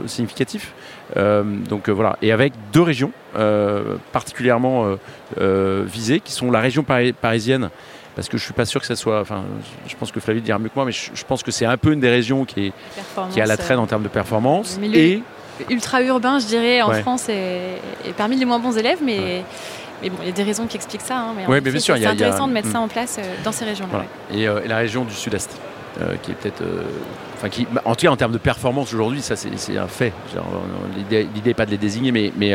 significatif. 0.07 0.73
Donc 1.15 1.89
voilà, 1.89 2.17
et 2.21 2.31
avec 2.31 2.53
deux 2.71 2.81
régions 2.81 3.11
particulièrement 4.11 4.97
visées, 5.39 6.19
qui 6.19 6.31
sont 6.31 6.51
la 6.51 6.59
région 6.59 6.83
parisienne 6.83 7.69
parce 8.15 8.29
que 8.29 8.37
je 8.37 8.43
suis 8.43 8.53
pas 8.53 8.65
sûr 8.65 8.79
que 8.79 8.87
ça 8.87 8.95
soit. 8.95 9.21
Enfin, 9.21 9.43
je 9.87 9.95
pense 9.95 10.11
que 10.11 10.19
Flavie 10.19 10.41
dira 10.41 10.59
mieux 10.59 10.69
que 10.69 10.75
moi, 10.75 10.85
mais 10.85 10.91
je, 10.91 11.25
pense 11.25 11.43
que 11.43 11.51
c'est 11.51 11.65
un 11.65 11.77
peu 11.77 11.93
une 11.93 11.99
des 11.99 12.09
régions 12.09 12.45
qui 12.45 12.67
est 12.67 12.73
qui 13.31 13.41
a 13.41 13.45
la 13.45 13.57
traîne 13.57 13.79
en 13.79 13.87
termes 13.87 14.03
de 14.03 14.07
performance 14.07 14.79
et 14.93 15.21
ultra 15.69 16.01
urbain, 16.01 16.39
je 16.39 16.45
dirais, 16.45 16.81
en 16.81 16.93
France 16.93 17.29
est, 17.29 17.79
parmi 18.17 18.35
les 18.37 18.45
moins 18.45 18.59
bons 18.59 18.77
élèves, 18.77 18.99
mais. 19.03 19.43
Mais 20.01 20.09
bon, 20.09 20.17
il 20.21 20.27
y 20.27 20.31
a 20.31 20.33
des 20.33 20.43
raisons 20.43 20.67
qui 20.67 20.75
expliquent 20.75 20.99
ça. 20.99 21.17
Hein, 21.17 21.33
mais 21.47 21.79
c'est 21.79 22.05
intéressant 22.05 22.49
de 22.49 22.51
mettre 22.51 22.69
ça 22.69 22.79
mm. 22.79 22.83
en 22.83 22.87
place 22.89 23.15
euh, 23.19 23.35
dans 23.45 23.53
ces 23.53 23.63
régions-là. 23.63 24.03
Euh, 24.33 24.61
et, 24.61 24.67
la 24.67 24.75
région 24.75 25.05
du 25.05 25.13
Sud-Est, 25.13 25.57
euh, 26.01 26.15
qui 26.21 26.31
est 26.31 26.35
peut-être, 26.35 26.63
enfin, 27.35 27.49
qui, 27.49 27.67
en 27.85 27.95
tout 27.95 28.05
cas 28.05 28.11
en 28.11 28.17
termes 28.17 28.31
de 28.31 28.37
performance 28.37 28.93
aujourd'hui, 28.93 29.21
ça 29.21 29.35
c'est 29.35 29.77
un 29.77 29.87
fait. 29.87 30.13
L'idée 31.09 31.27
n'est 31.45 31.53
pas 31.53 31.65
de 31.65 31.71
les 31.71 31.77
désigner, 31.77 32.11
mais, 32.11 32.53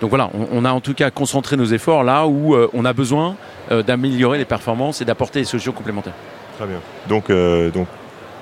donc 0.00 0.10
voilà, 0.10 0.30
on, 0.52 0.64
a 0.64 0.72
en 0.72 0.80
tout 0.80 0.94
cas 0.94 1.10
concentré 1.10 1.56
nos 1.56 1.66
efforts 1.66 2.04
là 2.04 2.26
où 2.26 2.56
on 2.72 2.84
a 2.84 2.92
besoin 2.92 3.36
euh, 3.70 3.82
d'améliorer 3.84 4.38
les 4.38 4.44
performances 4.44 5.00
et 5.00 5.04
d'apporter 5.04 5.38
des 5.38 5.44
solutions 5.44 5.70
complémentaires. 5.72 6.14
Très 6.58 6.66
bien. 6.66 6.80
Donc, 7.08 7.30
euh, 7.30 7.70
donc 7.70 7.86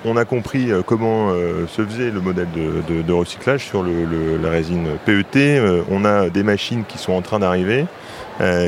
on 0.03 0.17
a 0.17 0.25
compris 0.25 0.71
euh, 0.71 0.81
comment 0.83 1.31
se 1.67 1.85
faisait 1.85 2.09
le 2.09 2.19
modèle 2.19 2.47
de, 2.51 3.13
recyclage 3.13 3.63
sur 3.63 3.83
la 3.83 4.49
résine 4.49 4.87
PET. 5.05 5.61
on 5.91 6.05
a 6.05 6.29
des 6.29 6.43
machines 6.43 6.83
qui 6.85 6.97
sont 6.97 7.13
en 7.13 7.21
train 7.21 7.39
d'arriver, 7.39 7.85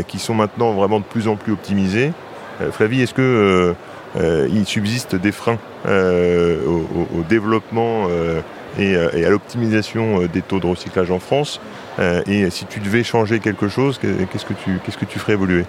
qui 0.07 0.19
sont 0.19 0.35
maintenant 0.35 0.73
vraiment 0.73 0.99
de 0.99 1.05
plus 1.05 1.27
en 1.27 1.35
plus 1.35 1.53
optimisées. 1.53 2.11
Flavie, 2.71 3.01
est-ce 3.01 3.15
que 3.15 3.73
il 4.15 4.65
subsiste 4.65 5.15
des 5.15 5.31
freins 5.31 5.57
au, 5.85 7.23
développement 7.27 8.07
et, 8.79 8.95
à 8.95 9.29
l'optimisation 9.29 10.25
des 10.27 10.41
taux 10.41 10.59
de 10.59 10.67
recyclage 10.67 11.11
en 11.11 11.19
France 11.19 11.59
Et 12.27 12.49
si 12.49 12.65
tu 12.65 12.79
devais 12.79 13.03
changer 13.03 13.39
quelque 13.39 13.67
chose, 13.67 13.99
qu'est-ce 13.99 14.45
que 14.45 14.53
tu, 14.53 14.79
qu'est-ce 14.83 14.97
que 14.97 15.05
tu 15.05 15.19
ferais 15.19 15.33
évoluer? 15.33 15.65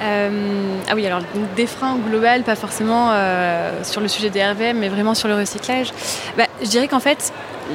Euh, 0.00 0.78
ah 0.88 0.94
oui, 0.94 1.06
alors 1.06 1.20
des 1.56 1.66
freins 1.66 1.96
globaux, 1.96 2.42
pas 2.44 2.56
forcément 2.56 3.10
euh, 3.12 3.84
sur 3.84 4.00
le 4.00 4.08
sujet 4.08 4.30
des 4.30 4.42
RVM, 4.42 4.78
mais 4.78 4.88
vraiment 4.88 5.14
sur 5.14 5.28
le 5.28 5.34
recyclage. 5.34 5.92
Bah, 6.38 6.44
je 6.62 6.68
dirais 6.68 6.88
qu'en 6.88 7.00
fait, 7.00 7.32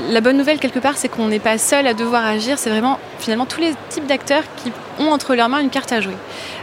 la 0.09 0.21
bonne 0.21 0.37
nouvelle 0.37 0.59
quelque 0.59 0.79
part, 0.79 0.97
c'est 0.97 1.09
qu'on 1.09 1.27
n'est 1.27 1.39
pas 1.39 1.57
seul 1.57 1.87
à 1.87 1.93
devoir 1.93 2.25
agir. 2.25 2.57
C'est 2.57 2.69
vraiment 2.69 2.99
finalement 3.19 3.45
tous 3.45 3.61
les 3.61 3.73
types 3.89 4.07
d'acteurs 4.07 4.43
qui 4.57 4.71
ont 4.99 5.11
entre 5.11 5.35
leurs 5.35 5.49
mains 5.49 5.59
une 5.59 5.69
carte 5.69 5.91
à 5.91 6.01
jouer. 6.01 6.15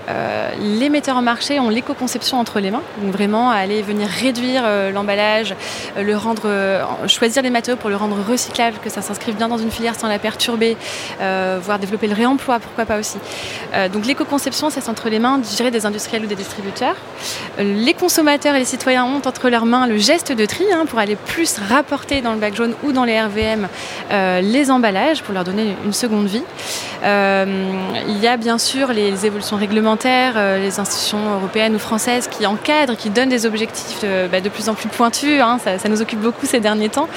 Euh, 0.08 0.50
les 0.58 0.88
metteurs 0.88 1.16
en 1.16 1.22
marché 1.22 1.60
ont 1.60 1.68
l'éco-conception 1.68 2.38
entre 2.38 2.60
les 2.60 2.70
mains, 2.70 2.82
donc 3.00 3.12
vraiment 3.12 3.50
aller 3.50 3.82
venir 3.82 4.08
réduire 4.08 4.62
euh, 4.64 4.90
l'emballage, 4.90 5.54
euh, 5.96 6.02
le 6.02 6.16
rendre, 6.16 6.48
choisir 7.06 7.42
les 7.42 7.50
matériaux 7.50 7.78
pour 7.78 7.90
le 7.90 7.96
rendre 7.96 8.16
recyclable, 8.28 8.78
que 8.82 8.90
ça 8.90 9.00
s'inscrive 9.00 9.36
bien 9.36 9.48
dans 9.48 9.58
une 9.58 9.70
filière 9.70 9.94
sans 9.94 10.08
la 10.08 10.18
perturber, 10.18 10.76
voire 11.18 11.78
développer 11.78 12.08
le 12.08 12.14
réemploi, 12.14 12.58
pourquoi 12.58 12.84
pas 12.84 12.98
aussi. 12.98 13.18
donc 13.92 14.06
l'éco-conception, 14.06 14.70
c'est 14.70 14.88
entre 14.88 15.08
les 15.08 15.18
mains, 15.18 15.40
je 15.42 15.62
des 15.62 15.86
industriels 15.86 16.24
ou 16.24 16.26
des 16.26 16.34
distributeurs. 16.34 16.96
les 17.58 17.94
consommateurs 17.94 18.54
et 18.54 18.58
les 18.58 18.64
citoyens 18.64 19.04
ont 19.04 19.22
entre 19.26 19.48
leurs 19.48 19.64
mains 19.64 19.86
le 19.86 19.96
geste 19.96 20.32
de 20.32 20.44
tri 20.44 20.64
hein, 20.72 20.84
pour 20.86 20.98
aller 20.98 21.16
plus 21.16 21.58
rapporter 21.68 22.20
dans 22.20 22.32
le 22.32 22.38
bac 22.38 22.54
jaune 22.54 22.74
ou 22.82 22.92
dans 22.92 23.04
les 23.04 23.20
RVM 23.26 23.68
les 24.10 24.70
emballages 24.70 25.22
pour 25.22 25.34
leur 25.34 25.44
donner 25.44 25.76
une 25.84 25.92
seconde 25.92 26.26
vie. 26.26 26.42
il 27.02 28.18
y 28.20 28.26
a 28.26 28.36
bien 28.36 28.58
sûr 28.58 28.92
les, 28.92 29.26
évolutions 29.26 29.56
réglementaires, 29.56 30.34
les 30.58 30.78
institutions 30.80 31.34
européennes 31.34 31.74
ou 31.74 31.78
françaises 31.78 32.28
qui 32.28 32.46
encadrent, 32.46 32.96
qui 32.96 33.10
donnent 33.10 33.28
des 33.28 33.46
objectifs 33.46 34.04
bah, 34.30 34.40
de 34.40 34.48
plus 34.48 34.68
en 34.68 34.74
plus 34.74 34.88
pointus. 34.88 35.40
Hein. 35.40 35.58
ça, 35.58 35.88
nous 35.88 36.02
occupe 36.02 36.20
beaucoup 36.20 36.46
ces 36.46 36.60
derniers 36.60 36.88
temps. 36.88 37.08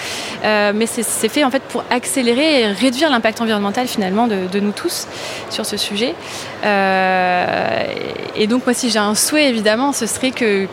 mais 0.44 0.86
c'est 0.86 1.30
fait 1.30 1.44
en 1.44 1.52
fait 1.52 1.64
pour 1.64 1.84
accélérer 1.90 2.62
et 2.62 2.68
réduire 2.68 3.10
l'impact 3.10 3.42
environnemental 3.42 3.88
finalement 3.88 4.28
de, 4.28 4.60
nous 4.60 4.72
tous 4.72 5.08
sur 5.50 5.66
ce 5.66 5.78
sujet. 5.78 6.16
et 6.64 8.48
donc 8.48 8.66
moi 8.66 8.74
si 8.74 8.90
j'ai 8.90 9.00
un 9.00 9.16
souhait 9.16 9.50
évidemment, 9.50 9.94
ce 9.94 10.06
serait 10.06 10.32
que, 10.32 10.68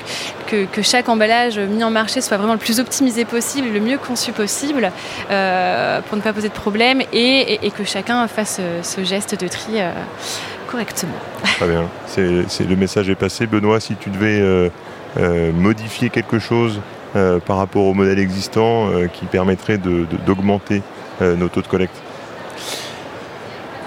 que, 0.46 0.82
chaque 0.82 1.08
emballage 1.08 1.58
mis 1.58 1.84
en 1.84 1.90
marché 1.90 2.20
soit 2.20 2.36
vraiment 2.36 2.52
le 2.52 2.58
plus 2.58 2.80
optimisé 2.80 3.24
possible, 3.24 3.68
le 3.72 3.80
mieux 3.80 3.98
conçu 3.98 4.32
possible, 4.32 4.84
euh, 4.84 4.90
pour 5.26 6.16
ne 6.16 6.22
pas 6.22 6.32
poser 6.32 6.48
de 6.48 6.54
problème, 6.54 7.02
et, 7.12 7.70
que 7.76 7.84
chacun 7.84 8.26
fasse 8.28 8.58
euh, 8.60 8.82
ce 8.82 9.04
geste 9.04 9.40
de 9.40 9.48
tri 9.48 9.74
euh, 9.76 9.92
correctement. 10.66 11.12
Très 11.42 11.68
bien, 11.68 11.84
c'est, 12.06 12.68
le 12.68 12.76
message 12.76 13.08
est 13.08 13.14
passé. 13.14 13.46
Benoît, 13.46 13.80
si 13.80 13.94
tu 13.96 14.10
devais 14.10 14.70
modifier 15.52 16.10
quelque 16.10 16.38
chose 16.38 16.80
par 17.12 17.58
rapport 17.58 17.84
au 17.84 17.92
modèle 17.92 18.18
existant 18.18 18.88
qui 19.12 19.26
permettrait 19.26 19.78
d'augmenter 19.78 20.82
nos 21.20 21.48
taux 21.48 21.60
de 21.60 21.66
collecte 21.66 21.94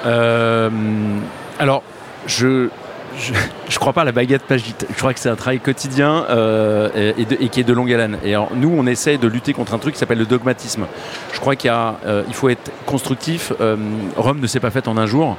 Alors, 0.04 1.82
je, 2.28 2.69
je 3.17 3.34
ne 3.34 3.80
crois 3.80 3.93
pas 3.93 4.01
à 4.01 4.06
la 4.06 4.12
baguette 4.12 4.49
magique. 4.49 4.86
Je 4.89 4.97
crois 4.97 5.13
que 5.13 5.19
c'est 5.19 5.30
un 5.30 5.36
travail 5.36 5.60
quotidien 5.60 6.25
euh, 6.30 7.13
et, 7.17 7.49
qui 7.49 7.60
est 7.60 7.63
de 7.63 7.73
longue 7.73 7.91
haleine. 7.91 8.17
Et 8.23 8.36
nous, 8.56 8.73
on 8.75 8.86
essaie 8.86 9.17
de 9.17 9.28
lutter 9.28 9.54
contre 9.54 9.73
un 9.73 9.78
truc 9.78 9.93
qui 9.93 9.99
s'appelle 9.99 10.17
le 10.17 10.25
dogmatisme. 10.25 10.86
Je 11.34 11.39
crois 11.39 11.56
qu'il 11.56 11.71
euh, 11.71 12.23
faut 12.32 12.49
être 12.49 12.71
constructif. 12.86 13.54
Euh, 13.62 13.75
Rome 14.17 14.39
ne 14.39 14.47
s'est 14.47 14.60
pas 14.60 14.71
faite 14.71 14.88
en 14.88 14.97
un 14.97 15.06
jour. 15.06 15.38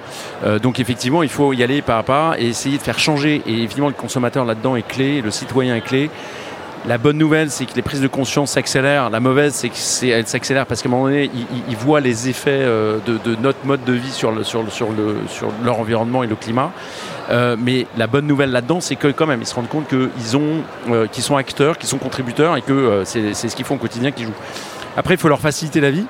donc 0.63 0.81
effectivement, 0.81 1.23
il 1.23 1.29
faut 1.29 1.53
y 1.53 1.63
aller 1.63 1.83
pas 1.83 1.99
à 1.99 2.03
pas 2.03 2.35
et 2.39 2.47
essayer 2.47 2.79
de 2.79 2.83
faire 2.83 2.99
changer. 2.99 3.43
Et 3.47 3.63
évidemment, 3.63 3.89
le 3.89 3.95
consommateur 3.95 4.45
là-dedans 4.45 4.77
est 4.77 4.87
clé, 4.87 5.21
le 5.21 5.31
citoyen 5.31 5.77
est 5.77 5.81
clé. 5.81 6.11
La 6.89 6.99
bonne 6.99 7.19
nouvelle, 7.19 7.51
c'est 7.51 7.67
que 7.67 7.75
les 7.75 7.83
prises 7.83 8.01
de 8.01 8.07
conscience 8.07 8.53
s'accélèrent. 8.53 9.11
La 9.11 9.21
mauvaise, 9.21 9.55
c'est 9.55 9.71
qu'elles 9.71 10.27
s'accélèrent 10.27 10.67
parce 10.67 10.83
qu'à 10.83 10.89
un 10.89 10.93
moment 10.93 11.05
donné, 11.05 11.31
ils, 11.69 11.77
voient 11.77 12.01
les 12.01 12.29
effets 12.29 12.65
de, 12.65 13.37
notre 13.41 13.65
mode 13.65 13.83
de 13.85 13.93
vie 13.93 14.13
sur, 14.13 14.47
sur, 14.47 14.71
sur, 14.71 14.93
le, 14.93 15.17
sur 15.29 15.49
leur 15.65 15.81
environnement 15.81 16.23
et 16.23 16.29
le 16.29 16.37
climat. 16.37 16.73
Euh, 17.31 17.57
mais 17.59 17.87
la 17.97 18.07
bonne 18.07 18.27
nouvelle 18.27 18.51
là-dedans, 18.51 18.81
c'est 18.81 18.97
que 18.97 19.09
quand 19.09 19.27
même, 19.27 19.41
ils 19.41 19.47
se 19.47 19.55
rendent 19.55 19.69
compte 19.69 19.89
qu'ils 19.89 20.09
euh, 20.89 21.07
qu'ils 21.07 21.23
sont 21.23 21.37
acteurs, 21.37 21.79
qu'ils 21.79 21.89
sont 21.89 21.99
contributeurs 21.99 22.57
et 22.57 22.63
que 22.63 22.73
euh, 22.73 23.05
c'est 23.05 23.35
ce 23.35 23.57
qu'ils 23.57 23.65
font 23.65 23.77
au 23.77 23.79
quotidien 23.79 24.13
qui 24.13 24.25
jouent. 24.25 24.35
Après, 24.97 25.15
il 25.15 25.19
faut 25.19 25.29
leur 25.29 25.41
faciliter 25.41 25.81
la 25.81 25.91
vie. 25.91 26.07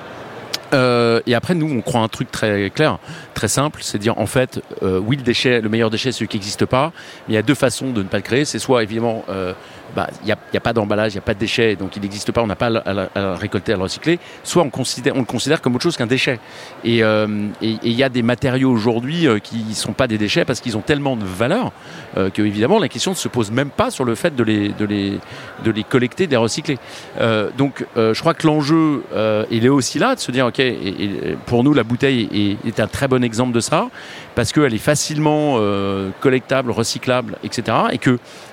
et 0.73 1.35
après, 1.35 1.55
nous, 1.55 1.71
on 1.75 1.81
croit 1.81 2.03
un 2.03 2.09
truc 2.09 2.31
très 2.31 2.71
clair, 2.71 2.99
très 3.35 3.49
simple, 3.49 3.81
c'est 3.83 3.99
dire 3.99 4.19
en 4.19 4.27
fait, 4.27 4.61
oui, 4.83 5.19
le 5.25 5.69
meilleur 5.69 5.91
déchet, 5.91 6.13
c'est 6.13 6.19
celui 6.19 6.29
qui 6.29 6.37
n'existe 6.37 6.67
pas. 6.67 6.93
il 7.29 7.35
y 7.35 7.39
a 7.39 7.43
deux 7.43 7.55
façons 7.55 7.91
de 7.91 8.03
ne 8.03 8.09
pas 8.09 8.19
le 8.19 8.23
créer. 8.23 8.45
C'est 8.45 8.59
soit 8.59 8.83
évidemment 8.83 9.25
il 9.97 10.27
n'y 10.27 10.33
a, 10.33 10.61
pas 10.61 10.73
d'emballage, 10.73 11.13
il 11.13 11.17
n'y 11.17 11.21
a 11.21 11.23
pas 11.23 11.35
de 11.35 11.39
déchets, 11.39 11.77
donc 11.77 11.97
il 11.97 12.03
n'existe 12.03 12.33
pas, 12.33 12.43
on 12.43 12.47
n'a 12.47 12.57
pas 12.57 12.67
à, 12.67 12.93
le 12.93 13.35
récolter, 13.35 13.73
à 13.73 13.77
le 13.77 13.83
recycler, 13.83 14.19
soit 14.43 14.63
on, 14.63 14.67
le 14.67 15.25
considère 15.25 15.61
comme 15.61 15.75
autre 15.75 15.83
chose 15.83 15.97
qu'un 15.97 16.07
déchet. 16.07 16.39
Et 16.85 17.03
euh, 17.03 17.27
il 17.63 17.93
y 17.93 18.03
a 18.03 18.09
des 18.09 18.23
matériaux 18.23 18.71
aujourd'hui 18.71 19.27
euh, 19.27 19.39
qui 19.39 19.65
ne 19.69 19.75
sont 19.75 19.93
pas 19.93 20.07
des 20.07 20.19
déchets 20.19 20.45
parce 20.45 20.61
qu'ils 20.61 20.77
ont 20.77 20.83
tellement 20.83 21.17
de 21.17 21.25
valeur 21.25 21.73
euh, 22.17 22.31
que, 22.31 22.43
évidemment, 22.43 22.79
la 22.79 22.89
question 22.89 23.13
ne 23.13 23.17
se 23.17 23.29
pose 23.29 23.51
même 23.51 23.71
pas 23.71 23.91
sur 23.91 24.05
le 24.05 24.15
fait 24.15 24.35
de 24.35 24.43
les, 24.43 24.69
de 24.71 24.85
les, 24.85 25.19
de 25.65 25.71
les 25.71 25.85
collecter, 25.85 26.27
de 26.27 26.33
les 26.33 26.37
recycler. 26.37 26.79
donc 27.57 27.85
je 27.97 28.19
crois 28.21 28.35
que 28.35 28.47
l'enjeu, 28.47 29.05
il 29.51 29.65
est 29.65 29.71
aussi 29.71 29.99
là, 29.99 30.15
de 30.15 30.21
se 30.21 30.31
dire, 30.31 30.47
OK, 30.47 30.63
pour 31.47 31.65
nous, 31.65 31.73
la 31.73 31.85
bouteille 31.85 32.57
est, 32.65 32.69
est, 32.69 32.81
un 32.81 32.87
très 32.87 33.09
bon 33.09 33.23
exemple 33.25 33.53
de 33.53 33.61
ça, 33.61 33.89
parce 34.35 34.53
qu'elle 34.53 34.75
est 34.75 34.79
facilement 34.79 35.59
collectable, 36.21 36.71
recyclable, 36.71 37.39
etc. 37.43 37.77
Et 37.93 37.99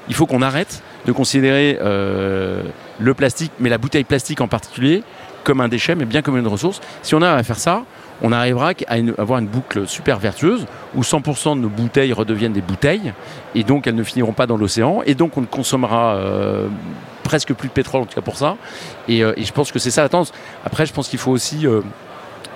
qu'il 0.05 0.15
faut 0.15 0.25
qu'on 0.25 0.41
arrête 0.41 0.81
de 1.05 1.11
considérer 1.11 1.77
euh, 1.81 2.63
le 2.99 3.13
plastique, 3.13 3.51
mais 3.59 3.69
la 3.69 3.77
bouteille 3.77 4.03
plastique 4.03 4.41
en 4.41 4.47
particulier, 4.47 5.03
comme 5.43 5.61
un 5.61 5.67
déchet, 5.67 5.95
mais 5.95 6.05
bien 6.05 6.21
comme 6.21 6.37
une 6.37 6.47
ressource. 6.47 6.81
Si 7.01 7.15
on 7.15 7.21
arrive 7.21 7.39
à 7.39 7.43
faire 7.43 7.59
ça, 7.59 7.83
on 8.21 8.31
arrivera 8.31 8.71
à 8.87 8.95
avoir 9.17 9.39
une 9.39 9.47
boucle 9.47 9.87
super 9.87 10.19
vertueuse 10.19 10.65
où 10.95 11.01
100% 11.01 11.55
de 11.55 11.61
nos 11.61 11.69
bouteilles 11.69 12.13
redeviennent 12.13 12.53
des 12.53 12.61
bouteilles 12.61 13.13
et 13.53 13.63
donc 13.63 13.85
elles 13.87 13.95
ne 13.95 14.03
finiront 14.03 14.31
pas 14.31 14.47
dans 14.47 14.55
l'océan 14.55 15.01
et 15.05 15.15
donc 15.15 15.35
on 15.35 15.41
ne 15.41 15.45
consommera 15.45 16.15
euh, 16.15 16.67
presque 17.23 17.53
plus 17.53 17.67
de 17.67 17.73
pétrole 17.73 18.03
en 18.03 18.05
tout 18.05 18.15
cas 18.15 18.21
pour 18.21 18.37
ça. 18.37 18.55
Euh, 19.09 19.33
et, 19.35 19.43
je 19.43 19.51
pense 19.51 19.71
que 19.71 19.79
c'est 19.79 19.91
ça 19.91 20.03
la 20.03 20.09
tendance. 20.09 20.31
Après, 20.63 20.85
je 20.85 20.93
pense 20.93 21.09
qu'il 21.09 21.19
faut 21.19 21.31
aussi 21.31 21.65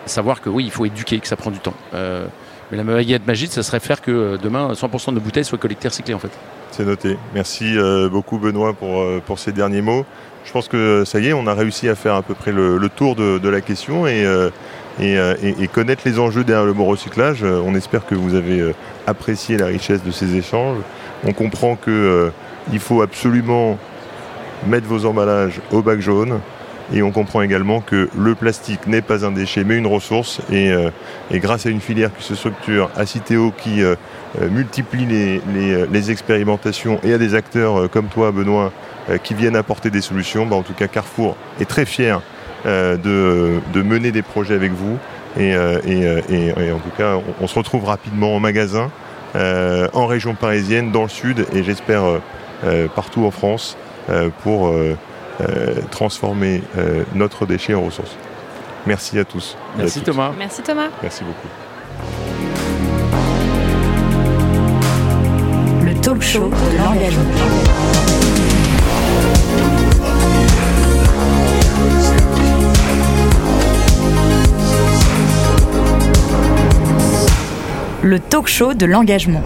savoir 0.05 0.39
que 0.39 0.49
oui, 0.49 0.63
il 0.63 0.71
faut 0.71 0.85
éduquer, 0.85 1.19
que 1.19 1.27
ça 1.27 1.35
prend 1.35 1.51
du 1.51 1.59
temps. 1.59 1.73
mais 1.91 2.77
la 2.77 2.83
baguette 2.83 3.27
magique, 3.27 3.51
ça 3.51 3.63
serait 3.63 3.81
faire 3.81 4.01
que 4.01 4.37
demain 4.41 4.71
100% 4.71 5.07
de 5.07 5.15
nos 5.15 5.21
bouteilles 5.21 5.43
soient 5.43 5.57
collectées 5.57 5.89
recyclées 5.89 6.13
en 6.13 6.19
fait. 6.19 6.31
C'est 6.71 6.85
noté. 6.85 7.17
Merci 7.33 7.77
euh, 7.77 8.09
beaucoup 8.09 8.37
Benoît 8.37 8.73
pour, 8.73 9.01
euh, 9.01 9.21
pour 9.25 9.39
ces 9.39 9.51
derniers 9.51 9.81
mots. 9.81 10.05
Je 10.45 10.51
pense 10.51 10.67
que 10.67 11.03
ça 11.05 11.19
y 11.19 11.27
est, 11.27 11.33
on 11.33 11.47
a 11.47 11.53
réussi 11.53 11.89
à 11.89 11.95
faire 11.95 12.15
à 12.15 12.21
peu 12.21 12.33
près 12.33 12.51
le, 12.51 12.89
tour 12.95 13.15
de, 13.15 13.49
la 13.49 13.61
question 13.61 14.05
euh, 14.05 14.49
et, 14.99 15.17
et, 15.63 15.67
connaître 15.67 16.03
les 16.05 16.19
enjeux 16.19 16.45
derrière 16.45 16.65
le 16.65 16.73
mot 16.73 16.85
recyclage. 16.85 17.43
On 17.43 17.75
espère 17.75 18.05
que 18.05 18.15
vous 18.15 18.33
avez 18.33 18.73
apprécié 19.07 19.57
la 19.57 19.65
richesse 19.65 20.03
de 20.03 20.11
ces 20.11 20.35
échanges. 20.35 20.77
On 21.25 21.33
comprend 21.33 21.75
qu'il 21.75 22.79
faut 22.79 23.01
absolument 23.01 23.77
mettre 24.67 24.87
vos 24.87 25.05
emballages 25.05 25.59
au 25.71 25.81
bac 25.81 25.99
jaune. 25.99 26.39
Et 26.93 27.01
on 27.01 27.11
comprend 27.11 27.41
également 27.41 27.81
que 27.81 28.09
le 28.17 28.35
plastique 28.35 28.87
n'est 28.87 29.01
pas 29.01 29.25
un 29.25 29.31
déchet 29.31 29.63
mais 29.63 29.77
une 29.77 29.87
ressource. 29.87 30.39
Et, 30.51 30.71
grâce 31.33 31.65
à 31.65 31.69
une 31.69 31.81
filière 31.81 32.11
qui 32.15 32.23
se 32.23 32.35
structure 32.35 32.89
à 32.95 33.05
Citeo 33.05 33.51
qui 33.51 33.83
euh, 34.41 34.49
multiplie 34.49 35.07
euh, 35.09 35.85
les, 35.91 36.11
expérimentations 36.11 36.99
et 37.03 37.13
à 37.13 37.17
des 37.17 37.33
acteurs 37.33 37.79
euh, 37.79 37.87
comme 37.87 38.07
toi, 38.07 38.31
Benoît, 38.31 38.71
qui 39.23 39.33
viennent 39.33 39.55
apporter 39.55 39.89
des 39.89 40.01
solutions. 40.01 40.45
Bah, 40.45 40.57
en 40.57 40.63
tout 40.63 40.73
cas, 40.73 40.87
Carrefour 40.87 41.37
est 41.61 41.65
très 41.65 41.85
fier 41.85 42.21
de, 42.65 43.61
mener 43.75 44.11
des 44.11 44.21
projets 44.21 44.53
avec 44.53 44.73
vous. 44.73 44.97
Et, 45.39 45.55
en 45.55 46.79
tout 46.79 46.91
cas, 46.97 47.17
on, 47.39 47.47
se 47.47 47.55
retrouve 47.55 47.85
rapidement 47.85 48.35
en 48.35 48.41
magasin, 48.41 48.91
en 49.33 50.05
région 50.07 50.35
parisienne, 50.35 50.91
dans 50.91 51.03
le 51.03 51.09
sud, 51.09 51.45
et 51.53 51.63
j'espère 51.63 52.03
partout 52.95 53.25
en 53.25 53.31
France, 53.31 53.77
pour 54.43 54.73
transformer 55.91 56.61
notre 57.13 57.45
déchet 57.45 57.73
en 57.73 57.83
ressources. 57.83 58.15
Merci 58.85 59.19
à 59.19 59.25
tous. 59.25 59.57
Merci 59.77 60.01
Thomas. 60.01 60.31
Merci 60.37 60.61
Thomas. 60.61 60.89
Merci 61.01 61.23
beaucoup. 61.23 61.47
talk 66.07 66.21
show 66.21 66.49
de 66.49 66.77
l'engagement. 66.77 67.23
Le 78.03 78.19
talk 78.19 78.47
show 78.47 78.73
de 78.73 78.85
l'engagement. 78.85 79.43